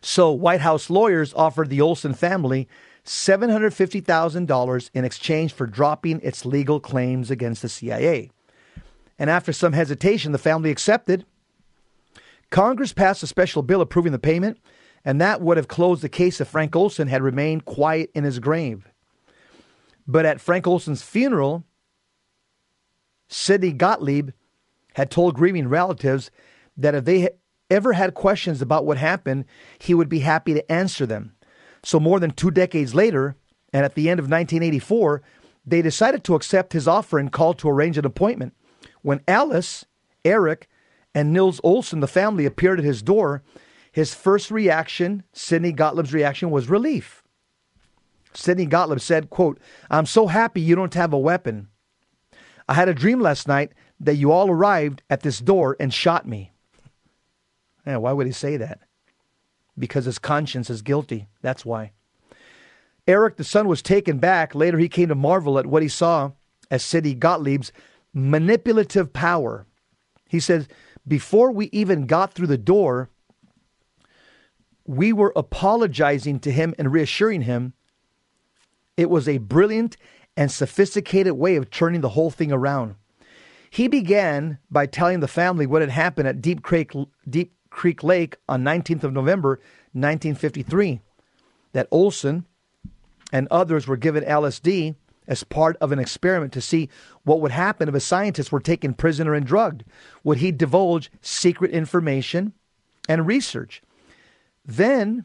So, 0.00 0.32
White 0.32 0.62
House 0.62 0.88
lawyers 0.88 1.34
offered 1.34 1.68
the 1.68 1.82
Olson 1.82 2.14
family 2.14 2.66
$750,000 3.04 4.90
in 4.94 5.04
exchange 5.04 5.52
for 5.52 5.66
dropping 5.66 6.22
its 6.22 6.46
legal 6.46 6.80
claims 6.80 7.30
against 7.30 7.60
the 7.60 7.68
CIA. 7.68 8.30
And 9.18 9.28
after 9.28 9.52
some 9.52 9.74
hesitation, 9.74 10.32
the 10.32 10.38
family 10.38 10.70
accepted. 10.70 11.26
Congress 12.48 12.94
passed 12.94 13.22
a 13.22 13.26
special 13.26 13.60
bill 13.60 13.82
approving 13.82 14.12
the 14.12 14.18
payment, 14.18 14.58
and 15.04 15.20
that 15.20 15.40
would 15.40 15.56
have 15.56 15.68
closed 15.68 16.02
the 16.02 16.08
case 16.08 16.40
if 16.40 16.48
Frank 16.48 16.74
Olson 16.74 17.08
had 17.08 17.22
remained 17.22 17.64
quiet 17.64 18.10
in 18.14 18.24
his 18.24 18.38
grave. 18.38 18.88
But 20.06 20.26
at 20.26 20.40
Frank 20.40 20.66
Olson's 20.66 21.02
funeral, 21.02 21.64
Sidney 23.28 23.72
Gottlieb 23.72 24.30
had 24.94 25.10
told 25.10 25.34
grieving 25.34 25.68
relatives 25.68 26.30
that 26.76 26.94
if 26.94 27.04
they 27.04 27.30
ever 27.70 27.92
had 27.92 28.14
questions 28.14 28.62
about 28.62 28.86
what 28.86 28.96
happened, 28.96 29.44
he 29.78 29.94
would 29.94 30.08
be 30.08 30.20
happy 30.20 30.54
to 30.54 30.72
answer 30.72 31.06
them. 31.06 31.34
So, 31.84 32.00
more 32.00 32.18
than 32.18 32.30
two 32.30 32.50
decades 32.50 32.94
later, 32.94 33.36
And 33.72 33.84
at 33.84 33.94
the 33.94 34.08
end 34.08 34.18
of 34.18 34.24
1984, 34.24 35.22
they 35.66 35.82
decided 35.82 36.24
to 36.24 36.34
accept 36.34 36.72
his 36.72 36.88
offer 36.88 37.18
and 37.18 37.30
called 37.30 37.58
to 37.58 37.68
arrange 37.68 37.98
an 37.98 38.06
appointment. 38.06 38.54
When 39.02 39.20
Alice, 39.28 39.84
Eric, 40.24 40.68
and 41.14 41.32
Nils 41.32 41.60
Olson, 41.62 42.00
the 42.00 42.06
family, 42.06 42.46
appeared 42.46 42.78
at 42.78 42.84
his 42.84 43.02
door, 43.02 43.42
his 43.98 44.14
first 44.14 44.52
reaction, 44.52 45.24
Sidney 45.32 45.72
Gottlieb's 45.72 46.14
reaction, 46.14 46.52
was 46.52 46.70
relief. 46.70 47.24
Sidney 48.32 48.64
Gottlieb 48.64 49.00
said, 49.00 49.28
quote, 49.28 49.58
I'm 49.90 50.06
so 50.06 50.28
happy 50.28 50.60
you 50.60 50.76
don't 50.76 50.94
have 50.94 51.12
a 51.12 51.18
weapon. 51.18 51.66
I 52.68 52.74
had 52.74 52.88
a 52.88 52.94
dream 52.94 53.18
last 53.18 53.48
night 53.48 53.72
that 53.98 54.14
you 54.14 54.30
all 54.30 54.52
arrived 54.52 55.02
at 55.10 55.22
this 55.22 55.40
door 55.40 55.76
and 55.80 55.92
shot 55.92 56.28
me. 56.28 56.52
Yeah, 57.84 57.96
why 57.96 58.12
would 58.12 58.28
he 58.28 58.32
say 58.32 58.56
that? 58.58 58.78
Because 59.76 60.04
his 60.04 60.20
conscience 60.20 60.70
is 60.70 60.80
guilty. 60.80 61.26
That's 61.42 61.64
why. 61.64 61.90
Eric, 63.08 63.34
the 63.34 63.42
son, 63.42 63.66
was 63.66 63.82
taken 63.82 64.18
back. 64.18 64.54
Later, 64.54 64.78
he 64.78 64.88
came 64.88 65.08
to 65.08 65.16
marvel 65.16 65.58
at 65.58 65.66
what 65.66 65.82
he 65.82 65.88
saw 65.88 66.30
as 66.70 66.84
Sidney 66.84 67.14
Gottlieb's 67.14 67.72
manipulative 68.14 69.12
power. 69.12 69.66
He 70.28 70.38
said, 70.38 70.68
Before 71.04 71.50
we 71.50 71.68
even 71.72 72.06
got 72.06 72.32
through 72.32 72.46
the 72.46 72.56
door, 72.56 73.10
we 74.88 75.12
were 75.12 75.34
apologizing 75.36 76.40
to 76.40 76.50
him 76.50 76.74
and 76.78 76.90
reassuring 76.90 77.42
him 77.42 77.74
it 78.96 79.10
was 79.10 79.28
a 79.28 79.38
brilliant 79.38 79.96
and 80.36 80.50
sophisticated 80.50 81.34
way 81.34 81.56
of 81.56 81.70
turning 81.70 82.00
the 82.00 82.08
whole 82.10 82.30
thing 82.30 82.50
around. 82.50 82.96
He 83.70 83.86
began 83.86 84.58
by 84.70 84.86
telling 84.86 85.20
the 85.20 85.28
family 85.28 85.66
what 85.66 85.82
had 85.82 85.90
happened 85.90 86.26
at 86.26 86.40
Deep 86.40 86.62
Creek, 86.62 86.92
Deep 87.28 87.52
Creek 87.70 88.02
Lake 88.02 88.36
on 88.48 88.64
19th 88.64 89.04
of 89.04 89.12
November 89.12 89.60
1953 89.92 91.00
that 91.72 91.86
Olson 91.90 92.46
and 93.30 93.46
others 93.50 93.86
were 93.86 93.96
given 93.96 94.24
LSD 94.24 94.96
as 95.28 95.44
part 95.44 95.76
of 95.82 95.92
an 95.92 95.98
experiment 95.98 96.54
to 96.54 96.62
see 96.62 96.88
what 97.24 97.42
would 97.42 97.52
happen 97.52 97.88
if 97.88 97.94
a 97.94 98.00
scientist 98.00 98.50
were 98.50 98.58
taken 98.58 98.94
prisoner 98.94 99.34
and 99.34 99.46
drugged. 99.46 99.84
Would 100.24 100.38
he 100.38 100.50
divulge 100.50 101.10
secret 101.20 101.72
information 101.72 102.54
and 103.06 103.26
research? 103.26 103.82
Then, 104.68 105.24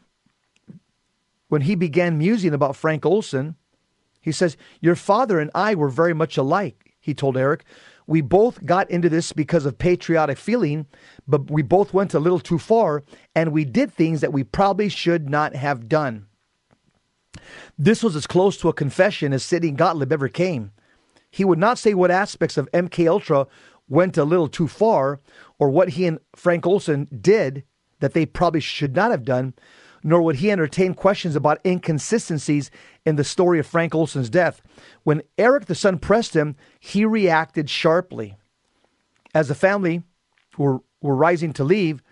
when 1.48 1.60
he 1.60 1.74
began 1.74 2.16
musing 2.16 2.54
about 2.54 2.76
Frank 2.76 3.04
Olson, 3.04 3.56
he 4.22 4.32
says, 4.32 4.56
Your 4.80 4.96
father 4.96 5.38
and 5.38 5.50
I 5.54 5.74
were 5.74 5.90
very 5.90 6.14
much 6.14 6.38
alike, 6.38 6.94
he 6.98 7.12
told 7.12 7.36
Eric. 7.36 7.64
We 8.06 8.22
both 8.22 8.64
got 8.64 8.90
into 8.90 9.10
this 9.10 9.32
because 9.32 9.66
of 9.66 9.76
patriotic 9.76 10.38
feeling, 10.38 10.86
but 11.28 11.50
we 11.50 11.60
both 11.60 11.92
went 11.92 12.14
a 12.14 12.18
little 12.18 12.40
too 12.40 12.58
far 12.58 13.02
and 13.34 13.52
we 13.52 13.64
did 13.66 13.92
things 13.92 14.22
that 14.22 14.32
we 14.32 14.44
probably 14.44 14.88
should 14.88 15.28
not 15.28 15.54
have 15.54 15.88
done. 15.88 16.26
This 17.78 18.02
was 18.02 18.16
as 18.16 18.26
close 18.26 18.56
to 18.58 18.68
a 18.68 18.74
confession 18.74 19.32
as 19.32 19.42
Sidney 19.42 19.72
Gottlieb 19.72 20.12
ever 20.12 20.28
came. 20.28 20.72
He 21.30 21.44
would 21.44 21.58
not 21.58 21.78
say 21.78 21.92
what 21.92 22.10
aspects 22.10 22.56
of 22.56 22.70
MK 22.72 23.08
Ultra 23.08 23.46
went 23.88 24.16
a 24.16 24.24
little 24.24 24.48
too 24.48 24.68
far 24.68 25.20
or 25.58 25.68
what 25.68 25.90
he 25.90 26.06
and 26.06 26.18
Frank 26.34 26.66
Olson 26.66 27.08
did 27.20 27.64
that 28.00 28.12
they 28.12 28.26
probably 28.26 28.60
should 28.60 28.94
not 28.94 29.10
have 29.10 29.24
done, 29.24 29.54
nor 30.02 30.20
would 30.22 30.36
he 30.36 30.50
entertain 30.50 30.94
questions 30.94 31.34
about 31.34 31.64
inconsistencies 31.64 32.70
in 33.06 33.16
the 33.16 33.24
story 33.24 33.58
of 33.58 33.66
Frank 33.66 33.94
Olson's 33.94 34.30
death. 34.30 34.60
When 35.02 35.22
Eric 35.38 35.66
the 35.66 35.74
son 35.74 35.98
pressed 35.98 36.34
him, 36.34 36.56
he 36.78 37.04
reacted 37.04 37.70
sharply. 37.70 38.36
As 39.34 39.48
the 39.48 39.54
family 39.54 40.02
were, 40.58 40.80
were 41.00 41.16
rising 41.16 41.52
to 41.54 41.64
leave, 41.64 42.02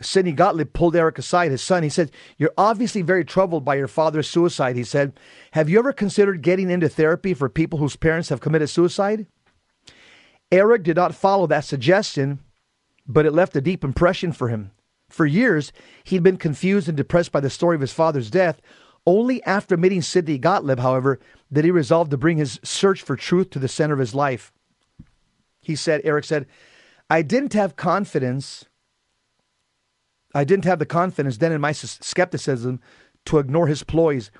Sidney 0.00 0.32
Gottlieb 0.32 0.72
pulled 0.72 0.96
Eric 0.96 1.18
aside, 1.18 1.50
his 1.50 1.62
son. 1.62 1.82
He 1.82 1.88
said, 1.88 2.10
You're 2.36 2.52
obviously 2.58 3.02
very 3.02 3.24
troubled 3.24 3.64
by 3.64 3.76
your 3.76 3.88
father's 3.88 4.28
suicide. 4.28 4.76
He 4.76 4.84
said, 4.84 5.18
Have 5.52 5.68
you 5.68 5.78
ever 5.78 5.92
considered 5.92 6.42
getting 6.42 6.70
into 6.70 6.88
therapy 6.88 7.34
for 7.34 7.48
people 7.48 7.78
whose 7.78 7.96
parents 7.96 8.28
have 8.28 8.40
committed 8.40 8.68
suicide? 8.68 9.26
Eric 10.50 10.82
did 10.82 10.96
not 10.96 11.14
follow 11.14 11.46
that 11.46 11.64
suggestion, 11.64 12.40
but 13.06 13.26
it 13.26 13.32
left 13.32 13.56
a 13.56 13.60
deep 13.60 13.84
impression 13.84 14.32
for 14.32 14.48
him. 14.48 14.70
For 15.08 15.26
years, 15.26 15.72
he'd 16.04 16.22
been 16.22 16.36
confused 16.36 16.88
and 16.88 16.96
depressed 16.96 17.32
by 17.32 17.40
the 17.40 17.50
story 17.50 17.74
of 17.74 17.80
his 17.80 17.92
father's 17.92 18.30
death. 18.30 18.60
Only 19.06 19.42
after 19.44 19.76
meeting 19.76 20.00
Sidney 20.00 20.38
Gottlieb, 20.38 20.78
however, 20.78 21.20
did 21.52 21.64
he 21.64 21.70
resolve 21.70 22.08
to 22.10 22.16
bring 22.16 22.38
his 22.38 22.60
search 22.62 23.02
for 23.02 23.16
truth 23.16 23.50
to 23.50 23.58
the 23.58 23.68
center 23.68 23.94
of 23.94 24.00
his 24.00 24.14
life. 24.14 24.52
He 25.60 25.76
said, 25.76 26.00
Eric 26.04 26.24
said, 26.24 26.46
I 27.10 27.22
didn't 27.22 27.52
have 27.52 27.76
confidence 27.76 28.64
I 30.34 30.44
didn't 30.44 30.64
have 30.64 30.78
the 30.78 30.86
confidence 30.86 31.36
then 31.36 31.52
in 31.52 31.60
my 31.60 31.72
skepticism 31.72 32.80
to 33.26 33.38
ignore 33.38 33.66
his 33.66 33.82
ploys. 33.82 34.30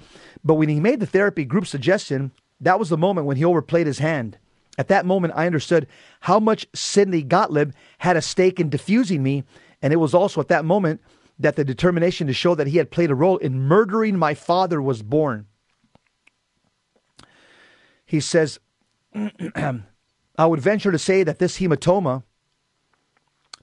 But 0.42 0.54
when 0.54 0.68
he 0.68 0.80
made 0.80 1.00
the 1.00 1.06
therapy 1.06 1.44
group 1.44 1.66
suggestion, 1.66 2.32
that 2.60 2.78
was 2.78 2.88
the 2.88 2.98
moment 2.98 3.26
when 3.26 3.36
he 3.36 3.44
overplayed 3.44 3.86
his 3.86 3.98
hand. 3.98 4.38
At 4.78 4.88
that 4.88 5.04
moment, 5.04 5.34
I 5.36 5.46
understood 5.46 5.86
how 6.20 6.40
much 6.40 6.66
Sidney 6.74 7.22
Gottlieb 7.22 7.72
had 7.98 8.16
a 8.16 8.22
stake 8.22 8.58
in 8.58 8.70
defusing 8.70 9.20
me, 9.20 9.44
and 9.82 9.92
it 9.92 9.96
was 9.96 10.14
also 10.14 10.40
at 10.40 10.48
that 10.48 10.64
moment 10.64 11.00
that 11.38 11.56
the 11.56 11.64
determination 11.64 12.26
to 12.26 12.32
show 12.32 12.54
that 12.54 12.68
he 12.68 12.78
had 12.78 12.90
played 12.90 13.10
a 13.10 13.14
role 13.14 13.36
in 13.38 13.60
murdering 13.60 14.16
my 14.16 14.34
father 14.34 14.80
was 14.80 15.02
born. 15.02 15.46
He 18.06 18.20
says, 18.20 18.60
I 19.14 20.46
would 20.46 20.60
venture 20.60 20.92
to 20.92 20.98
say 20.98 21.22
that 21.22 21.38
this 21.38 21.58
hematoma 21.58 22.22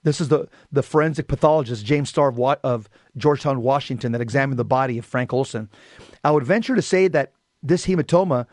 this 0.03 0.21
is 0.21 0.29
the, 0.29 0.47
the 0.71 0.83
forensic 0.83 1.27
pathologist, 1.27 1.85
James 1.85 2.09
Starr 2.09 2.29
of, 2.29 2.39
of 2.63 2.89
Georgetown, 3.17 3.61
Washington, 3.61 4.11
that 4.13 4.21
examined 4.21 4.57
the 4.57 4.65
body 4.65 4.97
of 4.97 5.05
Frank 5.05 5.33
Olson. 5.33 5.69
I 6.23 6.31
would 6.31 6.45
venture 6.45 6.75
to 6.75 6.81
say 6.81 7.07
that 7.09 7.33
this 7.61 7.85
hematoma 7.85 8.47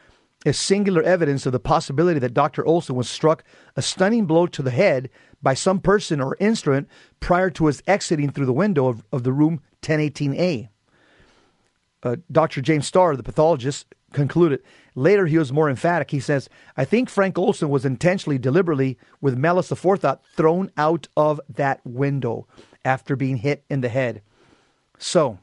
is 0.47 0.57
singular 0.57 1.03
evidence 1.03 1.45
of 1.45 1.51
the 1.51 1.59
possibility 1.59 2.21
that 2.21 2.33
Dr. 2.33 2.65
Olson 2.65 2.95
was 2.95 3.11
struck 3.11 3.43
a 3.75 3.83
stunning 3.83 4.27
blow 4.27 4.47
to 4.47 4.63
the 4.63 4.71
head 4.71 5.11
by 5.43 5.55
some 5.55 5.81
person 5.81 6.21
or 6.21 6.37
instrument 6.39 6.89
prior 7.19 7.51
to 7.51 7.67
his 7.67 7.83
exiting 7.89 8.31
through 8.31 8.47
the 8.47 8.53
window 8.53 8.87
of, 8.87 9.05
of 9.11 9.25
the 9.25 9.33
room 9.33 9.61
1018A. 9.83 10.69
Uh, 12.05 12.17
Dr. 12.31 12.61
James 12.61 12.87
Starr, 12.87 13.17
the 13.17 13.25
pathologist, 13.25 13.93
concluded. 14.13 14.63
Later, 14.95 15.27
he 15.27 15.37
was 15.37 15.53
more 15.53 15.69
emphatic. 15.69 16.13
He 16.13 16.21
says, 16.21 16.49
I 16.77 16.85
think 16.85 17.09
Frank 17.09 17.37
Olson 17.37 17.69
was 17.69 17.85
intentionally, 17.85 18.39
deliberately, 18.39 18.99
with 19.21 19.37
malice 19.37 19.71
aforethought, 19.71 20.21
thrown 20.37 20.71
out 20.77 21.09
of 21.17 21.41
that 21.49 21.81
window 21.85 22.47
after 22.85 23.17
being 23.17 23.39
hit 23.39 23.65
in 23.69 23.81
the 23.81 23.89
head. 23.89 24.23
So, 24.97 25.41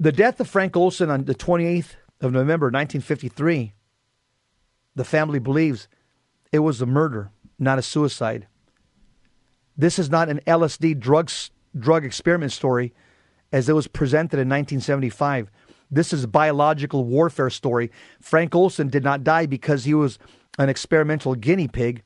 the 0.00 0.12
death 0.12 0.40
of 0.40 0.48
Frank 0.48 0.76
Olson 0.76 1.10
on 1.10 1.26
the 1.26 1.34
28th 1.34 1.94
of 2.20 2.32
November 2.32 2.66
1953, 2.66 3.72
the 4.94 5.04
family 5.04 5.38
believes 5.38 5.88
it 6.52 6.58
was 6.60 6.80
a 6.80 6.86
murder, 6.86 7.30
not 7.58 7.78
a 7.78 7.82
suicide. 7.82 8.46
This 9.76 9.98
is 9.98 10.10
not 10.10 10.28
an 10.28 10.40
LSD 10.46 10.98
drugs, 10.98 11.50
drug 11.78 12.04
experiment 12.04 12.52
story 12.52 12.92
as 13.52 13.68
it 13.68 13.74
was 13.74 13.86
presented 13.86 14.34
in 14.34 14.48
1975. 14.48 15.50
This 15.90 16.12
is 16.12 16.24
a 16.24 16.28
biological 16.28 17.04
warfare 17.04 17.50
story. 17.50 17.90
Frank 18.20 18.54
Olson 18.54 18.88
did 18.88 19.02
not 19.02 19.24
die 19.24 19.46
because 19.46 19.84
he 19.84 19.94
was 19.94 20.18
an 20.58 20.68
experimental 20.68 21.34
guinea 21.34 21.68
pig 21.68 22.02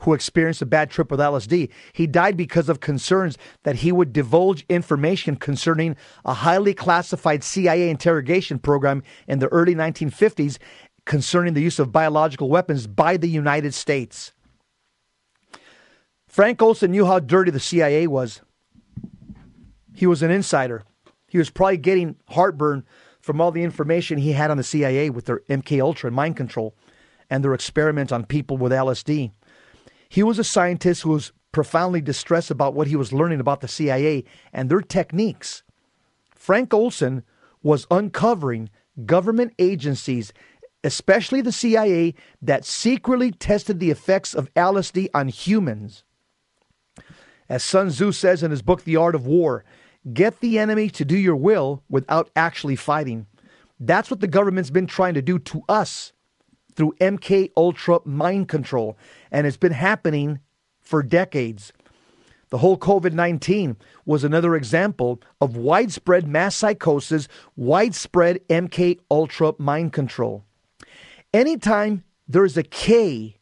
who 0.00 0.12
experienced 0.12 0.62
a 0.62 0.66
bad 0.66 0.90
trip 0.90 1.10
with 1.10 1.20
LSD. 1.20 1.70
He 1.92 2.06
died 2.06 2.36
because 2.36 2.68
of 2.68 2.80
concerns 2.80 3.38
that 3.62 3.76
he 3.76 3.92
would 3.92 4.12
divulge 4.12 4.64
information 4.68 5.36
concerning 5.36 5.96
a 6.24 6.34
highly 6.34 6.74
classified 6.74 7.42
CIA 7.42 7.88
interrogation 7.88 8.58
program 8.58 9.02
in 9.26 9.38
the 9.38 9.48
early 9.48 9.74
1950s 9.74 10.58
concerning 11.06 11.54
the 11.54 11.62
use 11.62 11.78
of 11.78 11.92
biological 11.92 12.48
weapons 12.48 12.86
by 12.86 13.16
the 13.16 13.28
United 13.28 13.72
States. 13.72 14.32
Frank 16.26 16.60
Olson 16.60 16.90
knew 16.90 17.06
how 17.06 17.18
dirty 17.18 17.50
the 17.50 17.60
CIA 17.60 18.06
was. 18.06 18.42
He 19.94 20.06
was 20.06 20.22
an 20.22 20.30
insider. 20.30 20.84
He 21.28 21.38
was 21.38 21.48
probably 21.48 21.78
getting 21.78 22.16
heartburn 22.28 22.84
from 23.20 23.40
all 23.40 23.50
the 23.50 23.62
information 23.62 24.18
he 24.18 24.32
had 24.32 24.50
on 24.50 24.56
the 24.56 24.62
CIA 24.62 25.08
with 25.10 25.24
their 25.24 25.40
MK 25.48 25.80
Ultra 25.80 26.08
and 26.08 26.16
mind 26.16 26.36
control 26.36 26.76
and 27.30 27.42
their 27.42 27.54
experiment 27.54 28.12
on 28.12 28.24
people 28.24 28.56
with 28.56 28.72
LSD. 28.72 29.32
He 30.08 30.22
was 30.22 30.38
a 30.38 30.44
scientist 30.44 31.02
who 31.02 31.10
was 31.10 31.32
profoundly 31.52 32.00
distressed 32.00 32.50
about 32.50 32.74
what 32.74 32.86
he 32.86 32.96
was 32.96 33.12
learning 33.12 33.40
about 33.40 33.60
the 33.60 33.68
CIA 33.68 34.24
and 34.52 34.68
their 34.68 34.80
techniques. 34.80 35.62
Frank 36.34 36.72
Olson 36.74 37.22
was 37.62 37.86
uncovering 37.90 38.70
government 39.04 39.54
agencies, 39.58 40.32
especially 40.84 41.40
the 41.40 41.52
CIA, 41.52 42.14
that 42.42 42.64
secretly 42.64 43.32
tested 43.32 43.80
the 43.80 43.90
effects 43.90 44.34
of 44.34 44.52
LSD 44.54 45.08
on 45.14 45.28
humans. 45.28 46.04
As 47.48 47.64
Sun 47.64 47.88
Tzu 47.88 48.12
says 48.12 48.42
in 48.42 48.50
his 48.50 48.62
book, 48.62 48.84
The 48.84 48.96
Art 48.96 49.14
of 49.14 49.26
War, 49.26 49.64
Get 50.12 50.40
the 50.40 50.58
enemy 50.58 50.88
to 50.90 51.04
do 51.04 51.16
your 51.16 51.36
will 51.36 51.82
without 51.88 52.30
actually 52.36 52.76
fighting. 52.76 53.26
That's 53.80 54.10
what 54.10 54.20
the 54.20 54.28
government's 54.28 54.70
been 54.70 54.86
trying 54.86 55.14
to 55.14 55.22
do 55.22 55.38
to 55.40 55.62
us 55.68 56.12
through 56.76 56.94
MK 57.00 57.50
Ultra 57.56 58.00
mind 58.04 58.48
control, 58.48 58.96
and 59.32 59.46
it's 59.46 59.56
been 59.56 59.72
happening 59.72 60.40
for 60.80 61.02
decades. 61.02 61.72
The 62.50 62.58
whole 62.58 62.78
COVID 62.78 63.12
19 63.12 63.76
was 64.04 64.22
another 64.22 64.54
example 64.54 65.20
of 65.40 65.56
widespread 65.56 66.28
mass 66.28 66.54
psychosis, 66.54 67.26
widespread 67.56 68.46
MK 68.48 69.00
Ultra 69.10 69.54
mind 69.58 69.92
control. 69.92 70.44
Anytime 71.34 72.04
there's 72.28 72.56
a 72.56 72.62
K, 72.62 73.36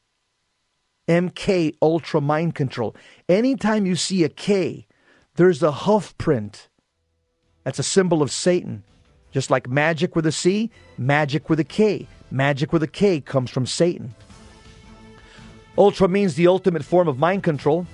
MK 1.07 1.77
Ultra 1.83 2.21
mind 2.23 2.55
control, 2.55 2.97
anytime 3.29 3.85
you 3.85 3.95
see 3.95 4.25
a 4.25 4.31
K, 4.31 4.87
there's 5.37 5.63
a 5.63 5.73
hoof 5.73 6.17
print. 6.17 6.69
That's 7.65 7.79
a 7.79 7.83
symbol 7.83 8.23
of 8.23 8.31
Satan. 8.31 8.85
Just 9.33 9.51
like 9.51 9.69
magic 9.69 10.15
with 10.15 10.27
a 10.27 10.33
C, 10.33 10.71
magic 10.97 11.51
with 11.51 11.59
a 11.59 11.65
K. 11.65 12.07
Magic 12.35 12.73
with 12.73 12.83
a 12.83 12.89
K 12.89 13.21
comes 13.21 13.49
from 13.49 13.65
Satan. 13.65 14.13
Ultra 15.79 16.09
means 16.09 16.35
the 16.35 16.49
ultimate 16.49 16.85
form 16.85 17.07
of 17.07 17.17
mind 17.17 17.45
control, 17.45 17.87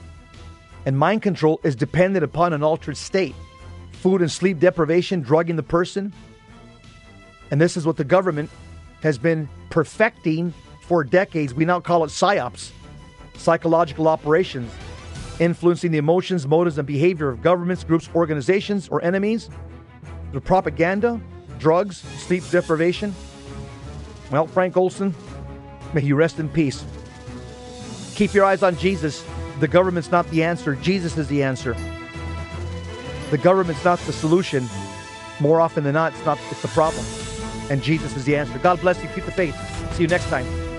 and 0.86 0.98
mind 0.98 1.20
control 1.20 1.60
is 1.62 1.76
dependent 1.76 2.24
upon 2.24 2.54
an 2.54 2.62
altered 2.62 2.96
state. 2.96 3.34
Food 3.92 4.22
and 4.22 4.32
sleep 4.32 4.58
deprivation, 4.58 5.20
drugging 5.20 5.56
the 5.56 5.62
person. 5.62 6.14
And 7.50 7.60
this 7.60 7.76
is 7.76 7.84
what 7.84 7.98
the 7.98 8.04
government 8.04 8.48
has 9.02 9.18
been 9.18 9.46
perfecting 9.68 10.54
for 10.80 11.04
decades. 11.04 11.52
We 11.52 11.66
now 11.66 11.80
call 11.80 12.02
it 12.04 12.08
PSYOPs, 12.08 12.70
psychological 13.36 14.08
operations, 14.08 14.72
influencing 15.38 15.90
the 15.90 15.98
emotions, 15.98 16.46
motives, 16.46 16.78
and 16.78 16.86
behavior 16.86 17.28
of 17.28 17.42
governments, 17.42 17.84
groups, 17.84 18.08
organizations, 18.14 18.88
or 18.88 19.04
enemies. 19.04 19.50
The 20.32 20.40
propaganda, 20.40 21.20
drugs, 21.58 21.98
sleep 21.98 22.42
deprivation. 22.50 23.14
Well, 24.30 24.46
Frank 24.46 24.76
Olson, 24.76 25.14
may 25.92 26.02
you 26.02 26.14
rest 26.14 26.38
in 26.38 26.48
peace. 26.48 26.84
Keep 28.14 28.34
your 28.34 28.44
eyes 28.44 28.62
on 28.62 28.76
Jesus. 28.76 29.24
The 29.58 29.68
government's 29.68 30.10
not 30.10 30.28
the 30.30 30.42
answer, 30.42 30.76
Jesus 30.76 31.18
is 31.18 31.28
the 31.28 31.42
answer. 31.42 31.76
The 33.30 33.38
government's 33.38 33.84
not 33.84 33.98
the 34.00 34.12
solution. 34.12 34.68
More 35.40 35.60
often 35.60 35.84
than 35.84 35.94
not, 35.94 36.12
it's 36.12 36.24
not 36.24 36.38
it's 36.50 36.62
the 36.62 36.68
problem. 36.68 37.04
And 37.70 37.82
Jesus 37.82 38.16
is 38.16 38.24
the 38.24 38.36
answer. 38.36 38.58
God 38.58 38.80
bless 38.80 39.00
you. 39.02 39.08
Keep 39.14 39.24
the 39.24 39.32
faith. 39.32 39.56
See 39.94 40.02
you 40.02 40.08
next 40.08 40.28
time. 40.28 40.69